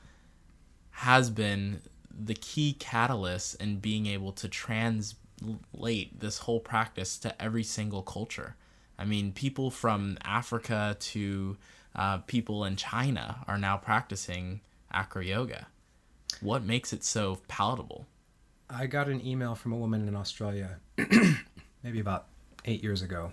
has 0.90 1.30
been 1.30 1.80
the 2.10 2.34
key 2.34 2.74
catalyst 2.78 3.60
in 3.62 3.78
being 3.78 4.06
able 4.06 4.32
to 4.32 4.48
translate 4.48 6.20
this 6.20 6.38
whole 6.38 6.60
practice 6.60 7.16
to 7.18 7.42
every 7.42 7.62
single 7.62 8.02
culture? 8.02 8.56
I 8.98 9.04
mean, 9.04 9.32
people 9.32 9.70
from 9.70 10.18
Africa 10.24 10.96
to 10.98 11.56
uh, 11.94 12.18
people 12.18 12.64
in 12.64 12.76
China 12.76 13.44
are 13.46 13.56
now 13.56 13.76
practicing 13.76 14.60
acro 14.92 15.22
yoga. 15.22 15.68
What 16.40 16.64
makes 16.64 16.92
it 16.92 17.04
so 17.04 17.38
palatable? 17.48 18.06
I 18.68 18.86
got 18.86 19.08
an 19.08 19.24
email 19.26 19.54
from 19.54 19.72
a 19.72 19.76
woman 19.76 20.06
in 20.06 20.14
Australia 20.14 20.78
maybe 21.82 22.00
about 22.00 22.26
eight 22.64 22.82
years 22.82 23.02
ago 23.02 23.32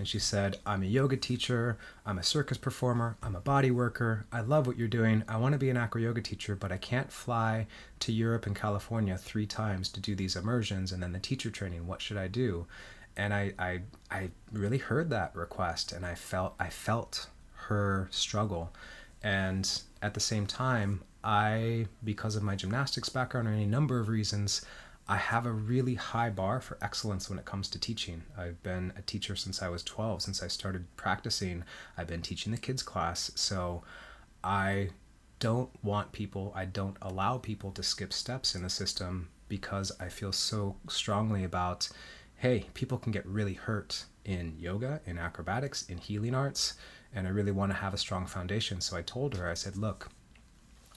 and 0.00 0.08
she 0.08 0.18
said, 0.18 0.58
I'm 0.64 0.82
a 0.82 0.86
yoga 0.86 1.18
teacher, 1.18 1.76
I'm 2.06 2.16
a 2.16 2.22
circus 2.22 2.56
performer, 2.56 3.18
I'm 3.22 3.36
a 3.36 3.40
body 3.40 3.70
worker, 3.70 4.24
I 4.32 4.40
love 4.40 4.66
what 4.66 4.78
you're 4.78 4.88
doing, 4.88 5.22
I 5.28 5.36
want 5.36 5.52
to 5.52 5.58
be 5.58 5.68
an 5.68 5.76
acro 5.76 6.00
yoga 6.00 6.22
teacher, 6.22 6.56
but 6.56 6.72
I 6.72 6.78
can't 6.78 7.12
fly 7.12 7.66
to 7.98 8.10
Europe 8.10 8.46
and 8.46 8.56
California 8.56 9.18
three 9.18 9.44
times 9.44 9.90
to 9.90 10.00
do 10.00 10.14
these 10.14 10.36
immersions 10.36 10.90
and 10.90 11.02
then 11.02 11.12
the 11.12 11.18
teacher 11.18 11.50
training. 11.50 11.86
What 11.86 12.00
should 12.00 12.16
I 12.16 12.28
do? 12.28 12.64
And 13.14 13.34
I, 13.34 13.52
I, 13.58 13.82
I 14.10 14.30
really 14.50 14.78
heard 14.78 15.10
that 15.10 15.36
request 15.36 15.92
and 15.92 16.06
I 16.06 16.14
felt, 16.14 16.54
I 16.58 16.70
felt 16.70 17.28
her 17.52 18.08
struggle. 18.10 18.72
And 19.22 19.70
at 20.00 20.14
the 20.14 20.20
same 20.20 20.46
time, 20.46 21.02
I, 21.22 21.88
because 22.02 22.36
of 22.36 22.42
my 22.42 22.56
gymnastics 22.56 23.10
background 23.10 23.48
or 23.48 23.50
any 23.50 23.66
number 23.66 24.00
of 24.00 24.08
reasons, 24.08 24.64
I 25.10 25.16
have 25.16 25.44
a 25.44 25.50
really 25.50 25.96
high 25.96 26.30
bar 26.30 26.60
for 26.60 26.78
excellence 26.80 27.28
when 27.28 27.40
it 27.40 27.44
comes 27.44 27.68
to 27.70 27.80
teaching. 27.80 28.22
I've 28.38 28.62
been 28.62 28.92
a 28.96 29.02
teacher 29.02 29.34
since 29.34 29.60
I 29.60 29.68
was 29.68 29.82
12. 29.82 30.22
Since 30.22 30.40
I 30.40 30.46
started 30.46 30.86
practicing, 30.94 31.64
I've 31.98 32.06
been 32.06 32.22
teaching 32.22 32.52
the 32.52 32.58
kids' 32.58 32.84
class. 32.84 33.32
So 33.34 33.82
I 34.44 34.90
don't 35.40 35.70
want 35.82 36.12
people, 36.12 36.52
I 36.54 36.64
don't 36.64 36.96
allow 37.02 37.38
people 37.38 37.72
to 37.72 37.82
skip 37.82 38.12
steps 38.12 38.54
in 38.54 38.62
the 38.62 38.70
system 38.70 39.30
because 39.48 39.90
I 39.98 40.08
feel 40.08 40.30
so 40.30 40.76
strongly 40.88 41.42
about 41.42 41.88
hey, 42.36 42.66
people 42.72 42.96
can 42.96 43.10
get 43.10 43.26
really 43.26 43.54
hurt 43.54 44.04
in 44.24 44.54
yoga, 44.58 45.00
in 45.06 45.18
acrobatics, 45.18 45.84
in 45.88 45.98
healing 45.98 46.36
arts, 46.36 46.74
and 47.12 47.26
I 47.26 47.30
really 47.30 47.52
want 47.52 47.72
to 47.72 47.76
have 47.76 47.92
a 47.92 47.98
strong 47.98 48.26
foundation. 48.26 48.80
So 48.80 48.96
I 48.96 49.02
told 49.02 49.36
her, 49.36 49.50
I 49.50 49.54
said, 49.54 49.76
look, 49.76 50.08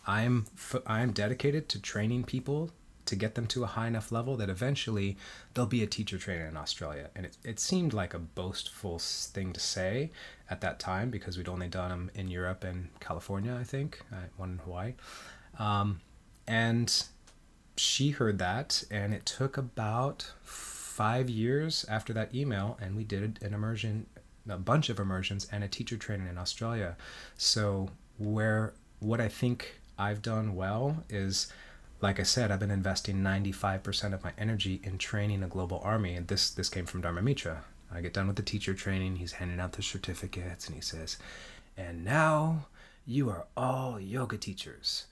I'm 0.06 0.46
I'm 0.86 1.14
dedicated 1.14 1.68
to 1.70 1.82
training 1.82 2.26
people 2.26 2.70
to 3.06 3.16
get 3.16 3.36
them 3.36 3.48
to 3.48 3.64
a 3.64 3.68
high 3.68 3.88
enough 3.88 4.12
level 4.12 4.38
that 4.38 4.50
eventually 4.50 5.18
they'll 5.54 5.66
be 5.66 5.84
a 5.84 5.88
teacher 5.88 6.18
trainer 6.18 6.46
in 6.46 6.58
Australia. 6.58 7.10
And 7.16 7.26
it, 7.26 7.38
it 7.44 7.60
seemed 7.60 7.94
like 7.94 8.14
a 8.14 8.20
boastful 8.20 9.00
thing 9.00 9.54
to 9.54 9.60
say 9.60 10.12
at 10.50 10.62
that 10.62 10.80
time 10.80 11.10
because 11.10 11.38
we'd 11.38 11.50
only 11.50 11.68
done 11.68 11.90
them 11.90 12.12
in 12.16 12.28
Europe 12.28 12.64
and 12.64 12.90
California, 13.00 13.56
I 13.60 13.64
think, 13.64 14.02
uh, 14.12 14.28
one 14.38 14.52
in 14.52 14.58
Hawaii. 14.60 14.94
Um, 15.60 16.02
and 16.48 17.04
she 17.78 18.12
heard 18.12 18.38
that, 18.40 18.84
and 18.92 19.14
it 19.14 19.26
took 19.26 19.58
about 19.58 20.32
five 20.44 21.30
years 21.30 21.86
after 21.90 22.14
that 22.14 22.34
email, 22.36 22.78
and 22.82 22.96
we 22.96 23.04
did 23.04 23.40
an 23.42 23.54
immersion, 23.54 24.06
a 24.48 24.58
bunch 24.58 24.90
of 24.90 25.00
immersions, 25.00 25.48
and 25.52 25.64
a 25.64 25.68
teacher 25.68 25.98
training 25.98 26.28
in 26.28 26.38
Australia. 26.38 26.96
So, 27.38 27.90
where 28.18 28.74
what 29.00 29.20
I 29.20 29.28
think 29.28 29.80
I've 29.98 30.22
done 30.22 30.56
well 30.56 31.04
is 31.10 31.52
like 32.04 32.20
I 32.20 32.24
said, 32.24 32.52
I've 32.52 32.60
been 32.60 32.70
investing 32.70 33.20
95% 33.20 34.14
of 34.14 34.26
my 34.26 34.34
energy 34.38 34.82
in 34.84 34.98
training 34.98 35.42
a 35.42 35.48
global 35.48 35.80
army. 35.86 36.16
And 36.16 36.28
this, 36.28 36.50
this 36.50 36.68
came 36.68 36.86
from 36.86 37.00
Dharma 37.00 37.22
Mitra. 37.22 37.64
I 37.90 38.02
get 38.02 38.14
done 38.14 38.28
with 38.28 38.36
the 38.36 38.44
teacher 38.44 38.74
training. 38.74 39.16
He's 39.16 39.32
handing 39.32 39.62
out 39.62 39.72
the 39.72 39.82
certificates 39.82 40.68
and 40.68 40.76
he 40.76 40.82
says, 40.82 41.18
And 41.78 42.04
now 42.04 42.68
you 43.06 43.30
are 43.30 43.46
all 43.56 44.02
yoga 44.02 44.38
teachers. 44.38 45.06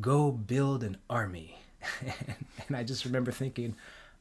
Go 0.00 0.32
build 0.32 0.82
an 0.82 0.96
army. 1.08 1.60
and 2.66 2.76
I 2.76 2.82
just 2.82 3.04
remember 3.04 3.30
thinking, 3.30 3.76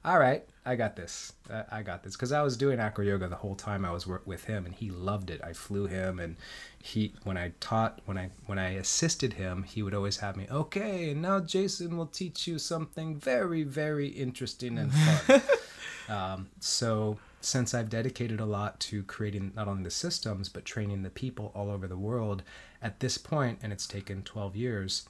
all 0.05 0.19
right, 0.19 0.43
I 0.65 0.75
got 0.75 0.95
this. 0.95 1.31
I 1.71 1.81
got 1.81 2.03
this 2.03 2.13
because 2.15 2.31
I 2.33 2.41
was 2.41 2.57
doing 2.57 2.79
acro 2.79 3.05
yoga 3.05 3.27
the 3.27 3.35
whole 3.35 3.55
time 3.55 3.85
I 3.85 3.91
was 3.91 4.05
with 4.07 4.45
him, 4.45 4.65
and 4.65 4.75
he 4.75 4.89
loved 4.89 5.29
it. 5.29 5.41
I 5.43 5.53
flew 5.53 5.87
him, 5.87 6.19
and 6.19 6.35
he 6.77 7.13
when 7.23 7.37
I 7.37 7.53
taught 7.61 8.01
when 8.05 8.17
I 8.17 8.29
when 8.45 8.59
I 8.59 8.71
assisted 8.71 9.33
him, 9.33 9.63
he 9.63 9.81
would 9.81 9.93
always 9.93 10.17
have 10.17 10.35
me. 10.35 10.47
Okay, 10.51 11.11
and 11.11 11.21
now 11.21 11.39
Jason 11.39 11.95
will 11.95 12.07
teach 12.07 12.47
you 12.47 12.59
something 12.59 13.15
very 13.15 13.63
very 13.63 14.07
interesting 14.07 14.77
and 14.77 14.93
fun. 14.93 15.41
um, 16.09 16.49
so 16.59 17.17
since 17.39 17.73
I've 17.73 17.89
dedicated 17.89 18.39
a 18.39 18.45
lot 18.45 18.79
to 18.81 19.03
creating 19.03 19.53
not 19.55 19.67
only 19.67 19.83
the 19.83 19.91
systems 19.91 20.49
but 20.49 20.65
training 20.65 21.03
the 21.03 21.09
people 21.09 21.51
all 21.55 21.69
over 21.69 21.87
the 21.87 21.97
world, 21.97 22.43
at 22.81 22.99
this 22.99 23.17
point, 23.17 23.59
and 23.63 23.71
it's 23.71 23.87
taken 23.87 24.21
twelve 24.21 24.55
years 24.55 25.07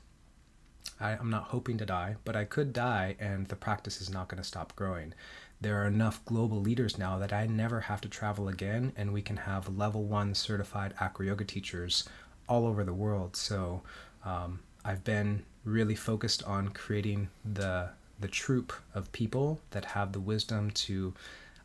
I, 0.99 1.11
am 1.11 1.29
not 1.29 1.45
hoping 1.45 1.77
to 1.77 1.85
die, 1.85 2.15
but 2.23 2.35
I 2.35 2.45
could 2.45 2.73
die 2.73 3.15
and 3.19 3.47
the 3.47 3.55
practice 3.55 4.01
is 4.01 4.09
not 4.09 4.27
going 4.27 4.41
to 4.41 4.47
stop 4.47 4.75
growing. 4.75 5.13
There 5.61 5.81
are 5.81 5.87
enough 5.87 6.23
global 6.25 6.61
leaders 6.61 6.97
now 6.97 7.17
that 7.19 7.33
I 7.33 7.47
never 7.47 7.81
have 7.81 8.01
to 8.01 8.09
travel 8.09 8.47
again 8.47 8.93
and 8.95 9.13
we 9.13 9.21
can 9.21 9.37
have 9.37 9.77
level 9.77 10.03
one 10.03 10.35
certified 10.35 10.93
acro 10.99 11.25
yoga 11.25 11.45
teachers 11.45 12.07
all 12.47 12.67
over 12.67 12.83
the 12.83 12.93
world. 12.93 13.35
So 13.35 13.81
um, 14.25 14.59
I've 14.83 15.03
been 15.03 15.43
really 15.63 15.95
focused 15.95 16.43
on 16.43 16.69
creating 16.69 17.29
the 17.45 17.89
the 18.19 18.27
troop 18.27 18.71
of 18.93 19.11
people 19.11 19.59
that 19.71 19.83
have 19.83 20.13
the 20.13 20.19
wisdom 20.19 20.71
to 20.71 21.13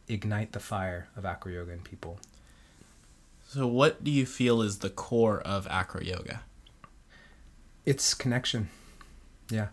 ignite 0.09 0.53
the 0.53 0.61
fire 0.61 1.09
of 1.17 1.25
acro 1.25 1.53
yoga 1.53 1.73
in 1.73 1.81
people. 1.81 2.19
So, 3.47 3.67
what 3.67 4.03
do 4.03 4.11
you 4.11 4.27
feel 4.27 4.61
is 4.61 4.79
the 4.79 4.91
core 4.91 5.41
of 5.41 5.67
acro 5.69 6.03
yoga? 6.03 6.43
It's 7.87 8.13
connection. 8.13 8.69
Yeah, 9.51 9.69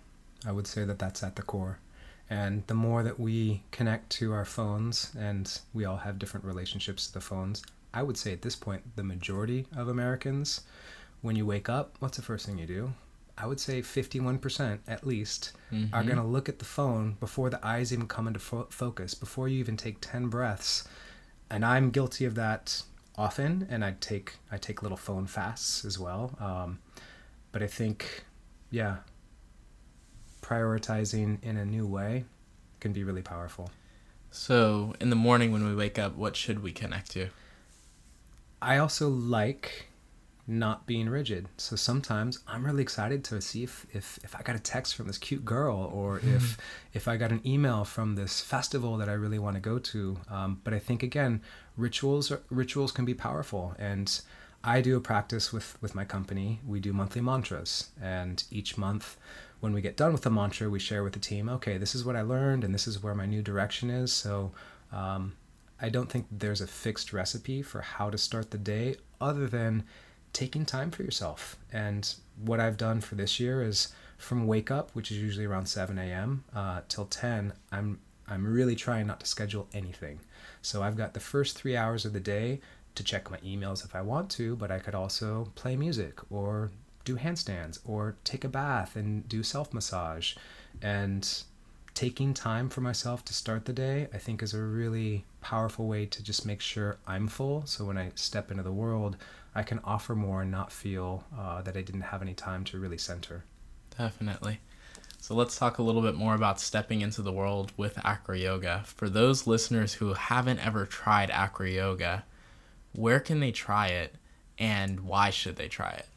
I 0.45 0.51
would 0.51 0.67
say 0.67 0.85
that 0.85 0.99
that's 0.99 1.23
at 1.23 1.35
the 1.35 1.41
core. 1.41 1.79
And 2.29 2.65
the 2.67 2.73
more 2.73 3.03
that 3.03 3.19
we 3.19 3.61
connect 3.71 4.09
to 4.13 4.33
our 4.33 4.45
phones, 4.45 5.11
and 5.17 5.59
we 5.73 5.85
all 5.85 5.97
have 5.97 6.17
different 6.17 6.45
relationships 6.45 7.07
to 7.07 7.13
the 7.13 7.21
phones, 7.21 7.61
I 7.93 8.03
would 8.03 8.17
say 8.17 8.33
at 8.33 8.41
this 8.41 8.55
point, 8.55 8.83
the 8.95 9.03
majority 9.03 9.67
of 9.75 9.87
Americans, 9.87 10.61
when 11.21 11.35
you 11.35 11.45
wake 11.45 11.69
up, 11.69 11.95
what's 11.99 12.17
the 12.17 12.23
first 12.23 12.45
thing 12.45 12.57
you 12.57 12.65
do? 12.65 12.93
I 13.37 13.47
would 13.47 13.59
say 13.59 13.81
51% 13.81 14.79
at 14.87 15.05
least 15.05 15.51
mm-hmm. 15.71 15.93
are 15.93 16.03
going 16.03 16.17
to 16.17 16.23
look 16.23 16.47
at 16.47 16.59
the 16.59 16.65
phone 16.65 17.17
before 17.19 17.49
the 17.49 17.65
eyes 17.65 17.91
even 17.91 18.07
come 18.07 18.27
into 18.27 18.39
fo- 18.39 18.67
focus, 18.69 19.13
before 19.13 19.47
you 19.47 19.59
even 19.59 19.75
take 19.77 19.97
10 20.01 20.27
breaths. 20.27 20.87
And 21.49 21.65
I'm 21.65 21.91
guilty 21.91 22.25
of 22.25 22.35
that 22.35 22.81
often, 23.17 23.67
and 23.69 23.83
I 23.83 23.95
take 23.99 24.33
I 24.51 24.57
take 24.57 24.81
little 24.81 24.97
phone 24.97 25.27
fasts 25.27 25.85
as 25.85 25.99
well. 25.99 26.35
Um, 26.39 26.79
but 27.51 27.61
I 27.61 27.67
think, 27.67 28.23
yeah, 28.71 28.97
prioritizing 30.45 31.41
in 31.43 31.57
a 31.57 31.65
new 31.65 31.87
way 31.87 32.25
can 32.79 32.93
be 32.93 33.03
really 33.03 33.21
powerful. 33.23 33.71
So, 34.29 34.93
in 34.99 35.09
the 35.09 35.15
morning 35.15 35.51
when 35.51 35.65
we 35.65 35.73
wake 35.73 35.97
up, 35.97 36.15
what 36.15 36.35
should 36.35 36.61
we 36.61 36.71
connect 36.71 37.11
to? 37.11 37.29
I 38.61 38.77
also 38.77 39.09
like 39.09 39.87
not 40.47 40.85
being 40.85 41.09
rigid. 41.09 41.47
So 41.57 41.75
sometimes 41.75 42.39
I'm 42.47 42.65
really 42.65 42.83
excited 42.83 43.23
to 43.25 43.41
see 43.41 43.63
if, 43.63 43.85
if, 43.93 44.19
if 44.23 44.35
I 44.35 44.43
got 44.43 44.55
a 44.55 44.59
text 44.59 44.95
from 44.95 45.07
this 45.07 45.17
cute 45.17 45.43
girl 45.43 45.89
or 45.91 46.19
if 46.19 46.57
if 46.93 47.07
I 47.07 47.17
got 47.17 47.31
an 47.31 47.41
email 47.45 47.83
from 47.83 48.15
this 48.15 48.41
festival 48.41 48.97
that 48.97 49.09
I 49.09 49.13
really 49.13 49.39
want 49.39 49.55
to 49.55 49.59
go 49.59 49.79
to. 49.79 50.17
Um, 50.29 50.61
but 50.63 50.73
I 50.73 50.79
think 50.79 51.01
again, 51.01 51.41
rituals 51.77 52.31
rituals 52.49 52.91
can 52.91 53.05
be 53.05 53.15
powerful 53.15 53.75
and 53.79 54.21
I 54.63 54.81
do 54.81 54.95
a 54.95 55.01
practice 55.01 55.51
with 55.51 55.77
with 55.81 55.95
my 55.95 56.05
company. 56.05 56.59
We 56.65 56.79
do 56.79 56.93
monthly 56.93 57.21
mantras 57.21 57.89
and 57.99 58.43
each 58.51 58.77
month 58.77 59.17
when 59.65 59.73
we 59.73 59.81
get 59.81 59.97
done 59.97 60.13
with 60.13 60.21
the 60.21 60.29
mantra, 60.29 60.69
we 60.69 60.77
share 60.77 61.03
with 61.03 61.13
the 61.13 61.19
team, 61.19 61.49
okay, 61.49 61.79
this 61.79 61.95
is 61.95 62.05
what 62.05 62.15
I 62.15 62.21
learned 62.21 62.63
and 62.63 62.71
this 62.71 62.85
is 62.85 63.01
where 63.01 63.15
my 63.15 63.25
new 63.25 63.41
direction 63.41 63.89
is. 63.89 64.13
So 64.13 64.51
um, 64.91 65.33
I 65.81 65.89
don't 65.89 66.07
think 66.07 66.27
there's 66.29 66.61
a 66.61 66.67
fixed 66.67 67.11
recipe 67.11 67.63
for 67.63 67.81
how 67.81 68.11
to 68.11 68.17
start 68.19 68.51
the 68.51 68.59
day 68.59 68.97
other 69.19 69.47
than 69.47 69.83
taking 70.33 70.65
time 70.65 70.91
for 70.91 71.01
yourself. 71.01 71.57
And 71.73 72.13
what 72.39 72.59
I've 72.59 72.77
done 72.77 73.01
for 73.01 73.15
this 73.15 73.39
year 73.39 73.63
is 73.63 73.87
from 74.19 74.45
wake 74.45 74.69
up, 74.69 74.91
which 74.93 75.09
is 75.09 75.17
usually 75.17 75.45
around 75.45 75.65
7 75.65 75.97
a.m., 75.97 76.43
uh, 76.55 76.81
till 76.87 77.05
10, 77.07 77.51
I'm 77.71 77.97
I'm 78.27 78.45
really 78.45 78.75
trying 78.75 79.07
not 79.07 79.19
to 79.21 79.25
schedule 79.25 79.67
anything. 79.73 80.19
So 80.61 80.83
I've 80.83 80.97
got 80.97 81.15
the 81.15 81.19
first 81.19 81.57
three 81.57 81.75
hours 81.75 82.05
of 82.05 82.13
the 82.13 82.19
day 82.19 82.59
to 82.93 83.03
check 83.03 83.31
my 83.31 83.37
emails 83.37 83.83
if 83.83 83.95
I 83.95 84.01
want 84.01 84.29
to, 84.31 84.55
but 84.55 84.71
I 84.71 84.79
could 84.79 84.95
also 84.95 85.51
play 85.55 85.75
music 85.75 86.19
or 86.31 86.71
do 87.05 87.15
handstands 87.15 87.79
or 87.85 88.17
take 88.23 88.43
a 88.43 88.49
bath 88.49 88.95
and 88.95 89.27
do 89.29 89.43
self 89.43 89.73
massage. 89.73 90.35
And 90.81 91.27
taking 91.93 92.33
time 92.33 92.67
for 92.69 92.81
myself 92.81 93.23
to 93.25 93.33
start 93.33 93.65
the 93.65 93.73
day, 93.73 94.07
I 94.13 94.17
think, 94.17 94.43
is 94.43 94.53
a 94.53 94.61
really 94.61 95.23
powerful 95.39 95.87
way 95.87 96.05
to 96.07 96.21
just 96.21 96.45
make 96.45 96.59
sure 96.59 96.97
I'm 97.07 97.27
full. 97.27 97.65
So 97.65 97.85
when 97.85 97.97
I 97.97 98.11
step 98.15 98.51
into 98.51 98.63
the 98.63 98.73
world, 98.73 99.15
I 99.55 99.63
can 99.63 99.79
offer 99.85 100.13
more 100.13 100.41
and 100.41 100.51
not 100.51 100.71
feel 100.71 101.23
uh, 101.37 101.61
that 101.61 101.77
I 101.77 101.81
didn't 101.81 102.01
have 102.01 102.21
any 102.21 102.33
time 102.33 102.65
to 102.65 102.79
really 102.79 102.97
center. 102.97 103.45
Definitely. 103.97 104.59
So 105.19 105.33
let's 105.33 105.57
talk 105.57 105.77
a 105.77 105.83
little 105.83 106.01
bit 106.01 106.15
more 106.15 106.35
about 106.35 106.59
stepping 106.59 107.01
into 107.01 107.21
the 107.21 107.31
world 107.31 107.71
with 107.77 107.97
acro 108.05 108.35
yoga. 108.35 108.83
For 108.85 109.09
those 109.09 109.47
listeners 109.47 109.93
who 109.93 110.13
haven't 110.13 110.63
ever 110.63 110.85
tried 110.85 111.31
acro 111.31 111.65
yoga, 111.65 112.25
where 112.91 113.19
can 113.21 113.39
they 113.39 113.51
try 113.51 113.87
it 113.87 114.15
and 114.59 114.99
why 114.99 115.29
should 115.29 115.55
they 115.55 115.67
try 115.67 115.91
it? 115.91 116.07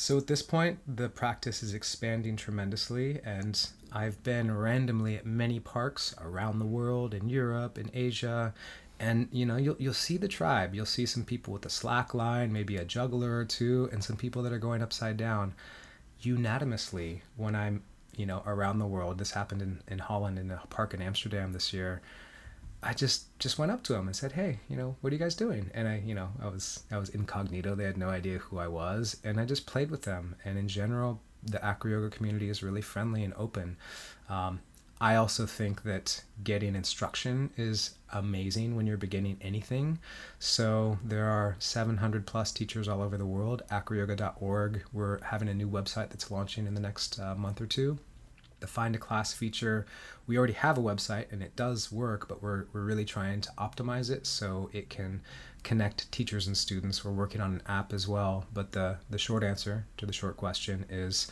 So 0.00 0.16
at 0.16 0.28
this 0.28 0.40
point, 0.40 0.78
the 0.88 1.10
practice 1.10 1.62
is 1.62 1.74
expanding 1.74 2.34
tremendously, 2.34 3.20
and 3.22 3.68
I've 3.92 4.22
been 4.22 4.50
randomly 4.56 5.16
at 5.16 5.26
many 5.26 5.60
parks 5.60 6.14
around 6.18 6.58
the 6.58 6.64
world, 6.64 7.12
in 7.12 7.28
Europe, 7.28 7.76
in 7.76 7.90
Asia, 7.92 8.54
and 8.98 9.28
you 9.30 9.44
know 9.44 9.58
you'll 9.58 9.76
you'll 9.78 9.92
see 9.92 10.16
the 10.16 10.26
tribe. 10.26 10.74
You'll 10.74 10.86
see 10.86 11.04
some 11.04 11.26
people 11.26 11.52
with 11.52 11.66
a 11.66 11.70
slack 11.70 12.14
line, 12.14 12.50
maybe 12.50 12.78
a 12.78 12.84
juggler 12.86 13.36
or 13.36 13.44
two, 13.44 13.90
and 13.92 14.02
some 14.02 14.16
people 14.16 14.42
that 14.44 14.54
are 14.54 14.58
going 14.58 14.80
upside 14.80 15.18
down. 15.18 15.52
Unanimously, 16.22 17.20
when 17.36 17.54
I'm 17.54 17.82
you 18.16 18.24
know 18.24 18.42
around 18.46 18.78
the 18.78 18.86
world, 18.86 19.18
this 19.18 19.32
happened 19.32 19.60
in 19.60 19.82
in 19.86 19.98
Holland 19.98 20.38
in 20.38 20.50
a 20.50 20.62
park 20.70 20.94
in 20.94 21.02
Amsterdam 21.02 21.52
this 21.52 21.74
year. 21.74 22.00
I 22.82 22.94
just 22.94 23.38
just 23.38 23.58
went 23.58 23.72
up 23.72 23.82
to 23.84 23.94
him 23.94 24.06
and 24.06 24.16
said, 24.16 24.32
"Hey, 24.32 24.60
you 24.68 24.76
know, 24.76 24.96
what 25.00 25.12
are 25.12 25.16
you 25.16 25.20
guys 25.20 25.34
doing?" 25.34 25.70
And 25.74 25.86
I, 25.86 26.02
you 26.04 26.14
know, 26.14 26.30
I 26.40 26.48
was 26.48 26.84
I 26.90 26.98
was 26.98 27.10
incognito. 27.10 27.74
They 27.74 27.84
had 27.84 27.98
no 27.98 28.08
idea 28.08 28.38
who 28.38 28.58
I 28.58 28.68
was, 28.68 29.16
and 29.22 29.38
I 29.38 29.44
just 29.44 29.66
played 29.66 29.90
with 29.90 30.02
them. 30.02 30.36
And 30.44 30.58
in 30.58 30.68
general, 30.68 31.20
the 31.42 31.62
acro 31.64 31.90
yoga 31.90 32.10
community 32.10 32.48
is 32.48 32.62
really 32.62 32.80
friendly 32.80 33.22
and 33.24 33.34
open. 33.36 33.76
Um, 34.28 34.60
I 35.02 35.16
also 35.16 35.46
think 35.46 35.82
that 35.84 36.22
getting 36.44 36.74
instruction 36.74 37.50
is 37.56 37.94
amazing 38.12 38.76
when 38.76 38.86
you're 38.86 38.98
beginning 38.98 39.38
anything. 39.40 39.98
So 40.38 40.98
there 41.02 41.24
are 41.24 41.56
700 41.58 42.26
plus 42.26 42.52
teachers 42.52 42.86
all 42.86 43.00
over 43.00 43.16
the 43.16 43.24
world. 43.24 43.62
Acroyoga.org. 43.70 44.84
We're 44.92 45.22
having 45.22 45.48
a 45.48 45.54
new 45.54 45.68
website 45.68 46.10
that's 46.10 46.30
launching 46.30 46.66
in 46.66 46.74
the 46.74 46.80
next 46.80 47.18
uh, 47.18 47.34
month 47.34 47.62
or 47.62 47.66
two 47.66 47.98
the 48.60 48.66
find 48.66 48.94
a 48.94 48.98
class 48.98 49.32
feature. 49.32 49.86
We 50.26 50.38
already 50.38 50.52
have 50.54 50.78
a 50.78 50.82
website 50.82 51.32
and 51.32 51.42
it 51.42 51.56
does 51.56 51.90
work 51.90 52.28
but 52.28 52.42
we're, 52.42 52.66
we're 52.72 52.84
really 52.84 53.04
trying 53.04 53.40
to 53.42 53.50
optimize 53.58 54.10
it 54.10 54.26
so 54.26 54.70
it 54.72 54.88
can 54.88 55.22
connect 55.62 56.10
teachers 56.12 56.46
and 56.46 56.56
students. 56.56 57.04
We're 57.04 57.12
working 57.12 57.40
on 57.40 57.52
an 57.54 57.62
app 57.66 57.92
as 57.92 58.06
well 58.06 58.46
but 58.52 58.72
the, 58.72 58.98
the 59.08 59.18
short 59.18 59.42
answer 59.42 59.86
to 59.96 60.06
the 60.06 60.12
short 60.12 60.36
question 60.36 60.84
is 60.88 61.30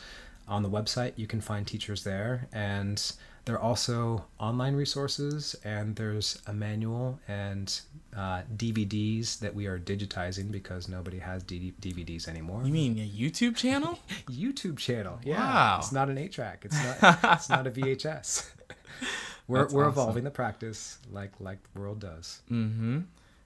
on 0.49 0.63
the 0.63 0.71
website, 0.71 1.13
you 1.17 1.27
can 1.27 1.41
find 1.41 1.67
teachers 1.67 2.05
there, 2.05 2.49
and 2.53 3.13
there 3.45 3.55
are 3.57 3.61
also 3.61 4.25
online 4.41 4.75
resources, 4.75 5.55
and 5.63 5.95
there's 5.95 6.41
a 6.47 6.55
manual 6.55 7.21
and 7.29 7.81
uh, 8.19 8.43
DVDs 8.57 9.39
that 9.39 9.55
we 9.55 9.67
are 9.67 9.79
digitizing 9.79 10.51
because 10.51 10.89
nobody 10.89 11.19
has 11.21 11.43
D- 11.45 11.73
DVDs 11.81 12.27
anymore. 12.27 12.63
You 12.65 12.73
mean 12.73 12.99
a 12.99 13.09
YouTube 13.09 13.55
channel? 13.55 13.99
YouTube 14.29 14.77
channel? 14.77 15.19
Yeah, 15.23 15.39
Wow. 15.39 15.77
it's 15.79 15.93
not 15.93 16.11
an 16.11 16.19
eight 16.19 16.33
track. 16.33 16.65
It's 16.65 16.77
not. 17.03 17.19
it's 17.37 17.49
not 17.49 17.67
a 17.67 17.71
VHS. 17.71 18.51
we're 19.49 19.61
That's 19.61 19.73
we're 19.75 19.83
awesome. 19.85 19.93
evolving 19.93 20.25
the 20.25 20.31
practice 20.33 20.99
like 21.13 21.33
like 21.41 21.59
the 21.75 21.81
world 21.81 22.01
does. 22.01 22.41
mm-hmm. 22.51 23.01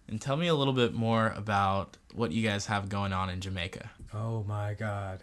And 0.08 0.20
tell 0.20 0.36
me 0.36 0.48
a 0.48 0.54
little 0.54 0.72
bit 0.74 0.92
more 0.94 1.32
about 1.36 1.96
what 2.14 2.32
you 2.32 2.42
guys 2.46 2.66
have 2.66 2.88
going 2.88 3.12
on 3.12 3.30
in 3.30 3.40
Jamaica. 3.40 3.90
Oh 4.12 4.42
my 4.48 4.74
God. 4.74 5.22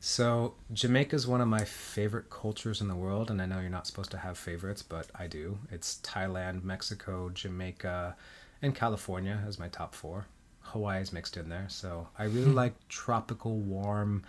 So, 0.00 0.54
Jamaica 0.72 1.16
is 1.16 1.26
one 1.26 1.40
of 1.40 1.48
my 1.48 1.64
favorite 1.64 2.28
cultures 2.30 2.80
in 2.82 2.88
the 2.88 2.94
world, 2.94 3.30
and 3.30 3.40
I 3.40 3.46
know 3.46 3.60
you're 3.60 3.70
not 3.70 3.86
supposed 3.86 4.10
to 4.10 4.18
have 4.18 4.36
favorites, 4.36 4.82
but 4.82 5.06
I 5.14 5.26
do. 5.28 5.58
It's 5.70 5.98
Thailand, 6.02 6.62
Mexico, 6.62 7.30
Jamaica, 7.32 8.14
and 8.62 8.74
California 8.74 9.42
as 9.46 9.58
my 9.58 9.68
top 9.68 9.94
four. 9.94 10.26
Hawaii 10.60 11.00
is 11.00 11.12
mixed 11.12 11.36
in 11.36 11.48
there. 11.48 11.66
So, 11.68 12.08
I 12.18 12.24
really 12.24 12.50
hmm. 12.50 12.54
like 12.54 12.88
tropical, 12.88 13.58
warm, 13.58 14.24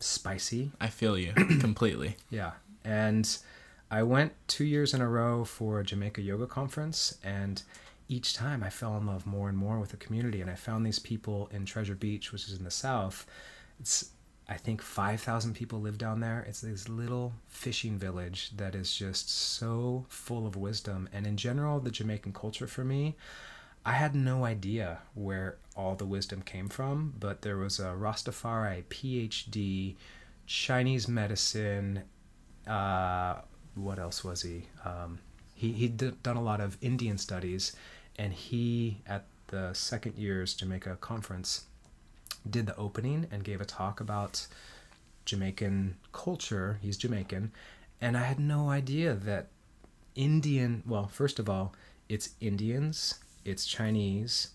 spicy. 0.00 0.70
I 0.80 0.88
feel 0.88 1.16
you 1.18 1.32
completely. 1.60 2.16
Yeah. 2.30 2.52
And 2.84 3.36
I 3.90 4.02
went 4.02 4.32
two 4.48 4.64
years 4.64 4.94
in 4.94 5.00
a 5.00 5.08
row 5.08 5.44
for 5.44 5.80
a 5.80 5.84
Jamaica 5.84 6.20
yoga 6.20 6.46
conference, 6.46 7.18
and 7.22 7.62
each 8.08 8.34
time 8.34 8.62
I 8.62 8.70
fell 8.70 8.96
in 8.96 9.06
love 9.06 9.26
more 9.26 9.48
and 9.48 9.56
more 9.56 9.78
with 9.78 9.90
the 9.90 9.96
community. 9.96 10.40
And 10.40 10.50
I 10.50 10.54
found 10.54 10.84
these 10.84 10.98
people 10.98 11.48
in 11.52 11.64
Treasure 11.64 11.94
Beach, 11.94 12.32
which 12.32 12.48
is 12.48 12.58
in 12.58 12.64
the 12.64 12.70
south. 12.70 13.26
It's, 13.80 14.10
I 14.48 14.56
think, 14.56 14.82
5,000 14.82 15.54
people 15.54 15.80
live 15.80 15.96
down 15.96 16.20
there. 16.20 16.44
It's 16.46 16.60
this 16.60 16.88
little 16.88 17.32
fishing 17.48 17.98
village 17.98 18.50
that 18.56 18.74
is 18.74 18.94
just 18.94 19.30
so 19.30 20.04
full 20.08 20.46
of 20.46 20.56
wisdom. 20.56 21.08
And 21.12 21.26
in 21.26 21.36
general, 21.36 21.80
the 21.80 21.90
Jamaican 21.90 22.34
culture 22.34 22.66
for 22.66 22.84
me, 22.84 23.16
I 23.86 23.92
had 23.92 24.14
no 24.14 24.44
idea 24.44 24.98
where 25.14 25.56
all 25.76 25.94
the 25.94 26.06
wisdom 26.06 26.42
came 26.42 26.68
from, 26.68 27.14
but 27.18 27.42
there 27.42 27.56
was 27.56 27.78
a 27.78 27.94
Rastafari 27.94 28.84
PhD, 28.84 29.96
Chinese 30.46 31.08
medicine, 31.08 32.02
uh, 32.66 33.36
what 33.74 33.98
else 33.98 34.24
was 34.24 34.42
he? 34.42 34.66
Um, 34.84 35.18
he 35.54 35.72
he'd 35.72 36.22
done 36.22 36.36
a 36.36 36.42
lot 36.42 36.60
of 36.60 36.78
Indian 36.80 37.18
studies, 37.18 37.76
and 38.16 38.32
he 38.32 39.02
at 39.06 39.26
the 39.48 39.72
second 39.72 40.16
year's 40.16 40.54
Jamaica 40.54 40.98
conference 41.00 41.64
did 42.48 42.66
the 42.66 42.76
opening 42.76 43.26
and 43.30 43.44
gave 43.44 43.60
a 43.60 43.64
talk 43.64 44.00
about 44.00 44.46
Jamaican 45.24 45.96
culture. 46.12 46.78
He's 46.82 46.96
Jamaican, 46.96 47.52
and 48.00 48.16
I 48.16 48.22
had 48.22 48.38
no 48.38 48.70
idea 48.70 49.14
that 49.14 49.48
Indian. 50.14 50.82
Well, 50.86 51.06
first 51.06 51.38
of 51.38 51.48
all, 51.48 51.74
it's 52.08 52.30
Indians, 52.40 53.14
it's 53.44 53.66
Chinese, 53.66 54.48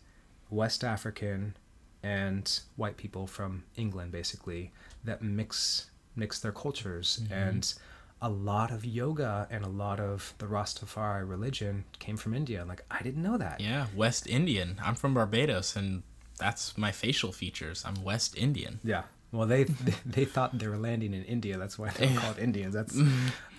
West 0.49 0.83
African, 0.83 1.55
and 2.03 2.59
white 2.75 2.97
people 2.97 3.27
from 3.27 3.63
England, 3.75 4.11
basically, 4.11 4.71
that 5.03 5.21
mix 5.21 5.87
mix 6.15 6.39
their 6.39 6.51
cultures 6.51 7.21
mm-hmm. 7.23 7.33
and 7.33 7.73
a 8.21 8.29
lot 8.29 8.71
of 8.71 8.83
yoga 8.83 9.47
and 9.49 9.63
a 9.63 9.69
lot 9.69 9.99
of 9.99 10.33
the 10.39 10.45
Rastafari 10.45 11.27
religion 11.27 11.85
came 11.99 12.17
from 12.17 12.33
India. 12.33 12.65
Like 12.65 12.83
I 12.91 13.01
didn't 13.01 13.23
know 13.23 13.37
that. 13.37 13.61
Yeah, 13.61 13.87
West 13.95 14.27
Indian. 14.27 14.79
I'm 14.83 14.95
from 14.95 15.13
Barbados, 15.13 15.75
and 15.75 16.03
that's 16.39 16.77
my 16.77 16.91
facial 16.91 17.31
features. 17.31 17.83
I'm 17.85 18.03
West 18.03 18.35
Indian. 18.37 18.79
Yeah. 18.83 19.03
Well, 19.31 19.45
they 19.47 19.65
they, 20.05 20.25
thought 20.25 20.57
they 20.57 20.67
were 20.67 20.77
landing 20.77 21.13
in 21.13 21.23
India. 21.23 21.57
That's 21.57 21.77
why 21.77 21.89
they're 21.91 22.17
called 22.17 22.39
Indians. 22.47 22.73
That's, 22.73 22.97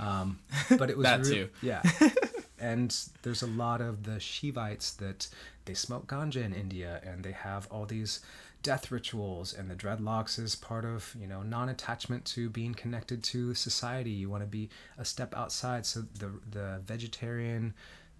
um, 0.00 0.40
but 0.76 0.90
it 0.90 0.96
was 0.98 1.04
That 1.04 1.24
rea- 1.24 1.32
too. 1.32 1.48
Yeah. 1.62 1.82
and 2.58 2.92
there's 3.22 3.42
a 3.42 3.46
lot 3.46 3.80
of 3.80 4.02
the 4.02 4.18
Shivites 4.18 4.96
that 4.96 5.28
they 5.66 5.74
smoke 5.74 6.08
ganja 6.08 6.42
in 6.44 6.52
India, 6.54 7.00
and 7.04 7.22
they 7.22 7.30
have 7.32 7.68
all 7.70 7.86
these 7.86 8.18
death 8.64 8.90
rituals, 8.90 9.54
and 9.54 9.70
the 9.70 9.74
dreadlocks 9.76 10.38
is 10.38 10.56
part 10.56 10.84
of 10.84 11.14
you 11.20 11.26
know 11.28 11.42
non-attachment 11.42 12.24
to 12.24 12.50
being 12.50 12.74
connected 12.74 13.22
to 13.24 13.54
society. 13.54 14.10
You 14.10 14.28
want 14.28 14.42
to 14.42 14.48
be 14.48 14.68
a 14.98 15.04
step 15.04 15.36
outside. 15.36 15.86
So 15.86 16.02
the 16.18 16.32
the 16.50 16.80
vegetarian 16.84 17.74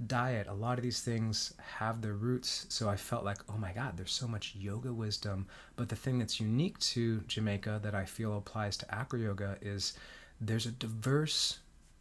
diet 0.07 0.47
a 0.47 0.55
lot 0.55 0.79
of 0.79 0.83
these 0.83 1.03
things 1.03 1.53
have 1.79 2.01
their 2.01 2.15
roots 2.15 2.65
so 2.69 2.89
i 2.89 2.97
felt 2.97 3.25
like 3.25 3.39
oh 3.51 3.59
my 3.59 3.73
god 3.73 3.97
there's 3.97 4.13
so 4.13 4.27
much 4.27 4.55
yoga 4.57 4.93
wisdom. 4.93 5.47
But 5.77 5.89
the 5.89 5.97
thing 5.97 6.19
that's 6.19 6.41
unique 6.41 6.79
to 6.81 7.21
jamaica 7.27 7.81
that 7.83 7.95
i 7.95 8.05
feel 8.05 8.37
applies 8.37 8.77
to 8.79 8.95
acro 8.95 9.19
yoga 9.19 9.59
is 9.61 9.95
there's 10.41 10.67
a 10.67 10.73
diverse 10.73 11.59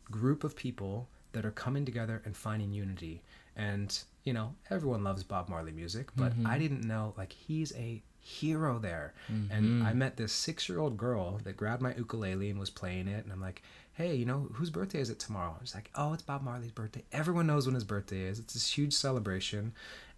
group 0.10 0.43
of 0.43 0.56
people 0.56 1.08
that 1.34 1.45
are 1.45 1.52
coming 1.52 1.86
together 1.86 2.22
and 2.26 2.36
finding 2.36 2.72
unity. 2.72 3.22
And 3.56 3.97
you 4.24 4.34
know 4.34 4.56
everyone 4.70 5.04
loves 5.04 5.24
bob 5.24 5.50
marley 5.50 5.72
music 5.72 6.10
but 6.16 6.34
mm-hmm. 6.34 6.47
i 6.47 6.58
didn't 6.58 6.84
know 6.84 7.14
like 7.18 7.34
he's 7.34 7.74
a 7.76 8.02
hero 8.22 8.80
there. 8.80 9.14
And 9.28 9.50
mm-hmm. 9.52 9.86
i 9.86 9.93
met 9.93 10.18
this 10.18 10.32
six 10.32 10.70
year 10.70 10.80
old 10.80 10.97
girl 10.97 11.39
that 11.43 11.58
grabbed 11.58 11.82
my 11.82 11.93
ukulele 11.95 12.50
and 12.50 12.60
was 12.60 12.70
playing 12.70 13.08
it 13.08 13.24
and 13.24 13.34
i'm 13.34 13.41
like 13.41 13.62
hey 14.00 14.16
you 14.16 14.26
know 14.26 14.47
whose 14.54 14.72
birthday 14.72 15.00
is 15.00 15.12
it 15.12 15.20
tomorrow 15.20 15.56
she's 15.60 15.76
like 15.76 15.91
oh 15.93 16.14
it's 16.14 16.24
bob 16.24 16.41
marley's 16.41 16.72
birthday 16.72 17.04
everyone 17.12 17.45
knows 17.45 17.68
when 17.68 17.76
his 17.76 17.84
birthday 17.84 18.22
is 18.22 18.39
it's 18.39 18.56
this 18.56 18.76
huge 18.76 18.93
celebration 18.93 19.74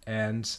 and 0.06 0.56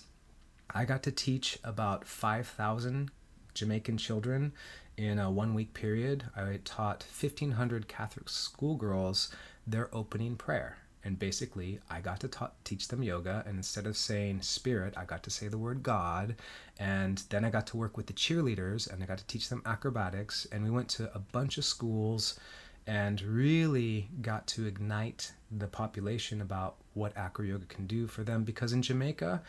I 0.69 0.85
got 0.85 1.03
to 1.03 1.11
teach 1.11 1.59
about 1.63 2.05
5,000 2.05 3.11
Jamaican 3.53 3.97
children 3.97 4.53
in 4.97 5.19
a 5.19 5.29
one 5.29 5.53
week 5.53 5.73
period. 5.73 6.25
I 6.35 6.59
taught 6.63 7.05
1,500 7.19 7.87
Catholic 7.87 8.27
schoolgirls 8.29 9.33
their 9.67 9.93
opening 9.93 10.35
prayer. 10.35 10.77
And 11.05 11.19
basically, 11.19 11.79
I 11.89 11.99
got 11.99 12.21
to 12.21 12.29
ta- 12.29 12.51
teach 12.63 12.87
them 12.87 13.03
yoga. 13.03 13.43
And 13.45 13.57
instead 13.57 13.85
of 13.85 13.97
saying 13.97 14.41
spirit, 14.41 14.93
I 14.97 15.03
got 15.03 15.21
to 15.23 15.29
say 15.29 15.47
the 15.47 15.57
word 15.57 15.83
God. 15.83 16.37
And 16.79 17.21
then 17.29 17.43
I 17.43 17.49
got 17.49 17.67
to 17.67 17.77
work 17.77 17.97
with 17.97 18.07
the 18.07 18.13
cheerleaders 18.13 18.91
and 18.91 19.03
I 19.03 19.05
got 19.05 19.17
to 19.17 19.27
teach 19.27 19.49
them 19.49 19.61
acrobatics. 19.65 20.47
And 20.51 20.63
we 20.63 20.71
went 20.71 20.87
to 20.89 21.13
a 21.13 21.19
bunch 21.19 21.57
of 21.57 21.65
schools 21.65 22.39
and 22.87 23.21
really 23.21 24.09
got 24.21 24.45
to 24.47 24.65
ignite 24.65 25.31
the 25.51 25.67
population 25.67 26.41
about 26.41 26.75
what 26.93 27.15
acro 27.17 27.45
yoga 27.45 27.65
can 27.65 27.87
do 27.87 28.07
for 28.07 28.23
them. 28.23 28.43
Because 28.43 28.73
in 28.73 28.81
Jamaica, 28.81 29.41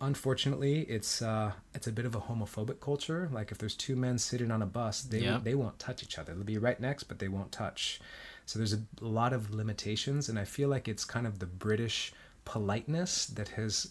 unfortunately 0.00 0.80
it's 0.82 1.20
uh 1.20 1.52
it's 1.74 1.86
a 1.86 1.92
bit 1.92 2.06
of 2.06 2.14
a 2.14 2.20
homophobic 2.20 2.80
culture 2.80 3.28
like 3.32 3.52
if 3.52 3.58
there's 3.58 3.74
two 3.74 3.94
men 3.94 4.16
sitting 4.16 4.50
on 4.50 4.62
a 4.62 4.66
bus 4.66 5.02
they 5.02 5.20
Yeah. 5.20 5.40
they 5.42 5.54
won't 5.54 5.78
touch 5.78 6.02
each 6.02 6.18
other 6.18 6.32
they'll 6.34 6.42
be 6.44 6.56
right 6.56 6.80
next 6.80 7.02
but 7.04 7.18
they 7.18 7.28
won't 7.28 7.52
touch 7.52 8.00
so 8.46 8.58
there's 8.58 8.72
a 8.72 8.80
lot 9.02 9.34
of 9.34 9.52
limitations 9.52 10.30
and 10.30 10.38
i 10.38 10.44
feel 10.44 10.70
like 10.70 10.88
it's 10.88 11.04
kind 11.04 11.26
of 11.26 11.38
the 11.38 11.46
british 11.46 12.14
politeness 12.46 13.26
that 13.26 13.48
has 13.50 13.90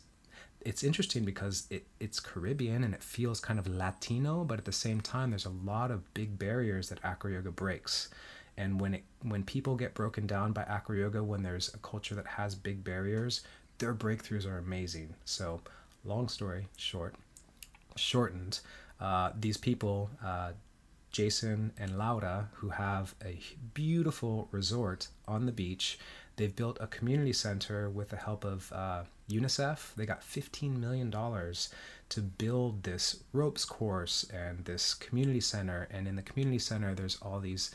it's 0.61 0.83
interesting 0.83 1.23
because 1.23 1.67
it, 1.69 1.85
it's 1.99 2.19
caribbean 2.19 2.83
and 2.83 2.95
it 2.95 3.03
feels 3.03 3.39
kind 3.39 3.59
of 3.59 3.67
latino 3.67 4.43
but 4.43 4.57
at 4.57 4.65
the 4.65 4.71
same 4.71 4.99
time 4.99 5.29
there's 5.29 5.45
a 5.45 5.49
lot 5.63 5.91
of 5.91 6.11
big 6.15 6.39
barriers 6.39 6.89
that 6.89 6.99
acro 7.03 7.31
yoga 7.31 7.51
breaks 7.51 8.09
and 8.59 8.79
when 8.79 8.93
it 8.93 9.03
when 9.23 9.43
people 9.43 9.75
get 9.75 9.93
broken 9.95 10.27
down 10.27 10.51
by 10.51 10.61
acro 10.63 10.95
yoga 10.95 11.23
when 11.23 11.41
there's 11.41 11.73
a 11.73 11.77
culture 11.77 12.13
that 12.13 12.27
has 12.27 12.53
big 12.53 12.83
barriers 12.83 13.41
their 13.79 13.95
breakthroughs 13.95 14.45
are 14.45 14.57
amazing. 14.57 15.15
So 15.25 15.61
long 16.05 16.27
story 16.27 16.67
short 16.77 17.15
shortened 17.95 18.59
uh, 18.99 19.31
these 19.37 19.57
people 19.57 20.09
uh, 20.23 20.51
jason 21.11 21.71
and 21.77 21.97
laura 21.97 22.49
who 22.53 22.69
have 22.69 23.15
a 23.25 23.39
beautiful 23.73 24.47
resort 24.51 25.07
on 25.27 25.45
the 25.45 25.51
beach 25.51 25.97
they've 26.35 26.55
built 26.55 26.77
a 26.79 26.87
community 26.87 27.33
center 27.33 27.89
with 27.89 28.09
the 28.09 28.15
help 28.15 28.45
of 28.45 28.71
uh, 28.71 29.03
unicef. 29.29 29.93
They 29.95 30.05
got 30.05 30.21
$15 30.21 30.79
million 30.79 31.11
to 31.11 32.21
build 32.21 32.83
this 32.83 33.23
ropes 33.33 33.65
course 33.65 34.25
and 34.33 34.63
this 34.63 34.93
community 34.93 35.41
center. 35.41 35.89
And 35.91 36.07
in 36.07 36.15
the 36.15 36.21
community 36.21 36.59
center 36.59 36.95
there's 36.95 37.17
all 37.21 37.41
these 37.41 37.71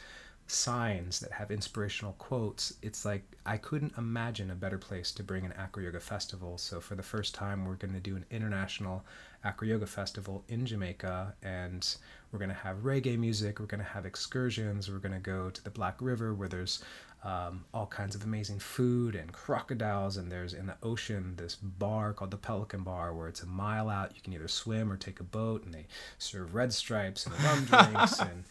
signs 0.47 1.21
that 1.21 1.33
have 1.33 1.51
inspirational 1.51 2.13
quotes. 2.15 2.75
It's 2.83 3.05
like 3.05 3.23
I 3.47 3.57
couldn't 3.57 3.95
imagine 3.97 4.51
a 4.51 4.55
better 4.55 4.79
place 4.79 5.11
to 5.13 5.23
bring 5.23 5.45
an 5.45 5.55
Acro 5.57 5.83
Yoga 5.83 6.01
festival. 6.01 6.59
So 6.59 6.81
for 6.81 6.95
the 6.95 7.03
first 7.03 7.35
time, 7.35 7.65
we're 7.65 7.75
going 7.75 7.95
to 7.95 8.01
do 8.01 8.17
an 8.17 8.27
international 8.31 9.05
Acro 9.45 9.69
Yoga 9.69 9.87
festival 9.87 10.45
in 10.49 10.67
Jamaica, 10.67 11.35
and 11.43 11.97
we're 12.31 12.39
going 12.39 12.51
to 12.51 12.55
have 12.55 12.79
reggae 12.79 13.19
music. 13.19 13.59
We're 13.59 13.67
going 13.67 13.83
to 13.83 13.91
have 13.91 14.07
excursions. 14.07 14.91
We're 14.91 14.99
going 14.99 15.13
to 15.13 15.19
go 15.19 15.51
to 15.51 15.65
the 15.65 15.71
Black 15.71 15.97
River 16.01 16.35
where 16.35 16.49
there's 16.49 16.83
um, 17.25 17.65
all 17.73 17.87
kinds 17.87 18.15
of 18.15 18.25
amazing 18.25 18.59
food 18.59 19.15
and 19.15 19.33
crocodiles, 19.33 20.19
and 20.19 20.31
there's 20.31 20.53
in 20.53 20.67
the 20.67 20.77
ocean 20.83 21.35
this 21.37 21.55
bar 21.55 22.13
called 22.13 22.31
the 22.31 22.37
Pelican 22.37 22.83
Bar 22.83 23.15
where 23.15 23.29
it's 23.29 23.43
a 23.43 23.47
mile 23.47 23.89
out. 23.89 24.13
You 24.15 24.21
can 24.21 24.35
either 24.35 24.49
swim 24.49 24.93
or 24.93 24.97
take 24.97 25.21
a 25.21 25.25
boat, 25.25 25.65
and 25.65 25.73
they 25.73 25.87
serve 26.19 26.55
red 26.55 26.73
stripes 26.73 27.27
and 27.27 27.35
rum 27.43 27.65
drinks 27.93 28.21
and 28.21 28.45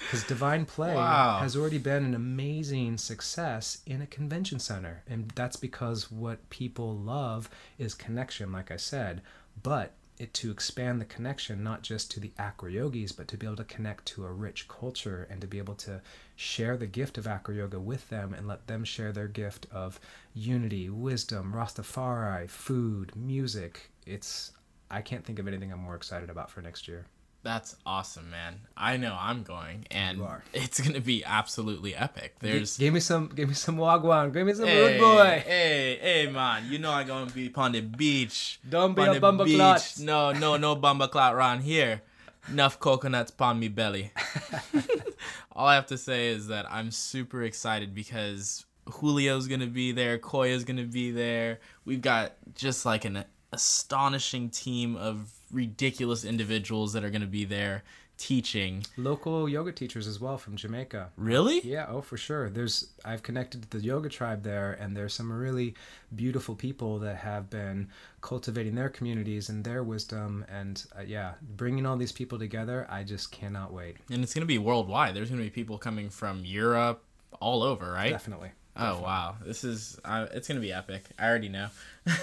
because 0.00 0.24
Divine 0.24 0.64
Play 0.66 0.94
Wow. 0.94 1.38
has 1.40 1.56
already 1.56 1.78
been 1.78 2.04
an 2.04 2.14
amazing 2.14 2.98
success 2.98 3.78
in 3.86 4.00
a 4.02 4.06
convention 4.06 4.58
center. 4.58 5.02
And 5.08 5.30
that's 5.34 5.56
because 5.56 6.10
what 6.10 6.48
people 6.50 6.96
love 6.96 7.48
is 7.78 7.94
connection, 7.94 8.52
like 8.52 8.70
I 8.70 8.76
said. 8.76 9.22
But 9.62 9.92
it 10.18 10.34
to 10.34 10.50
expand 10.50 11.00
the 11.00 11.04
connection 11.04 11.62
not 11.62 11.82
just 11.82 12.10
to 12.10 12.18
the 12.18 12.32
acro 12.38 12.68
yogis 12.68 13.12
but 13.12 13.28
to 13.28 13.36
be 13.36 13.46
able 13.46 13.54
to 13.54 13.62
connect 13.62 14.04
to 14.04 14.24
a 14.26 14.32
rich 14.32 14.66
culture 14.66 15.28
and 15.30 15.40
to 15.40 15.46
be 15.46 15.58
able 15.58 15.76
to 15.76 16.00
share 16.34 16.76
the 16.76 16.86
gift 16.88 17.18
of 17.18 17.26
acro 17.28 17.54
yoga 17.54 17.78
with 17.78 18.08
them 18.08 18.34
and 18.34 18.48
let 18.48 18.66
them 18.66 18.82
share 18.82 19.12
their 19.12 19.28
gift 19.28 19.68
of 19.70 20.00
unity 20.34 20.88
wisdom 20.88 21.52
rastafari 21.54 22.50
food 22.50 23.14
music 23.14 23.90
it's 24.06 24.50
i 24.90 25.00
can't 25.00 25.24
think 25.24 25.38
of 25.38 25.46
anything 25.46 25.70
i'm 25.72 25.78
more 25.78 25.94
excited 25.94 26.28
about 26.30 26.50
for 26.50 26.62
next 26.62 26.88
year 26.88 27.06
That's 27.42 27.76
awesome, 27.86 28.30
man. 28.30 28.56
I 28.76 28.96
know 28.96 29.16
I'm 29.18 29.42
going, 29.42 29.86
and 29.90 30.20
it's 30.52 30.80
gonna 30.80 31.00
be 31.00 31.24
absolutely 31.24 31.94
epic. 31.94 32.34
There's 32.40 32.76
give 32.76 32.92
me 32.92 33.00
some 33.00 33.28
give 33.28 33.48
me 33.48 33.54
some 33.54 33.76
wagwan 33.76 34.32
give 34.32 34.46
me 34.46 34.54
some 34.54 34.66
hey, 34.66 34.92
rude 34.94 35.00
boy 35.00 35.42
Hey, 35.46 35.98
hey, 36.00 36.30
man! 36.30 36.64
You 36.68 36.78
know 36.78 36.90
I'm 36.90 37.06
gonna 37.06 37.30
be 37.30 37.52
on 37.54 37.72
the 37.72 37.80
beach. 37.80 38.58
Don't 38.68 38.94
be 38.94 39.02
on 39.02 39.10
a 39.10 39.14
the 39.14 39.20
bumper 39.20 39.44
clot. 39.44 39.94
No, 40.00 40.32
no, 40.32 40.56
no 40.56 40.74
bumper 40.74 41.08
clot 41.08 41.34
around 41.34 41.60
here. 41.60 42.02
Enough 42.50 42.80
coconuts 42.80 43.30
upon 43.30 43.60
me 43.60 43.68
belly. 43.68 44.10
All 45.52 45.66
I 45.66 45.74
have 45.74 45.86
to 45.86 45.98
say 45.98 46.28
is 46.28 46.48
that 46.48 46.66
I'm 46.70 46.90
super 46.90 47.44
excited 47.44 47.94
because 47.94 48.64
Julio's 49.00 49.46
gonna 49.46 49.66
be 49.66 49.92
there, 49.92 50.18
Koya's 50.18 50.64
gonna 50.64 50.84
be 50.84 51.12
there. 51.12 51.60
We've 51.84 52.02
got 52.02 52.32
just 52.54 52.84
like 52.84 53.04
an 53.04 53.24
astonishing 53.52 54.50
team 54.50 54.96
of 54.96 55.32
ridiculous 55.52 56.24
individuals 56.24 56.92
that 56.92 57.04
are 57.04 57.10
gonna 57.10 57.26
be 57.26 57.44
there 57.44 57.82
teaching. 58.16 58.84
local 58.96 59.48
yoga 59.48 59.70
teachers 59.70 60.08
as 60.08 60.18
well 60.18 60.36
from 60.36 60.56
jamaica 60.56 61.08
Really? 61.16 61.60
Yeah, 61.60 61.86
oh 61.88 62.00
for 62.00 62.16
sure. 62.16 62.50
There's 62.50 62.88
I've 63.04 63.22
connected 63.22 63.62
to 63.62 63.78
the 63.78 63.84
yoga 63.84 64.08
tribe 64.08 64.42
there 64.42 64.72
and 64.80 64.96
there's 64.96 65.14
some 65.14 65.30
really 65.30 65.74
beautiful 66.16 66.56
people 66.56 66.98
that 66.98 67.14
have 67.16 67.48
been 67.48 67.88
cultivating 68.20 68.74
their 68.74 68.88
communities 68.88 69.48
and 69.50 69.62
their 69.62 69.84
wisdom 69.84 70.44
and 70.50 70.84
uh, 70.98 71.02
yeah, 71.02 71.34
bringing 71.56 71.86
all 71.86 71.96
these 71.96 72.10
people 72.10 72.40
together, 72.40 72.88
I 72.90 73.04
just 73.04 73.30
cannot 73.30 73.72
wait. 73.72 73.98
And 74.10 74.24
it's 74.24 74.34
gonna 74.34 74.46
be 74.46 74.58
worldwide. 74.58 75.14
There's 75.14 75.30
gonna 75.30 75.42
be 75.42 75.50
people 75.50 75.78
coming 75.78 76.10
from 76.10 76.44
Europe, 76.44 77.04
all 77.40 77.62
over, 77.62 77.92
right? 77.92 78.10
Definitely. 78.10 78.50
Oh 78.76 79.00
wow, 79.00 79.36
this 79.44 79.62
is 79.62 79.98
uh, 80.04 80.26
it's 80.32 80.48
gonna 80.48 80.58
be 80.60 80.72
epic. 80.72 81.04
I 81.20 81.28
already 81.28 81.48
know. 81.50 81.68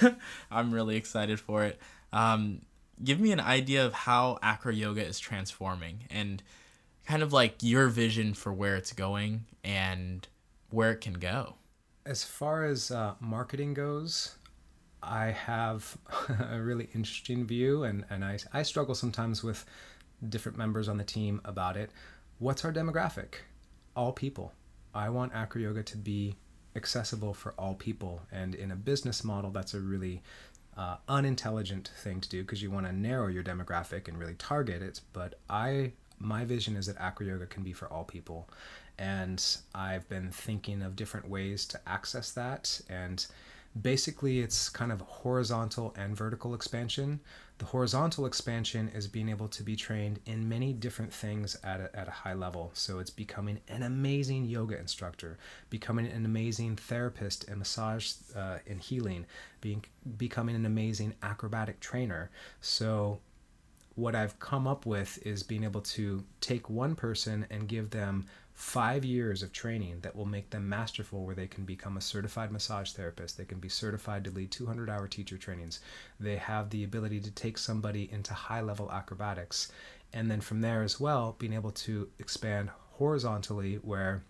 I'm 0.51 0.73
really 0.73 0.97
excited 0.97 1.39
for 1.39 1.63
it. 1.63 1.79
Um, 2.11 2.61
give 3.03 3.19
me 3.19 3.31
an 3.31 3.39
idea 3.39 3.85
of 3.85 3.93
how 3.93 4.39
acro 4.41 4.71
yoga 4.71 5.05
is 5.05 5.19
transforming 5.19 6.05
and 6.09 6.41
kind 7.05 7.21
of 7.21 7.33
like 7.33 7.55
your 7.61 7.87
vision 7.87 8.33
for 8.33 8.53
where 8.53 8.75
it's 8.75 8.93
going 8.93 9.45
and 9.63 10.27
where 10.69 10.91
it 10.91 11.01
can 11.01 11.13
go. 11.13 11.55
As 12.05 12.23
far 12.23 12.65
as 12.65 12.91
uh, 12.91 13.15
marketing 13.19 13.73
goes, 13.73 14.35
I 15.01 15.27
have 15.27 15.97
a 16.51 16.59
really 16.59 16.89
interesting 16.93 17.45
view, 17.45 17.83
and, 17.83 18.05
and 18.09 18.23
I, 18.23 18.39
I 18.53 18.63
struggle 18.63 18.95
sometimes 18.95 19.43
with 19.43 19.65
different 20.29 20.57
members 20.57 20.87
on 20.87 20.97
the 20.97 21.03
team 21.03 21.41
about 21.45 21.77
it. 21.77 21.91
What's 22.39 22.65
our 22.65 22.73
demographic? 22.73 23.35
All 23.95 24.11
people. 24.11 24.53
I 24.93 25.09
want 25.09 25.33
acro 25.33 25.61
yoga 25.61 25.83
to 25.83 25.97
be 25.97 26.35
accessible 26.75 27.33
for 27.33 27.53
all 27.57 27.75
people, 27.75 28.21
and 28.31 28.55
in 28.55 28.71
a 28.71 28.75
business 28.75 29.23
model, 29.23 29.51
that's 29.51 29.73
a 29.73 29.79
really 29.79 30.21
uh, 30.77 30.97
unintelligent 31.07 31.91
thing 32.01 32.19
to 32.21 32.29
do 32.29 32.41
because 32.41 32.61
you 32.61 32.71
want 32.71 32.85
to 32.85 32.91
narrow 32.91 33.27
your 33.27 33.43
demographic 33.43 34.07
and 34.07 34.17
really 34.17 34.35
target 34.35 34.81
it. 34.81 35.01
But 35.13 35.35
I, 35.49 35.93
my 36.19 36.45
vision 36.45 36.75
is 36.75 36.85
that 36.87 36.97
acro 36.99 37.25
yoga 37.27 37.45
can 37.45 37.63
be 37.63 37.73
for 37.73 37.87
all 37.87 38.03
people, 38.03 38.49
and 38.97 39.43
I've 39.73 40.07
been 40.09 40.31
thinking 40.31 40.81
of 40.81 40.95
different 40.95 41.29
ways 41.29 41.65
to 41.67 41.79
access 41.87 42.31
that. 42.31 42.81
And 42.89 43.25
basically, 43.81 44.39
it's 44.39 44.69
kind 44.69 44.91
of 44.91 45.01
horizontal 45.01 45.93
and 45.97 46.15
vertical 46.15 46.53
expansion. 46.53 47.19
The 47.57 47.65
horizontal 47.65 48.25
expansion 48.25 48.89
is 48.89 49.07
being 49.07 49.29
able 49.29 49.47
to 49.49 49.63
be 49.63 49.75
trained 49.75 50.19
in 50.25 50.49
many 50.49 50.73
different 50.73 51.13
things 51.13 51.57
at 51.63 51.79
a, 51.79 51.95
at 51.95 52.07
a 52.07 52.11
high 52.11 52.33
level. 52.33 52.71
So 52.73 52.99
it's 52.99 53.09
becoming 53.09 53.59
an 53.69 53.83
amazing 53.83 54.45
yoga 54.45 54.77
instructor, 54.77 55.37
becoming 55.69 56.07
an 56.07 56.25
amazing 56.25 56.75
therapist 56.75 57.47
and 57.47 57.57
massage 57.57 58.13
uh, 58.35 58.57
and 58.67 58.81
healing, 58.81 59.25
being 59.61 59.85
becoming 60.17 60.55
an 60.55 60.65
amazing 60.65 61.13
acrobatic 61.23 61.79
trainer. 61.79 62.29
So 62.59 63.19
what 63.95 64.15
I've 64.15 64.37
come 64.39 64.67
up 64.67 64.85
with 64.85 65.25
is 65.25 65.41
being 65.41 65.63
able 65.63 65.81
to 65.81 66.23
take 66.41 66.69
one 66.69 66.95
person 66.95 67.45
and 67.49 67.67
give 67.67 67.91
them 67.91 68.25
five 68.55 69.03
years 69.03 69.43
of 69.43 69.51
training 69.51 69.99
that 69.99 70.15
will 70.15 70.25
make 70.25 70.49
them 70.49 70.67
masterful, 70.67 71.25
where 71.25 71.35
they 71.35 71.45
can 71.45 71.65
become 71.65 71.97
a 71.97 72.01
certified 72.01 72.51
massage 72.51 72.91
therapist. 72.93 73.37
They 73.37 73.43
can 73.43 73.59
be 73.59 73.67
certified 73.69 74.23
to 74.23 74.31
lead 74.31 74.49
200 74.49 74.89
hour 74.89 75.07
teacher 75.07 75.37
trainings. 75.37 75.81
They 76.19 76.37
have 76.37 76.69
the 76.69 76.85
ability 76.85 77.19
to 77.19 77.31
take 77.31 77.57
somebody 77.57 78.09
into 78.11 78.33
high 78.33 78.61
level 78.61 78.89
acrobatics. 78.91 79.71
And 80.13 80.31
then 80.31 80.39
from 80.39 80.61
there 80.61 80.83
as 80.83 80.99
well, 80.99 81.35
being 81.37 81.53
able 81.53 81.71
to 81.71 82.07
expand 82.17 82.69
horizontally, 82.91 83.75
where 83.75 84.23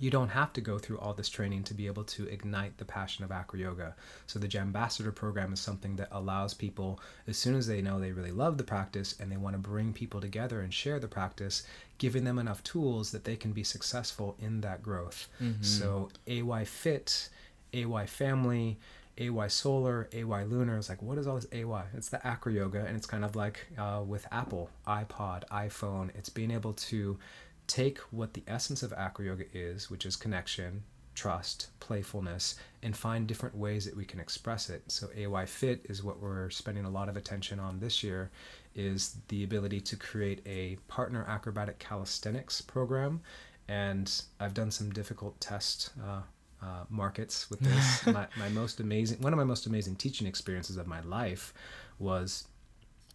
you 0.00 0.10
don't 0.10 0.28
have 0.28 0.52
to 0.52 0.60
go 0.60 0.78
through 0.78 0.98
all 0.98 1.12
this 1.12 1.28
training 1.28 1.64
to 1.64 1.74
be 1.74 1.86
able 1.86 2.04
to 2.04 2.28
ignite 2.28 2.78
the 2.78 2.84
passion 2.84 3.24
of 3.24 3.32
acro 3.32 3.58
yoga. 3.58 3.94
So 4.26 4.38
the 4.38 4.48
Jambassador 4.48 5.14
program 5.14 5.52
is 5.52 5.60
something 5.60 5.96
that 5.96 6.08
allows 6.12 6.54
people, 6.54 7.00
as 7.26 7.36
soon 7.36 7.56
as 7.56 7.66
they 7.66 7.82
know 7.82 7.98
they 7.98 8.12
really 8.12 8.30
love 8.30 8.58
the 8.58 8.64
practice 8.64 9.16
and 9.18 9.30
they 9.30 9.36
want 9.36 9.54
to 9.54 9.58
bring 9.58 9.92
people 9.92 10.20
together 10.20 10.60
and 10.60 10.72
share 10.72 11.00
the 11.00 11.08
practice, 11.08 11.64
giving 11.98 12.24
them 12.24 12.38
enough 12.38 12.62
tools 12.62 13.10
that 13.12 13.24
they 13.24 13.36
can 13.36 13.52
be 13.52 13.64
successful 13.64 14.36
in 14.40 14.60
that 14.62 14.82
growth. 14.82 15.28
So 15.60 16.08
AY 16.26 16.64
Fit, 16.64 17.28
AY 17.72 18.06
Family, 18.06 18.78
AY 19.18 19.48
Solar, 19.48 20.08
AY 20.12 20.44
Lunar. 20.44 20.76
It's 20.76 20.88
like, 20.88 21.02
what 21.02 21.18
is 21.18 21.26
all 21.26 21.34
this 21.34 21.46
AY? 21.52 21.82
It's 21.94 22.08
the 22.08 22.24
acro 22.26 22.52
yoga, 22.52 22.84
and 22.86 22.96
it's 22.96 23.06
kind 23.06 23.24
of 23.24 23.34
like 23.36 23.66
uh, 23.76 24.02
with 24.06 24.26
Apple, 24.30 24.70
iPod, 24.86 25.46
iPhone. 25.48 26.10
It's 26.16 26.28
being 26.28 26.52
able 26.52 26.72
to 26.74 27.18
take 27.66 27.98
what 28.12 28.32
the 28.34 28.44
essence 28.46 28.82
of 28.82 28.92
acro 28.92 29.24
yoga 29.24 29.44
is, 29.52 29.90
which 29.90 30.06
is 30.06 30.14
connection, 30.16 30.84
trust, 31.14 31.68
playfulness, 31.80 32.54
and 32.82 32.96
find 32.96 33.26
different 33.26 33.56
ways 33.56 33.84
that 33.84 33.96
we 33.96 34.04
can 34.04 34.20
express 34.20 34.70
it. 34.70 34.82
So 34.86 35.08
AY 35.16 35.46
Fit 35.46 35.84
is 35.88 36.04
what 36.04 36.20
we're 36.20 36.48
spending 36.50 36.84
a 36.84 36.90
lot 36.90 37.08
of 37.08 37.16
attention 37.16 37.58
on 37.58 37.80
this 37.80 38.04
year 38.04 38.30
is 38.74 39.16
the 39.28 39.44
ability 39.44 39.80
to 39.80 39.96
create 39.96 40.40
a 40.46 40.76
partner 40.88 41.24
acrobatic 41.28 41.78
calisthenics 41.78 42.60
program. 42.60 43.20
And 43.68 44.10
I've 44.40 44.54
done 44.54 44.70
some 44.70 44.90
difficult 44.90 45.38
test 45.40 45.90
uh, 46.02 46.20
uh, 46.62 46.84
markets 46.88 47.50
with 47.50 47.60
this. 47.60 48.06
my, 48.06 48.26
my 48.38 48.48
most 48.48 48.80
amazing, 48.80 49.20
one 49.20 49.32
of 49.32 49.36
my 49.36 49.44
most 49.44 49.66
amazing 49.66 49.96
teaching 49.96 50.26
experiences 50.26 50.76
of 50.76 50.86
my 50.86 51.00
life 51.02 51.52
was 51.98 52.46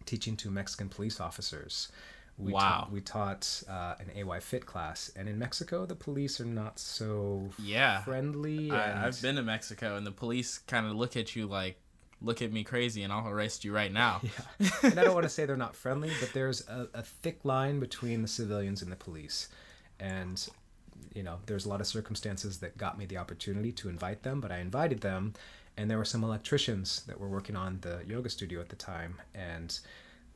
teaching 0.06 0.36
to 0.36 0.50
Mexican 0.50 0.88
police 0.88 1.20
officers. 1.20 1.90
We 2.36 2.52
Wow. 2.52 2.60
Taught, 2.60 2.92
we 2.92 3.00
taught 3.00 3.62
uh, 3.68 3.94
an 4.00 4.10
AY 4.14 4.40
Fit 4.40 4.66
class, 4.66 5.10
and 5.16 5.28
in 5.28 5.38
Mexico, 5.38 5.86
the 5.86 5.94
police 5.94 6.40
are 6.40 6.44
not 6.44 6.78
so 6.80 7.48
Yeah. 7.58 8.02
friendly. 8.02 8.70
and- 8.70 8.76
I, 8.76 9.06
I've 9.06 9.20
been 9.22 9.36
to 9.36 9.42
Mexico, 9.42 9.96
and 9.96 10.04
the 10.06 10.10
police 10.12 10.58
kind 10.58 10.84
of 10.86 10.92
look 10.92 11.16
at 11.16 11.36
you 11.36 11.46
like, 11.46 11.78
"Look 12.20 12.42
at 12.42 12.52
me 12.52 12.64
crazy, 12.64 13.02
and 13.02 13.12
I'll 13.12 13.28
arrest 13.28 13.64
you 13.64 13.74
right 13.74 13.92
now." 13.92 14.20
yeah. 14.22 14.70
and 14.82 14.98
I 14.98 15.04
don't 15.04 15.14
want 15.14 15.24
to 15.24 15.30
say 15.30 15.46
they're 15.46 15.56
not 15.56 15.76
friendly, 15.76 16.10
but 16.20 16.32
there's 16.32 16.66
a, 16.68 16.88
a 16.94 17.02
thick 17.02 17.44
line 17.44 17.80
between 17.80 18.22
the 18.22 18.28
civilians 18.28 18.82
and 18.82 18.90
the 18.90 18.96
police. 18.96 19.48
And, 20.00 20.46
you 21.14 21.22
know, 21.22 21.38
there's 21.46 21.66
a 21.66 21.68
lot 21.68 21.80
of 21.80 21.86
circumstances 21.86 22.58
that 22.58 22.76
got 22.76 22.98
me 22.98 23.06
the 23.06 23.18
opportunity 23.18 23.72
to 23.72 23.88
invite 23.88 24.22
them, 24.22 24.40
but 24.40 24.50
I 24.50 24.58
invited 24.58 25.00
them. 25.00 25.34
And 25.76 25.90
there 25.90 25.98
were 25.98 26.04
some 26.04 26.22
electricians 26.22 27.02
that 27.06 27.18
were 27.18 27.28
working 27.28 27.56
on 27.56 27.78
the 27.80 28.02
yoga 28.06 28.30
studio 28.30 28.60
at 28.60 28.68
the 28.68 28.76
time. 28.76 29.20
And 29.34 29.76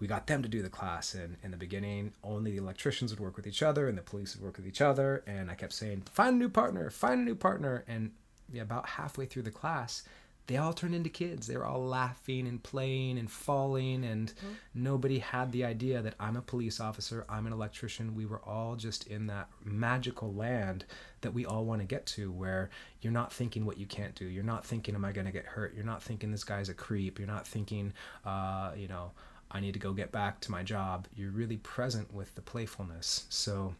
we 0.01 0.07
got 0.07 0.27
them 0.27 0.43
to 0.43 0.49
do 0.49 0.63
the 0.63 0.69
class. 0.69 1.15
And 1.15 1.37
in 1.43 1.51
the 1.51 1.57
beginning, 1.57 2.13
only 2.23 2.53
the 2.53 2.59
electricians 2.59 3.13
would 3.13 3.21
work 3.21 3.37
with 3.37 3.47
each 3.47 3.63
other 3.63 3.89
and 3.89 3.97
the 3.97 4.03
police 4.03 4.37
would 4.37 4.45
work 4.45 4.57
with 4.57 4.67
each 4.67 4.81
other. 4.81 5.23
And 5.27 5.51
I 5.51 5.55
kept 5.55 5.73
saying, 5.73 6.03
find 6.13 6.37
a 6.37 6.39
new 6.39 6.49
partner, 6.49 6.91
find 6.91 7.21
a 7.21 7.25
new 7.25 7.35
partner. 7.35 7.85
And 7.87 8.13
yeah, 8.53 8.63
about 8.63 8.89
halfway 8.89 9.27
through 9.27 9.43
the 9.43 9.51
class, 9.51 10.03
they 10.49 10.57
all 10.57 10.73
turned 10.73 10.95
into 10.95 11.11
kids. 11.11 11.47
They 11.47 11.57
were 11.59 11.67
all 11.67 11.85
laughing 11.85 12.49
and 12.49 12.63
playing 12.63 13.19
and 13.19 13.31
falling, 13.31 14.03
and 14.03 14.33
nobody 14.75 15.19
had 15.19 15.53
the 15.53 15.65
idea 15.65 16.01
that 16.01 16.15
I'm 16.19 16.37
a 16.37 16.43
police 16.43 16.81
officer, 16.81 17.27
I'm 17.29 17.47
an 17.47 17.53
electrician. 17.53 18.15
We 18.15 18.25
were 18.25 18.41
all 18.41 18.75
just 18.75 19.07
in 19.07 19.27
that 19.27 19.51
magical 19.63 20.33
land 20.33 20.87
that 21.21 21.35
we 21.35 21.45
all 21.45 21.67
want 21.67 21.83
to 21.83 21.87
get 21.87 22.07
to, 22.07 22.33
where 22.33 22.71
you're 23.03 23.13
not 23.13 23.31
thinking 23.31 23.67
what 23.67 23.77
you 23.77 23.87
can't 23.87 24.15
do. 24.15 24.25
You're 24.25 24.43
not 24.43 24.65
thinking, 24.65 24.95
am 24.95 25.05
I 25.05 25.13
going 25.13 25.27
to 25.27 25.33
get 25.33 25.45
hurt? 25.45 25.75
You're 25.75 25.85
not 25.85 26.03
thinking 26.03 26.31
this 26.31 26.45
guy's 26.45 26.71
a 26.71 26.75
creep. 26.75 27.19
You're 27.19 27.29
not 27.29 27.47
thinking, 27.47 27.93
uh, 28.25 28.73
you 28.75 28.89
know, 28.89 29.11
I 29.51 29.61
need 29.61 29.75
to 29.75 29.79
go 29.79 29.93
get 29.93 30.13
back 30.13 30.41
to 30.41 30.51
my 30.51 30.63
job. 30.63 31.09
You're 31.15 31.31
really 31.31 31.59
present 31.59 32.13
with 32.13 32.35
the 32.35 32.43
playfulness. 32.43 33.27
So, 33.29 33.75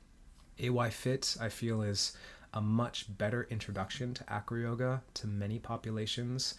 AY 0.59 0.91
Fit, 0.91 1.35
I 1.41 1.49
feel, 1.49 1.81
is 1.81 2.13
a 2.55 2.61
much 2.61 3.07
better 3.19 3.47
introduction 3.51 4.15
to 4.15 4.33
acro 4.33 4.59
yoga 4.61 5.03
to 5.15 5.27
many 5.27 5.59
populations. 5.59 6.55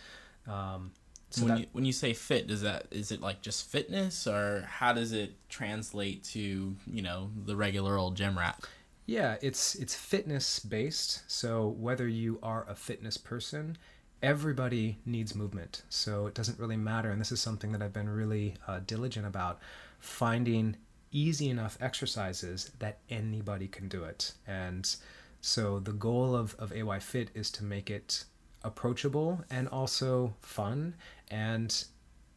Um, 0.47 0.91
so 1.29 1.43
when 1.43 1.53
that, 1.53 1.59
you 1.59 1.65
when 1.73 1.85
you 1.85 1.93
say 1.93 2.13
fit, 2.13 2.47
does 2.47 2.61
that 2.61 2.87
is 2.91 3.11
it 3.11 3.21
like 3.21 3.41
just 3.41 3.69
fitness, 3.69 4.25
or 4.25 4.65
how 4.67 4.93
does 4.93 5.11
it 5.11 5.33
translate 5.47 6.23
to 6.25 6.75
you 6.87 7.01
know 7.01 7.29
the 7.45 7.55
regular 7.55 7.97
old 7.97 8.15
gym 8.15 8.37
rat? 8.37 8.63
yeah, 9.09 9.37
it's 9.41 9.73
it's 9.75 9.95
fitness 9.95 10.59
based. 10.59 11.23
So 11.27 11.69
whether 11.79 12.07
you 12.07 12.37
are 12.43 12.67
a 12.69 12.75
fitness 12.75 13.17
person, 13.17 13.75
everybody 14.21 14.99
needs 15.03 15.33
movement. 15.33 15.81
So 15.89 16.27
it 16.27 16.35
doesn't 16.35 16.59
really 16.59 16.77
matter. 16.77 17.09
And 17.09 17.19
this 17.19 17.31
is 17.31 17.41
something 17.41 17.71
that 17.71 17.81
I've 17.81 17.93
been 17.93 18.07
really 18.07 18.53
uh, 18.67 18.81
diligent 18.85 19.25
about 19.25 19.61
finding 19.99 20.77
easy 21.11 21.49
enough 21.49 21.75
exercises 21.81 22.69
that 22.77 22.99
anybody 23.09 23.67
can 23.67 23.87
do 23.87 24.03
it. 24.03 24.33
And 24.45 24.95
so 25.41 25.79
the 25.79 25.93
goal 25.93 26.35
of, 26.35 26.55
of 26.59 26.71
AY 26.71 26.99
Fit 26.99 27.29
is 27.33 27.49
to 27.51 27.63
make 27.63 27.89
it 27.89 28.25
approachable 28.63 29.41
and 29.49 29.67
also 29.69 30.33
fun 30.41 30.95
and 31.31 31.85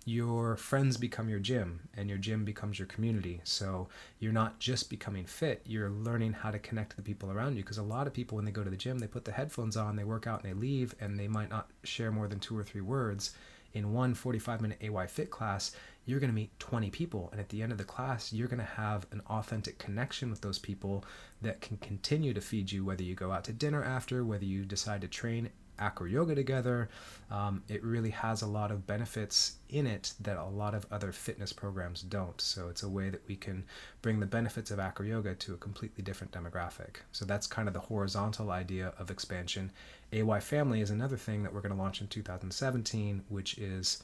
your 0.05 0.57
friends 0.57 0.97
become 0.97 1.29
your 1.29 1.39
gym 1.39 1.89
and 1.97 2.09
your 2.09 2.19
gym 2.19 2.45
becomes 2.45 2.79
your 2.79 2.87
community. 2.87 3.41
So 3.45 3.89
you're 4.19 4.33
not 4.33 4.59
just 4.59 4.91
becoming 4.91 5.25
fit, 5.25 5.63
you're 5.65 5.91
learning 5.91 6.33
how 6.33 6.51
to 6.51 6.59
connect 6.59 6.91
to 6.91 6.97
the 6.97 7.03
people 7.03 7.31
around 7.31 7.57
you. 7.57 7.63
Because 7.63 7.79
a 7.79 7.83
lot 7.83 8.07
of 8.07 8.13
people, 8.13 8.37
when 8.37 8.45
they 8.45 8.51
go 8.51 8.65
to 8.65 8.71
the 8.71 8.77
gym, 8.77 8.99
they 8.99 9.07
put 9.07 9.25
the 9.25 9.33
headphones 9.33 9.77
on, 9.77 9.97
they 9.97 10.05
work 10.05 10.27
out, 10.27 10.43
and 10.43 10.51
they 10.51 10.59
leave, 10.59 10.95
and 11.01 11.19
they 11.19 11.29
might 11.29 11.51
not 11.51 11.71
share 11.85 12.11
more 12.11 12.27
than 12.27 12.41
two 12.41 12.59
or 12.59 12.65
three 12.65 12.81
words. 12.81 13.35
In 13.75 13.93
one 13.93 14.15
45 14.15 14.61
minute 14.61 14.79
AY 14.83 15.07
Fit 15.07 15.31
class, 15.31 15.73
you're 16.05 16.21
going 16.21 16.31
to 16.31 16.35
meet 16.35 16.59
20 16.59 16.91
people. 16.91 17.29
And 17.33 17.41
at 17.41 17.49
the 17.49 17.63
end 17.63 17.73
of 17.73 17.79
the 17.79 17.85
class, 17.85 18.33
you're 18.33 18.49
going 18.49 18.59
to 18.59 18.65
have 18.65 19.07
an 19.13 19.23
authentic 19.29 19.79
connection 19.79 20.31
with 20.31 20.41
those 20.41 20.59
people 20.59 21.05
that 21.41 21.61
can 21.61 21.77
continue 21.79 22.35
to 22.35 22.41
feed 22.41 22.73
you, 22.73 22.85
whether 22.85 23.03
you 23.03 23.15
go 23.15 23.33
out 23.33 23.45
to 23.45 23.53
dinner 23.53 23.83
after, 23.83 24.25
whether 24.25 24.45
you 24.45 24.65
decide 24.65 25.01
to 25.03 25.09
train 25.09 25.51
acro 25.79 26.07
yoga 26.07 26.35
together. 26.35 26.89
Um, 27.31 27.63
it 27.69 27.83
really 27.83 28.11
has 28.11 28.43
a 28.43 28.47
lot 28.47 28.71
of 28.71 28.87
benefits 28.87 29.57
in 29.69 29.87
it 29.87 30.13
that 30.21 30.37
a 30.37 30.45
lot 30.45 30.75
of 30.75 30.87
other 30.91 31.13
fitness 31.13 31.53
programs 31.53 32.03
don't. 32.03 32.41
So 32.41 32.69
it's 32.69 32.83
a 32.83 32.89
way 32.89 33.11
that 33.11 33.23
we 33.27 33.37
can 33.37 33.65
bring 34.03 34.21
the 34.21 34.27
benefits 34.27 34.71
of 34.71 34.79
acro 34.79 35.07
yoga 35.07 35.35
to 35.35 35.55
a 35.55 35.57
completely 35.57 36.03
different 36.03 36.33
demographic. 36.33 36.97
So 37.13 37.25
that's 37.25 37.47
kind 37.47 37.69
of 37.69 37.75
the 37.75 37.81
horizontal 37.81 38.51
idea 38.51 38.93
of 38.99 39.11
expansion. 39.11 39.71
AY 40.13 40.41
Family 40.41 40.81
is 40.81 40.91
another 40.91 41.17
thing 41.17 41.43
that 41.43 41.53
we're 41.53 41.63
going 41.63 41.75
to 41.75 41.81
launch 41.81 42.01
in 42.01 42.09
2017, 42.09 43.25
which 43.29 43.57
is 43.59 44.03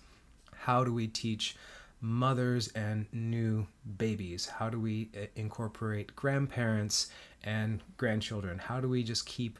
how 0.54 0.84
do 0.84 0.92
we 0.92 1.06
teach 1.06 1.56
mothers 2.00 2.68
and 2.68 3.06
new 3.12 3.66
babies? 3.96 4.46
How 4.46 4.70
do 4.70 4.78
we 4.80 5.10
uh, 5.16 5.26
incorporate 5.36 6.14
grandparents 6.14 7.10
and 7.44 7.82
grandchildren? 7.96 8.58
How 8.58 8.80
do 8.80 8.88
we 8.88 9.02
just 9.02 9.26
keep 9.26 9.58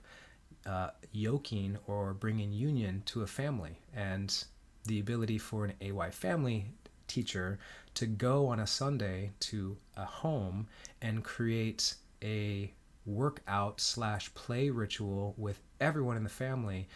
uh, 0.69 0.91
yoking 1.13 1.79
or 1.87 2.13
bringing 2.13 2.53
union 2.53 3.03
to 3.07 3.23
a 3.23 3.27
family. 3.27 3.81
And 3.97 4.45
the 4.85 5.01
ability 5.01 5.39
for 5.39 5.65
an 5.65 5.73
AY 5.81 6.11
family 6.11 6.67
teacher 7.07 7.59
to 7.95 8.07
go 8.07 8.47
on 8.49 8.61
a 8.61 8.67
Sunday 8.67 9.31
to 9.41 9.77
a 9.97 10.05
home 10.05 10.69
and 11.01 11.25
create 11.25 11.95
a 12.23 12.73
workout 13.07 13.81
slash 13.81 14.33
play 14.35 14.69
ritual 14.69 15.35
with 15.39 15.59
everyone 15.81 16.17
in 16.17 16.25
the 16.25 16.29
family 16.29 16.87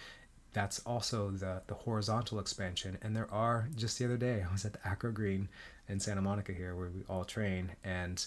that's 0.53 0.81
also 0.81 1.31
the 1.31 1.63
the 1.67 1.75
horizontal 1.75 2.39
expansion. 2.39 2.99
And 3.01 3.17
there 3.17 3.33
are 3.33 3.69
just 3.75 3.99
the 3.99 4.05
other 4.05 4.19
day 4.19 4.45
i 4.47 4.53
was 4.53 4.67
at 4.67 4.75
the 4.75 4.87
acro 4.87 5.11
green 5.11 5.49
in 5.89 5.99
santa 5.99 6.21
monica 6.21 6.53
here 6.53 6.77
where 6.77 6.91
we 6.91 7.03
all 7.09 7.25
train 7.25 7.73
and 7.85 8.27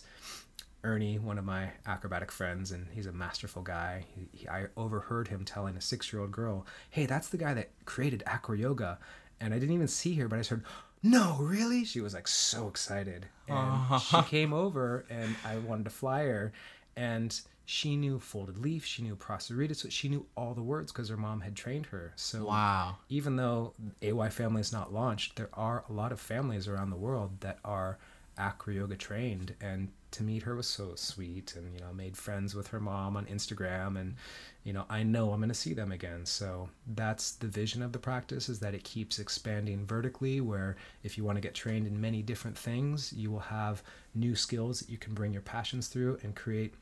Ernie, 0.86 1.18
one 1.18 1.38
of 1.38 1.44
my 1.44 1.72
acrobatic 1.88 2.32
friends, 2.32 2.72
and 2.72 2.88
he's 2.94 3.08
a 3.08 3.12
masterful 3.12 3.64
guy. 3.64 4.06
He, 4.16 4.30
he, 4.32 4.48
I 4.48 4.68
overheard 4.78 5.28
him 5.28 5.44
telling 5.44 5.76
a 5.76 5.82
six-year-old 5.82 6.32
girl, 6.32 6.66
"Hey, 6.90 7.06
that's 7.08 7.30
the 7.30 7.38
guy 7.38 7.54
that 7.56 7.72
created 7.86 8.24
acro 8.26 8.56
yoga," 8.56 9.00
and 9.42 9.54
I 9.54 9.60
didn't 9.60 9.76
even 9.76 9.88
see 9.88 10.14
her, 10.16 10.28
but 10.28 10.36
I 10.36 10.40
just 10.40 10.52
heard, 10.52 10.64
"No, 11.02 11.38
really?" 11.40 11.84
She 11.84 12.02
was 12.02 12.14
like 12.14 12.28
so 12.28 12.68
excited, 12.68 13.26
and 13.48 13.88
she 13.90 14.16
uh-huh. 14.16 14.22
came 14.30 14.54
over, 14.54 15.06
and 15.10 15.36
I 15.44 15.58
wanted 15.58 15.86
to 15.86 15.90
fly 15.90 16.24
her, 16.26 16.54
and 16.96 17.38
she 17.66 17.96
knew 17.96 18.20
folded 18.20 18.60
leaf, 18.60 18.86
she 18.86 19.02
knew 19.02 19.16
prosterita, 19.16 19.76
so 19.76 19.90
she 19.90 20.08
knew 20.08 20.28
all 20.38 20.54
the 20.54 20.62
words 20.62 20.92
because 20.92 21.10
her 21.10 21.18
mom 21.18 21.42
had 21.42 21.56
trained 21.56 21.88
her. 21.88 22.14
So 22.16 22.46
wow, 22.46 22.98
even 23.10 23.36
though 23.38 23.74
AY 24.04 24.30
Family 24.30 24.62
is 24.62 24.72
not 24.72 24.94
launched, 24.94 25.36
there 25.36 25.50
are 25.54 25.84
a 25.90 25.94
lot 25.94 26.12
of 26.12 26.20
families 26.20 26.68
around 26.68 26.92
the 26.92 26.96
world 26.96 27.42
that 27.42 27.58
are 27.66 27.98
acro 28.38 28.74
yoga 28.74 28.96
trained 28.96 29.56
and 29.62 29.90
to 30.12 30.24
meet 30.24 30.44
her 30.44 30.56
was 30.56 30.68
so 30.68 30.94
sweet 30.96 31.56
and 31.56 31.74
you 31.74 31.80
know 31.80 31.92
made 31.94 32.16
friends 32.16 32.56
with 32.56 32.68
her 32.68 32.80
mom 32.80 33.18
on 33.18 33.26
instagram 33.26 34.00
and 34.00 34.16
you 34.64 34.72
know 34.72 34.86
i 34.90 35.04
know 35.04 35.32
i'm 35.32 35.40
going 35.40 35.50
to 35.50 35.56
see 35.56 35.74
them 35.74 35.92
again. 35.92 36.26
So 36.26 36.70
that's 36.88 37.32
the 37.32 37.48
vision 37.48 37.82
of 37.82 37.92
the 37.92 38.00
practice 38.00 38.50
is 38.50 38.60
that 38.60 38.74
it 38.74 38.84
keeps 38.84 39.20
expanding 39.20 39.86
vertically 39.86 40.42
where 40.42 40.76
if 41.04 41.18
you 41.18 41.24
want 41.24 41.38
to 41.38 41.42
get 41.42 41.54
trained 41.54 41.88
in 41.88 42.00
many 42.00 42.22
different 42.22 42.58
things 42.58 43.14
you 43.14 43.32
will 43.32 43.40
have 43.40 43.84
new 44.14 44.36
skills 44.36 44.80
that 44.80 44.90
you 44.90 44.98
can 44.98 45.14
bring 45.14 45.34
your 45.34 45.42
passions 45.42 45.88
through 45.88 46.18
and 46.24 46.36
create 46.36 46.74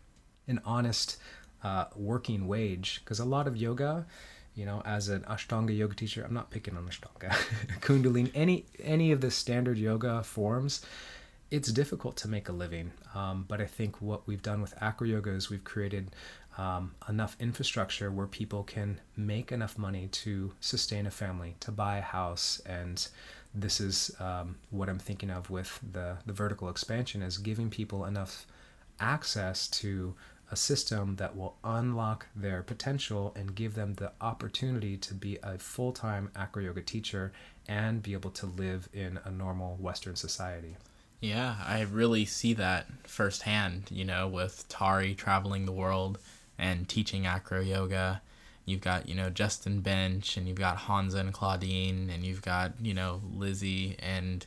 an 0.48 0.60
honest 0.66 1.18
uh, 1.64 1.86
working 1.96 2.48
wage. 2.48 3.02
Because 3.04 3.20
a 3.20 3.26
lot 3.26 3.48
of 3.48 3.58
yoga 3.58 4.06
you 4.56 4.66
know 4.66 4.82
as 4.86 5.10
an 5.10 5.22
ashtanga 5.22 5.76
yoga 5.76 5.96
teacher 5.96 6.24
i'm 6.24 6.34
not 6.34 6.52
picking 6.52 6.78
on 6.78 6.88
ashtanga 6.88 7.32
kundalini 7.82 8.30
any 8.36 8.66
any 8.84 9.12
of 9.12 9.20
the 9.20 9.32
standard 9.32 9.80
yoga 9.80 10.22
forms 10.22 10.86
it's 11.54 11.72
difficult 11.72 12.18
to 12.18 12.28
make 12.28 12.50
a 12.50 12.52
living. 12.52 12.92
Um, 13.14 13.46
but 13.48 13.62
I 13.62 13.68
think 13.68 14.02
what 14.02 14.26
we've 14.28 14.42
done 14.42 14.60
with 14.60 14.74
Acro 14.82 15.06
Yoga 15.06 15.30
is 15.30 15.52
we've 15.52 15.64
created 15.64 16.10
um, 16.58 16.96
enough 17.08 17.38
infrastructure 17.40 18.10
where 18.10 18.26
people 18.26 18.64
can 18.64 19.00
make 19.16 19.52
enough 19.52 19.78
money 19.78 20.08
to 20.24 20.52
sustain 20.62 21.06
a 21.06 21.12
family, 21.12 21.56
to 21.60 21.72
buy 21.72 22.00
a 22.00 22.02
house, 22.02 22.60
and 22.66 23.08
this 23.54 23.80
is 23.80 24.16
um, 24.20 24.56
what 24.72 24.90
I'm 24.90 24.98
thinking 24.98 25.30
of 25.30 25.52
with 25.52 25.80
the 25.92 26.18
the 26.26 26.34
vertical 26.34 26.70
expansion 26.70 27.22
is 27.22 27.38
giving 27.38 27.70
people 27.70 28.06
enough 28.06 28.48
access 29.00 29.68
to 29.68 30.16
a 30.50 30.56
system 30.56 31.18
that 31.18 31.36
will 31.36 31.58
unlock 31.64 32.26
their 32.36 32.64
potential 32.64 33.32
and 33.36 33.54
give 33.54 33.76
them 33.76 33.94
the 33.94 34.12
opportunity 34.22 34.98
to 34.98 35.14
be 35.14 35.38
a 35.44 35.60
full-time 35.60 36.32
acro 36.36 36.64
yoga 36.64 36.82
teacher 36.82 37.32
and 37.68 38.02
be 38.02 38.14
able 38.14 38.32
to 38.32 38.48
live 38.48 38.90
in 38.92 39.20
a 39.24 39.30
normal 39.30 39.76
western 39.76 40.16
society 40.16 40.76
yeah, 41.24 41.56
I 41.66 41.84
really 41.84 42.26
see 42.26 42.54
that 42.56 42.86
firsthand, 43.04 43.84
you 43.90 44.04
know, 44.04 44.28
with 44.28 44.68
Tari 44.68 45.16
traveling 45.16 45.66
the 45.66 45.72
world 45.72 46.20
and 46.60 46.88
teaching 46.90 47.26
acro 47.26 47.62
yoga. 47.62 48.22
You've 48.66 48.82
got, 48.82 49.08
you 49.08 49.16
know, 49.16 49.30
Justin 49.30 49.80
Bench 49.80 50.36
and 50.36 50.50
you've 50.50 50.58
got 50.60 50.76
Hansa 50.76 51.20
and 51.20 51.32
Claudine 51.34 52.10
and 52.10 52.26
you've 52.26 52.42
got, 52.42 52.74
you 52.82 52.94
know, 52.94 53.22
Lizzie 53.34 53.96
and 54.00 54.46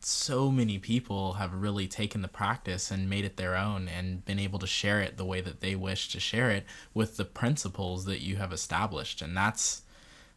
so 0.00 0.50
many 0.50 0.78
people 0.78 1.34
have 1.34 1.54
really 1.54 1.88
taken 1.88 2.20
the 2.20 2.28
practice 2.28 2.90
and 2.90 3.08
made 3.08 3.24
it 3.24 3.38
their 3.38 3.56
own 3.56 3.88
and 3.88 4.26
been 4.26 4.38
able 4.38 4.58
to 4.58 4.66
share 4.66 5.00
it 5.00 5.16
the 5.16 5.24
way 5.24 5.40
that 5.40 5.62
they 5.62 5.74
wish 5.74 6.10
to 6.10 6.20
share 6.20 6.50
it 6.50 6.66
with 6.92 7.16
the 7.16 7.24
principles 7.24 8.04
that 8.04 8.20
you 8.20 8.36
have 8.36 8.52
established. 8.52 9.22
And 9.22 9.34
that's 9.34 9.82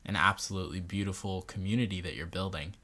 an 0.05 0.15
absolutely 0.15 0.79
beautiful 0.79 1.41
community 1.41 1.99
that 1.99 2.15
you're 2.15 2.25
building. 2.25 2.75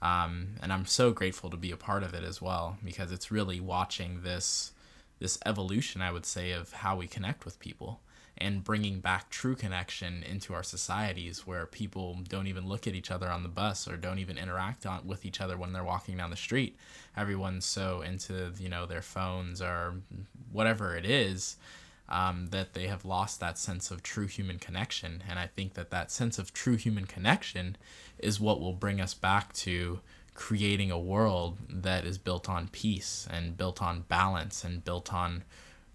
Um, 0.00 0.50
and 0.62 0.72
I'm 0.72 0.86
so 0.86 1.12
grateful 1.12 1.50
to 1.50 1.56
be 1.56 1.72
a 1.72 1.76
part 1.76 2.02
of 2.02 2.14
it 2.14 2.22
as 2.22 2.40
well 2.40 2.78
because 2.84 3.10
it's 3.12 3.30
really 3.30 3.60
watching 3.60 4.22
this 4.22 4.72
this 5.20 5.38
evolution, 5.44 6.00
I 6.00 6.12
would 6.12 6.24
say, 6.24 6.52
of 6.52 6.72
how 6.72 6.94
we 6.96 7.08
connect 7.08 7.44
with 7.44 7.58
people 7.58 8.00
and 8.40 8.62
bringing 8.62 9.00
back 9.00 9.28
true 9.30 9.56
connection 9.56 10.22
into 10.22 10.54
our 10.54 10.62
societies 10.62 11.44
where 11.44 11.66
people 11.66 12.18
don't 12.28 12.46
even 12.46 12.68
look 12.68 12.86
at 12.86 12.94
each 12.94 13.10
other 13.10 13.28
on 13.28 13.42
the 13.42 13.48
bus 13.48 13.88
or 13.88 13.96
don't 13.96 14.20
even 14.20 14.38
interact 14.38 14.86
on, 14.86 15.04
with 15.04 15.26
each 15.26 15.40
other 15.40 15.56
when 15.56 15.72
they're 15.72 15.82
walking 15.82 16.16
down 16.16 16.30
the 16.30 16.36
street. 16.36 16.76
Everyone's 17.16 17.64
so 17.64 18.00
into 18.02 18.52
you 18.60 18.68
know 18.68 18.86
their 18.86 19.02
phones 19.02 19.60
or 19.60 19.94
whatever 20.52 20.96
it 20.96 21.04
is 21.04 21.56
um, 22.08 22.46
that 22.50 22.72
they 22.74 22.86
have 22.86 23.04
lost 23.04 23.40
that 23.40 23.58
sense 23.58 23.90
of 23.90 24.02
true 24.02 24.26
human 24.26 24.58
connection. 24.58 25.22
And 25.28 25.38
I 25.38 25.46
think 25.46 25.74
that 25.74 25.90
that 25.90 26.10
sense 26.10 26.38
of 26.38 26.52
true 26.52 26.76
human 26.76 27.06
connection 27.06 27.76
is 28.18 28.40
what 28.40 28.60
will 28.60 28.72
bring 28.72 29.00
us 29.00 29.14
back 29.14 29.52
to 29.54 30.00
creating 30.34 30.90
a 30.90 30.98
world 30.98 31.58
that 31.68 32.04
is 32.04 32.16
built 32.16 32.48
on 32.48 32.68
peace 32.68 33.26
and 33.30 33.56
built 33.56 33.82
on 33.82 34.02
balance 34.02 34.62
and 34.62 34.84
built 34.84 35.12
on 35.12 35.42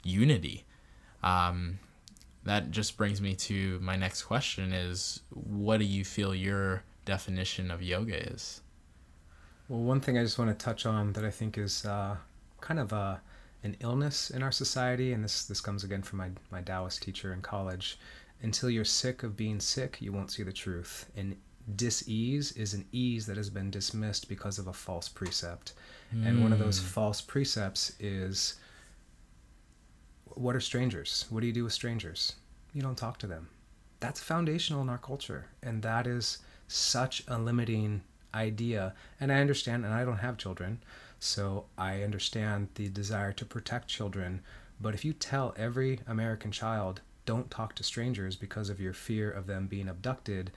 unity. 0.03 0.65
Um, 1.23 1.79
that 2.43 2.71
just 2.71 2.97
brings 2.97 3.21
me 3.21 3.35
to 3.35 3.79
my 3.79 3.95
next 3.95 4.23
question 4.23 4.73
is 4.73 5.21
what 5.29 5.77
do 5.77 5.85
you 5.85 6.03
feel 6.03 6.35
your 6.35 6.83
definition 7.05 7.71
of 7.71 7.81
yoga 7.81 8.31
is? 8.33 8.61
Well, 9.69 9.79
one 9.79 10.01
thing 10.01 10.17
I 10.17 10.23
just 10.23 10.37
want 10.37 10.57
to 10.57 10.65
touch 10.65 10.85
on 10.85 11.13
that 11.13 11.23
I 11.23 11.31
think 11.31 11.57
is 11.57 11.85
uh, 11.85 12.17
kind 12.59 12.79
of 12.79 12.91
a 12.91 13.21
an 13.63 13.77
illness 13.79 14.29
in 14.29 14.43
our 14.43 14.51
society, 14.51 15.13
and 15.13 15.23
this 15.23 15.45
this 15.45 15.61
comes 15.61 15.85
again 15.85 16.01
from 16.01 16.19
my 16.19 16.31
my 16.51 16.61
Taoist 16.61 17.01
teacher 17.01 17.33
in 17.33 17.41
college. 17.41 17.97
Until 18.41 18.69
you're 18.69 18.83
sick 18.83 19.23
of 19.23 19.37
being 19.37 19.61
sick, 19.61 19.97
you 20.01 20.11
won't 20.11 20.29
see 20.29 20.43
the 20.43 20.51
truth. 20.51 21.09
And 21.15 21.37
dis-ease 21.75 22.51
is 22.53 22.73
an 22.73 22.85
ease 22.91 23.25
that 23.25 23.37
has 23.37 23.49
been 23.49 23.71
dismissed 23.71 24.27
because 24.27 24.59
of 24.59 24.67
a 24.67 24.73
false 24.73 25.07
precept. 25.07 25.73
Mm. 26.13 26.27
And 26.27 26.43
one 26.43 26.53
of 26.53 26.59
those 26.59 26.79
hmm. 26.79 26.85
false 26.85 27.21
precepts 27.21 27.93
is 27.99 28.55
what 30.25 30.55
are 30.55 30.59
strangers? 30.59 31.25
What 31.29 31.41
do 31.41 31.47
you 31.47 31.53
do 31.53 31.63
with 31.63 31.73
strangers? 31.73 32.33
You 32.73 32.81
don't 32.81 32.97
talk 32.97 33.17
to 33.19 33.27
them. 33.27 33.49
That's 33.99 34.19
foundational 34.19 34.81
in 34.81 34.89
our 34.89 34.97
culture. 34.97 35.45
And 35.61 35.81
that 35.83 36.07
is 36.07 36.39
such 36.67 37.23
a 37.27 37.37
limiting 37.37 38.01
idea. 38.33 38.93
And 39.19 39.31
I 39.31 39.39
understand, 39.39 39.85
and 39.85 39.93
I 39.93 40.03
don't 40.03 40.17
have 40.17 40.37
children, 40.37 40.81
so 41.19 41.65
I 41.77 42.03
understand 42.03 42.69
the 42.75 42.89
desire 42.89 43.31
to 43.33 43.45
protect 43.45 43.87
children. 43.87 44.41
But 44.81 44.93
if 44.93 45.05
you 45.05 45.13
tell 45.13 45.53
every 45.55 45.99
American 46.07 46.51
child, 46.51 47.01
don't 47.25 47.49
talk 47.49 47.75
to 47.75 47.83
strangers 47.83 48.35
because 48.35 48.69
of 48.69 48.81
your 48.81 48.93
fear 48.93 49.31
of 49.31 49.47
them 49.47 49.67
being 49.67 49.87
abducted, 49.87 50.51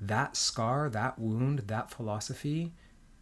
that 0.00 0.36
scar, 0.36 0.88
that 0.90 1.18
wound, 1.18 1.60
that 1.60 1.90
philosophy 1.90 2.72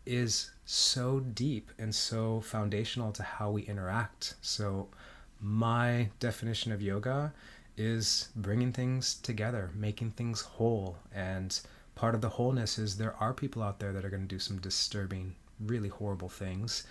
is 0.06 0.50
so 0.64 1.20
deep 1.20 1.70
and 1.78 1.94
so 1.94 2.40
foundational 2.40 3.12
to 3.12 3.22
how 3.22 3.50
we 3.50 3.62
interact. 3.62 4.34
So, 4.40 4.88
my 5.40 6.08
definition 6.18 6.72
of 6.72 6.82
yoga 6.82 7.32
is 7.76 8.28
bringing 8.34 8.72
things 8.72 9.14
together, 9.16 9.70
making 9.74 10.12
things 10.12 10.40
whole. 10.40 10.98
And 11.14 11.58
part 11.94 12.14
of 12.14 12.20
the 12.20 12.28
wholeness 12.28 12.78
is 12.78 12.96
there 12.96 13.14
are 13.20 13.32
people 13.32 13.62
out 13.62 13.78
there 13.78 13.92
that 13.92 14.04
are 14.04 14.10
going 14.10 14.22
to 14.22 14.34
do 14.34 14.38
some 14.38 14.60
disturbing, 14.60 15.36
really 15.60 15.88
horrible 15.88 16.28
things. 16.28 16.84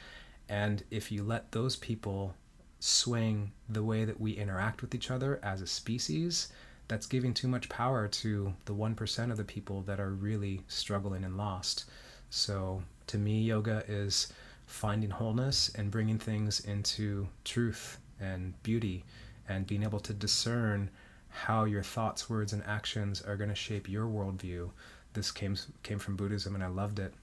And 0.47 0.83
if 0.91 1.11
you 1.11 1.23
let 1.23 1.51
those 1.51 1.75
people 1.75 2.35
swing 2.79 3.51
the 3.67 3.83
way 3.83 4.05
that 4.05 4.21
we 4.21 4.31
interact 4.31 4.81
with 4.81 4.95
each 4.95 5.11
other 5.11 5.39
as 5.43 5.61
a 5.61 5.67
species, 5.67 6.49
that's 6.87 7.05
giving 7.05 7.33
too 7.33 7.47
much 7.47 7.69
power 7.69 8.07
to 8.07 8.53
the 8.65 8.73
1% 8.73 9.31
of 9.31 9.37
the 9.37 9.43
people 9.43 9.81
that 9.83 9.99
are 9.99 10.11
really 10.11 10.61
struggling 10.67 11.23
and 11.23 11.37
lost. 11.37 11.85
So, 12.29 12.83
to 13.07 13.17
me, 13.17 13.41
yoga 13.41 13.83
is 13.87 14.31
finding 14.65 15.09
wholeness 15.09 15.69
and 15.75 15.91
bringing 15.91 16.19
things 16.19 16.59
into 16.61 17.27
truth 17.43 17.99
and 18.19 18.61
beauty 18.63 19.03
and 19.47 19.65
being 19.65 19.83
able 19.83 19.99
to 20.01 20.13
discern 20.13 20.89
how 21.29 21.65
your 21.65 21.83
thoughts, 21.83 22.29
words, 22.29 22.53
and 22.53 22.63
actions 22.65 23.21
are 23.21 23.37
going 23.37 23.49
to 23.49 23.55
shape 23.55 23.89
your 23.89 24.07
worldview. 24.07 24.69
This 25.13 25.31
came, 25.31 25.55
came 25.83 25.99
from 25.99 26.15
Buddhism 26.15 26.55
and 26.55 26.63
I 26.63 26.67
loved 26.67 26.99
it. 26.99 27.13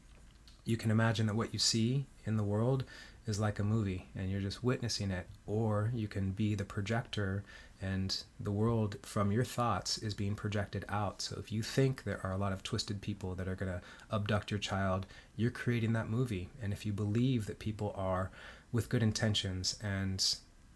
You 0.64 0.76
can 0.76 0.90
imagine 0.90 1.26
that 1.26 1.36
what 1.36 1.52
you 1.52 1.58
see 1.58 2.06
in 2.24 2.36
the 2.36 2.42
world 2.42 2.84
is 3.26 3.40
like 3.40 3.58
a 3.58 3.64
movie 3.64 4.08
and 4.16 4.30
you're 4.30 4.40
just 4.40 4.64
witnessing 4.64 5.10
it, 5.10 5.26
or 5.46 5.90
you 5.94 6.08
can 6.08 6.30
be 6.30 6.54
the 6.54 6.64
projector 6.64 7.44
and 7.80 8.22
the 8.40 8.52
world 8.52 8.96
from 9.02 9.30
your 9.30 9.44
thoughts 9.44 9.98
is 9.98 10.14
being 10.14 10.34
projected 10.34 10.84
out. 10.88 11.20
So 11.20 11.36
if 11.38 11.52
you 11.52 11.62
think 11.62 12.04
there 12.04 12.20
are 12.24 12.32
a 12.32 12.38
lot 12.38 12.52
of 12.52 12.62
twisted 12.62 13.00
people 13.00 13.34
that 13.34 13.48
are 13.48 13.54
going 13.54 13.72
to 13.72 13.80
abduct 14.10 14.50
your 14.50 14.60
child, 14.60 15.06
you're 15.36 15.50
creating 15.50 15.92
that 15.94 16.08
movie. 16.08 16.48
And 16.62 16.72
if 16.72 16.86
you 16.86 16.92
believe 16.92 17.46
that 17.46 17.58
people 17.58 17.94
are 17.96 18.30
with 18.72 18.88
good 18.88 19.02
intentions 19.02 19.76
and 19.82 20.24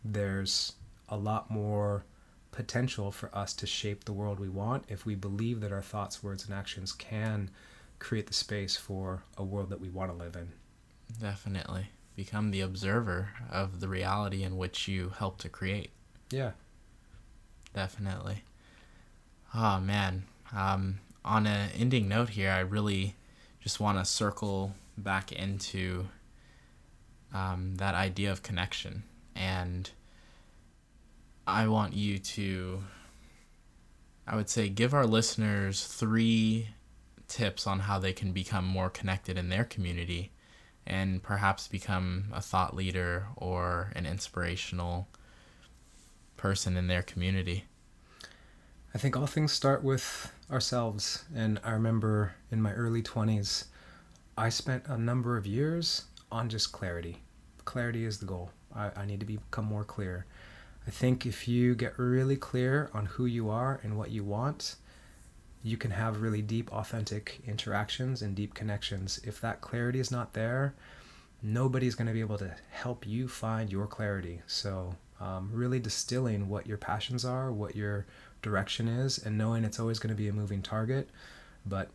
there's 0.04 0.74
a 1.08 1.16
lot 1.16 1.50
more 1.50 2.04
potential 2.50 3.10
for 3.10 3.34
us 3.34 3.54
to 3.54 3.66
shape 3.66 4.04
the 4.04 4.12
world 4.12 4.40
we 4.40 4.48
want 4.48 4.84
if 4.88 5.06
we 5.06 5.14
believe 5.14 5.60
that 5.60 5.72
our 5.72 5.82
thoughts, 5.82 6.22
words, 6.22 6.44
and 6.44 6.54
actions 6.54 6.92
can 6.92 7.50
create 7.98 8.26
the 8.26 8.34
space 8.34 8.76
for 8.76 9.22
a 9.36 9.44
world 9.44 9.70
that 9.70 9.80
we 9.80 9.88
want 9.88 10.10
to 10.10 10.16
live 10.16 10.36
in. 10.36 10.50
Definitely. 11.20 11.88
Become 12.16 12.50
the 12.50 12.60
observer 12.60 13.30
of 13.50 13.80
the 13.80 13.88
reality 13.88 14.42
in 14.42 14.56
which 14.56 14.88
you 14.88 15.12
help 15.18 15.38
to 15.38 15.48
create. 15.48 15.90
Yeah. 16.30 16.52
Definitely. 17.78 18.42
Oh, 19.54 19.78
man. 19.78 20.24
Um, 20.52 20.98
on 21.24 21.46
an 21.46 21.70
ending 21.78 22.08
note 22.08 22.30
here, 22.30 22.50
I 22.50 22.58
really 22.58 23.14
just 23.60 23.78
want 23.78 23.98
to 23.98 24.04
circle 24.04 24.74
back 24.96 25.30
into 25.30 26.08
um, 27.32 27.76
that 27.76 27.94
idea 27.94 28.32
of 28.32 28.42
connection. 28.42 29.04
And 29.36 29.88
I 31.46 31.68
want 31.68 31.94
you 31.94 32.18
to, 32.18 32.82
I 34.26 34.34
would 34.34 34.50
say, 34.50 34.68
give 34.68 34.92
our 34.92 35.06
listeners 35.06 35.86
three 35.86 36.70
tips 37.28 37.64
on 37.64 37.78
how 37.78 38.00
they 38.00 38.12
can 38.12 38.32
become 38.32 38.64
more 38.64 38.90
connected 38.90 39.38
in 39.38 39.50
their 39.50 39.64
community 39.64 40.32
and 40.84 41.22
perhaps 41.22 41.68
become 41.68 42.24
a 42.32 42.40
thought 42.40 42.74
leader 42.74 43.28
or 43.36 43.92
an 43.94 44.04
inspirational 44.04 45.06
person 46.38 46.76
in 46.78 46.86
their 46.86 47.02
community. 47.02 47.64
I 48.94 48.98
think 48.98 49.16
all 49.16 49.26
things 49.26 49.52
start 49.52 49.84
with 49.84 50.32
ourselves. 50.50 51.24
And 51.34 51.60
I 51.62 51.72
remember 51.72 52.34
in 52.50 52.62
my 52.62 52.72
early 52.72 53.02
20s, 53.02 53.64
I 54.36 54.48
spent 54.48 54.86
a 54.86 54.96
number 54.96 55.36
of 55.36 55.46
years 55.46 56.04
on 56.32 56.48
just 56.48 56.72
clarity. 56.72 57.18
Clarity 57.64 58.04
is 58.04 58.18
the 58.18 58.26
goal. 58.26 58.50
I, 58.74 58.90
I 58.96 59.04
need 59.04 59.20
to 59.20 59.26
become 59.26 59.66
more 59.66 59.84
clear. 59.84 60.26
I 60.86 60.90
think 60.90 61.26
if 61.26 61.46
you 61.46 61.74
get 61.74 61.98
really 61.98 62.36
clear 62.36 62.90
on 62.94 63.04
who 63.04 63.26
you 63.26 63.50
are 63.50 63.78
and 63.82 63.98
what 63.98 64.10
you 64.10 64.24
want, 64.24 64.76
you 65.62 65.76
can 65.76 65.90
have 65.90 66.22
really 66.22 66.40
deep, 66.40 66.72
authentic 66.72 67.40
interactions 67.46 68.22
and 68.22 68.34
deep 68.34 68.54
connections. 68.54 69.20
If 69.22 69.40
that 69.42 69.60
clarity 69.60 70.00
is 70.00 70.10
not 70.10 70.32
there, 70.32 70.74
nobody's 71.42 71.94
going 71.94 72.06
to 72.06 72.14
be 72.14 72.20
able 72.20 72.38
to 72.38 72.54
help 72.70 73.06
you 73.06 73.28
find 73.28 73.70
your 73.70 73.86
clarity. 73.86 74.40
So, 74.46 74.94
um, 75.20 75.50
really 75.52 75.80
distilling 75.80 76.48
what 76.48 76.66
your 76.66 76.78
passions 76.78 77.24
are, 77.24 77.52
what 77.52 77.74
your 77.74 78.06
direction 78.42 78.88
is, 78.88 79.18
and 79.18 79.36
knowing 79.36 79.64
it's 79.64 79.80
always 79.80 79.98
going 79.98 80.14
to 80.14 80.20
be 80.20 80.28
a 80.28 80.32
moving 80.32 80.62
target, 80.62 81.08
but 81.66 81.88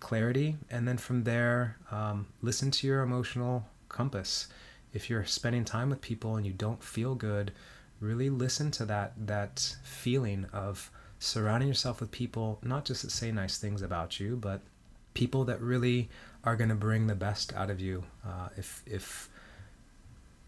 clarity. 0.00 0.56
And 0.70 0.86
then 0.88 0.98
from 0.98 1.24
there, 1.24 1.76
um, 1.90 2.26
listen 2.42 2.70
to 2.72 2.86
your 2.86 3.02
emotional 3.02 3.66
compass. 3.88 4.48
If 4.92 5.08
you're 5.08 5.24
spending 5.24 5.64
time 5.64 5.90
with 5.90 6.00
people 6.00 6.36
and 6.36 6.46
you 6.46 6.52
don't 6.52 6.82
feel 6.82 7.14
good, 7.14 7.52
really 8.00 8.30
listen 8.30 8.70
to 8.70 8.84
that 8.86 9.12
that 9.26 9.76
feeling 9.84 10.46
of 10.52 10.90
surrounding 11.18 11.68
yourself 11.68 12.00
with 12.00 12.10
people 12.10 12.58
not 12.62 12.84
just 12.84 13.02
that 13.02 13.10
say 13.10 13.30
nice 13.30 13.58
things 13.58 13.82
about 13.82 14.18
you 14.18 14.36
but 14.36 14.62
people 15.12 15.44
that 15.44 15.60
really 15.60 16.08
are 16.42 16.56
going 16.56 16.70
to 16.70 16.74
bring 16.74 17.06
the 17.06 17.14
best 17.14 17.52
out 17.52 17.68
of 17.68 17.78
you 17.78 18.02
uh, 18.26 18.48
if 18.56 18.82
if 18.86 19.28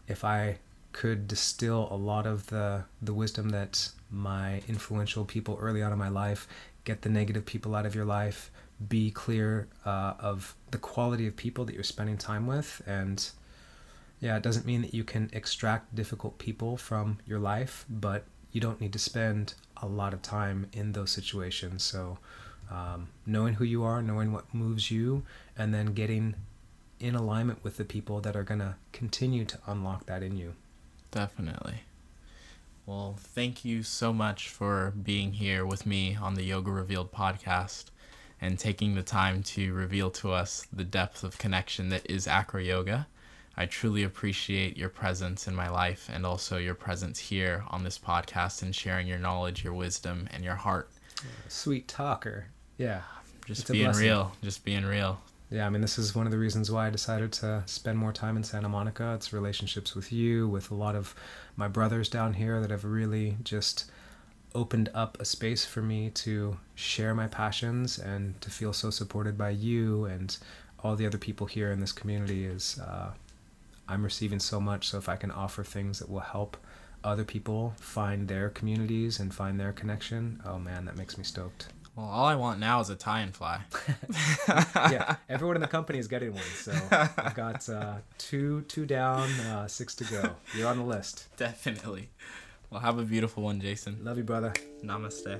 if 0.07 0.25
i 0.25 0.57
could 0.91 1.27
distill 1.27 1.87
a 1.91 1.95
lot 1.95 2.25
of 2.25 2.47
the 2.47 2.83
the 3.01 3.13
wisdom 3.13 3.49
that 3.49 3.89
my 4.13 4.61
influential 4.67 5.25
people 5.25 5.57
early 5.59 5.81
on 5.81 5.91
in 5.91 5.97
my 5.97 6.09
life 6.09 6.47
get 6.85 7.01
the 7.01 7.09
negative 7.09 7.45
people 7.45 7.75
out 7.75 7.85
of 7.85 7.95
your 7.95 8.05
life 8.05 8.51
be 8.87 9.09
clear 9.11 9.67
uh, 9.85 10.13
of 10.19 10.55
the 10.71 10.77
quality 10.77 11.27
of 11.27 11.35
people 11.35 11.65
that 11.65 11.73
you're 11.73 11.83
spending 11.83 12.17
time 12.17 12.47
with 12.47 12.81
and 12.85 13.31
yeah, 14.23 14.37
it 14.37 14.41
doesn't 14.41 14.65
mean 14.65 14.83
that 14.83 14.93
you 14.93 15.03
can 15.03 15.29
extract 15.33 15.93
difficult 15.93 16.37
people 16.37 16.77
from 16.77 17.17
your 17.27 17.39
life, 17.39 17.85
but 17.89 18.23
you 18.53 18.61
don't 18.61 18.79
need 18.79 18.93
to 18.93 18.99
spend 18.99 19.53
a 19.81 19.85
lot 19.85 20.13
of 20.13 20.21
time 20.21 20.67
in 20.71 20.93
those 20.93 21.11
situations. 21.11 21.83
So, 21.83 22.19
um, 22.71 23.09
knowing 23.25 23.55
who 23.55 23.65
you 23.65 23.83
are, 23.83 24.01
knowing 24.01 24.31
what 24.31 24.53
moves 24.53 24.89
you, 24.89 25.23
and 25.57 25.73
then 25.73 25.87
getting 25.87 26.35
in 27.01 27.15
alignment 27.15 27.65
with 27.65 27.75
the 27.75 27.83
people 27.83 28.21
that 28.21 28.33
are 28.37 28.43
going 28.43 28.61
to 28.61 28.75
continue 28.93 29.43
to 29.43 29.59
unlock 29.67 30.05
that 30.05 30.23
in 30.23 30.37
you. 30.37 30.53
Definitely. 31.11 31.81
Well, 32.85 33.15
thank 33.17 33.63
you 33.63 33.81
so 33.81 34.11
much 34.11 34.49
for 34.49 34.91
being 34.91 35.33
here 35.33 35.65
with 35.65 35.85
me 35.85 36.17
on 36.21 36.33
the 36.33 36.43
Yoga 36.43 36.69
Revealed 36.69 37.13
podcast 37.13 37.85
and 38.41 38.59
taking 38.59 38.93
the 38.93 39.01
time 39.03 39.41
to 39.43 39.71
reveal 39.73 40.11
to 40.11 40.33
us 40.33 40.67
the 40.73 40.83
depth 40.83 41.23
of 41.23 41.37
connection 41.37 41.87
that 41.89 42.05
is 42.09 42.27
acro 42.27 42.59
yoga. 42.59 43.07
I 43.55 43.67
truly 43.67 44.03
appreciate 44.03 44.75
your 44.75 44.89
presence 44.89 45.47
in 45.47 45.55
my 45.55 45.69
life 45.69 46.09
and 46.11 46.25
also 46.25 46.57
your 46.57 46.73
presence 46.73 47.19
here 47.19 47.63
on 47.69 47.85
this 47.85 47.97
podcast 47.97 48.61
and 48.61 48.75
sharing 48.75 49.07
your 49.07 49.19
knowledge, 49.19 49.63
your 49.63 49.73
wisdom, 49.73 50.27
and 50.33 50.43
your 50.43 50.55
heart. 50.55 50.89
Sweet 51.47 51.87
talker. 51.87 52.47
Yeah. 52.77 53.03
Just 53.45 53.71
being 53.71 53.91
real. 53.93 54.33
Just 54.43 54.65
being 54.65 54.83
real. 54.83 55.21
Yeah, 55.53 55.67
I 55.67 55.69
mean, 55.69 55.83
this 55.83 55.99
is 55.99 56.15
one 56.15 56.25
of 56.25 56.31
the 56.31 56.39
reasons 56.39 56.71
why 56.71 56.87
I 56.87 56.89
decided 56.89 57.31
to 57.33 57.61
spend 57.67 57.99
more 57.99 58.11
time 58.11 58.37
in 58.37 58.43
Santa 58.43 58.67
Monica. 58.67 59.13
It's 59.13 59.31
relationships 59.31 59.93
with 59.93 60.11
you, 60.11 60.47
with 60.47 60.71
a 60.71 60.73
lot 60.73 60.95
of 60.95 61.13
my 61.55 61.67
brothers 61.67 62.09
down 62.09 62.33
here 62.33 62.59
that 62.59 62.71
have 62.71 62.83
really 62.83 63.37
just 63.43 63.85
opened 64.55 64.89
up 64.95 65.15
a 65.19 65.25
space 65.25 65.63
for 65.63 65.83
me 65.83 66.09
to 66.09 66.57
share 66.73 67.13
my 67.13 67.27
passions 67.27 67.99
and 67.99 68.41
to 68.41 68.49
feel 68.49 68.73
so 68.73 68.89
supported 68.89 69.37
by 69.37 69.51
you 69.51 70.05
and 70.05 70.37
all 70.79 70.95
the 70.95 71.05
other 71.05 71.19
people 71.19 71.45
here 71.45 71.71
in 71.71 71.79
this 71.79 71.91
community 71.91 72.45
is 72.45 72.79
uh, 72.79 73.11
I'm 73.87 74.03
receiving 74.03 74.39
so 74.39 74.59
much. 74.59 74.87
So 74.87 74.97
if 74.97 75.07
I 75.07 75.17
can 75.17 75.29
offer 75.29 75.63
things 75.63 75.99
that 75.99 76.09
will 76.09 76.21
help 76.21 76.57
other 77.03 77.23
people 77.23 77.75
find 77.79 78.27
their 78.27 78.49
communities 78.49 79.19
and 79.19 79.31
find 79.31 79.59
their 79.59 79.71
connection, 79.71 80.41
oh 80.47 80.57
man, 80.57 80.85
that 80.85 80.97
makes 80.97 81.15
me 81.15 81.23
stoked. 81.23 81.67
Well, 81.95 82.07
all 82.07 82.25
I 82.25 82.35
want 82.35 82.59
now 82.59 82.79
is 82.79 82.89
a 82.89 82.95
tie 82.95 83.19
and 83.19 83.35
fly. 83.35 83.61
yeah, 84.47 85.17
everyone 85.29 85.55
in 85.55 85.61
the 85.61 85.67
company 85.67 85.99
is 85.99 86.07
getting 86.07 86.33
one. 86.33 86.41
So 86.55 86.71
I've 86.91 87.35
got 87.35 87.69
uh, 87.69 87.97
two 88.17 88.61
two 88.61 88.87
down, 88.87 89.29
uh, 89.41 89.67
six 89.67 89.93
to 89.95 90.03
go. 90.05 90.35
You're 90.55 90.67
on 90.67 90.77
the 90.77 90.83
list. 90.83 91.27
Definitely. 91.37 92.09
Well, 92.71 92.81
have 92.81 92.97
a 92.97 93.03
beautiful 93.03 93.43
one, 93.43 93.61
Jason. 93.61 93.99
Love 94.03 94.17
you, 94.17 94.23
brother. 94.23 94.53
Namaste. 94.83 95.39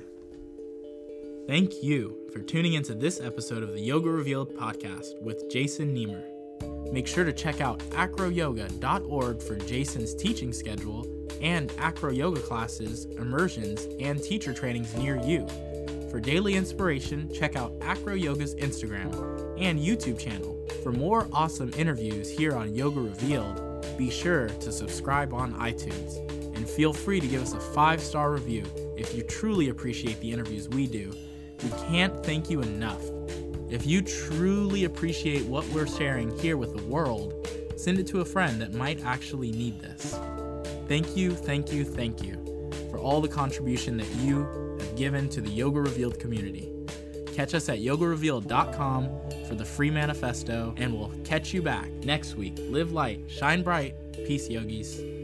Thank 1.48 1.82
you 1.82 2.30
for 2.32 2.38
tuning 2.38 2.74
into 2.74 2.94
this 2.94 3.20
episode 3.20 3.64
of 3.64 3.72
the 3.72 3.80
Yoga 3.80 4.08
Revealed 4.08 4.54
podcast 4.54 5.20
with 5.20 5.50
Jason 5.50 5.94
Nemer. 5.94 6.22
Make 6.92 7.08
sure 7.08 7.24
to 7.24 7.32
check 7.32 7.60
out 7.60 7.80
acroyoga.org 7.90 9.42
for 9.42 9.56
Jason's 9.56 10.14
teaching 10.14 10.52
schedule 10.52 11.04
and 11.42 11.72
acro 11.78 12.12
yoga 12.12 12.40
classes, 12.40 13.06
immersions, 13.06 13.86
and 14.00 14.22
teacher 14.22 14.54
trainings 14.54 14.94
near 14.94 15.20
you. 15.20 15.48
For 16.14 16.20
daily 16.20 16.54
inspiration, 16.54 17.28
check 17.34 17.56
out 17.56 17.72
Acro 17.80 18.14
Yoga's 18.14 18.54
Instagram 18.54 19.12
and 19.58 19.80
YouTube 19.80 20.16
channel. 20.16 20.64
For 20.84 20.92
more 20.92 21.26
awesome 21.32 21.72
interviews 21.76 22.30
here 22.30 22.54
on 22.54 22.72
Yoga 22.72 23.00
Revealed, 23.00 23.84
be 23.98 24.10
sure 24.10 24.46
to 24.46 24.70
subscribe 24.70 25.34
on 25.34 25.54
iTunes 25.54 26.18
and 26.54 26.70
feel 26.70 26.92
free 26.92 27.18
to 27.18 27.26
give 27.26 27.42
us 27.42 27.54
a 27.54 27.58
five 27.58 28.00
star 28.00 28.30
review 28.30 28.62
if 28.96 29.12
you 29.12 29.24
truly 29.24 29.70
appreciate 29.70 30.20
the 30.20 30.30
interviews 30.30 30.68
we 30.68 30.86
do. 30.86 31.12
We 31.64 31.70
can't 31.88 32.24
thank 32.24 32.48
you 32.48 32.62
enough. 32.62 33.02
If 33.68 33.84
you 33.84 34.00
truly 34.00 34.84
appreciate 34.84 35.44
what 35.46 35.66
we're 35.70 35.88
sharing 35.88 36.30
here 36.38 36.56
with 36.56 36.76
the 36.76 36.84
world, 36.84 37.48
send 37.74 37.98
it 37.98 38.06
to 38.06 38.20
a 38.20 38.24
friend 38.24 38.62
that 38.62 38.72
might 38.72 39.04
actually 39.04 39.50
need 39.50 39.80
this. 39.80 40.16
Thank 40.86 41.16
you, 41.16 41.32
thank 41.32 41.72
you, 41.72 41.84
thank 41.84 42.22
you 42.22 42.70
for 42.88 42.98
all 42.98 43.20
the 43.20 43.26
contribution 43.26 43.96
that 43.96 44.08
you 44.22 44.63
given 44.96 45.28
to 45.30 45.40
the 45.40 45.50
Yoga 45.50 45.80
Revealed 45.80 46.18
community. 46.18 46.70
Catch 47.34 47.54
us 47.54 47.68
at 47.68 47.80
yogarevealed.com 47.80 49.08
for 49.48 49.54
the 49.54 49.64
free 49.64 49.90
manifesto, 49.90 50.74
and 50.76 50.94
we'll 50.94 51.12
catch 51.24 51.52
you 51.52 51.62
back 51.62 51.90
next 52.04 52.36
week. 52.36 52.54
Live 52.58 52.92
light, 52.92 53.20
shine 53.28 53.62
bright. 53.62 53.94
Peace, 54.12 54.48
yogis. 54.48 55.23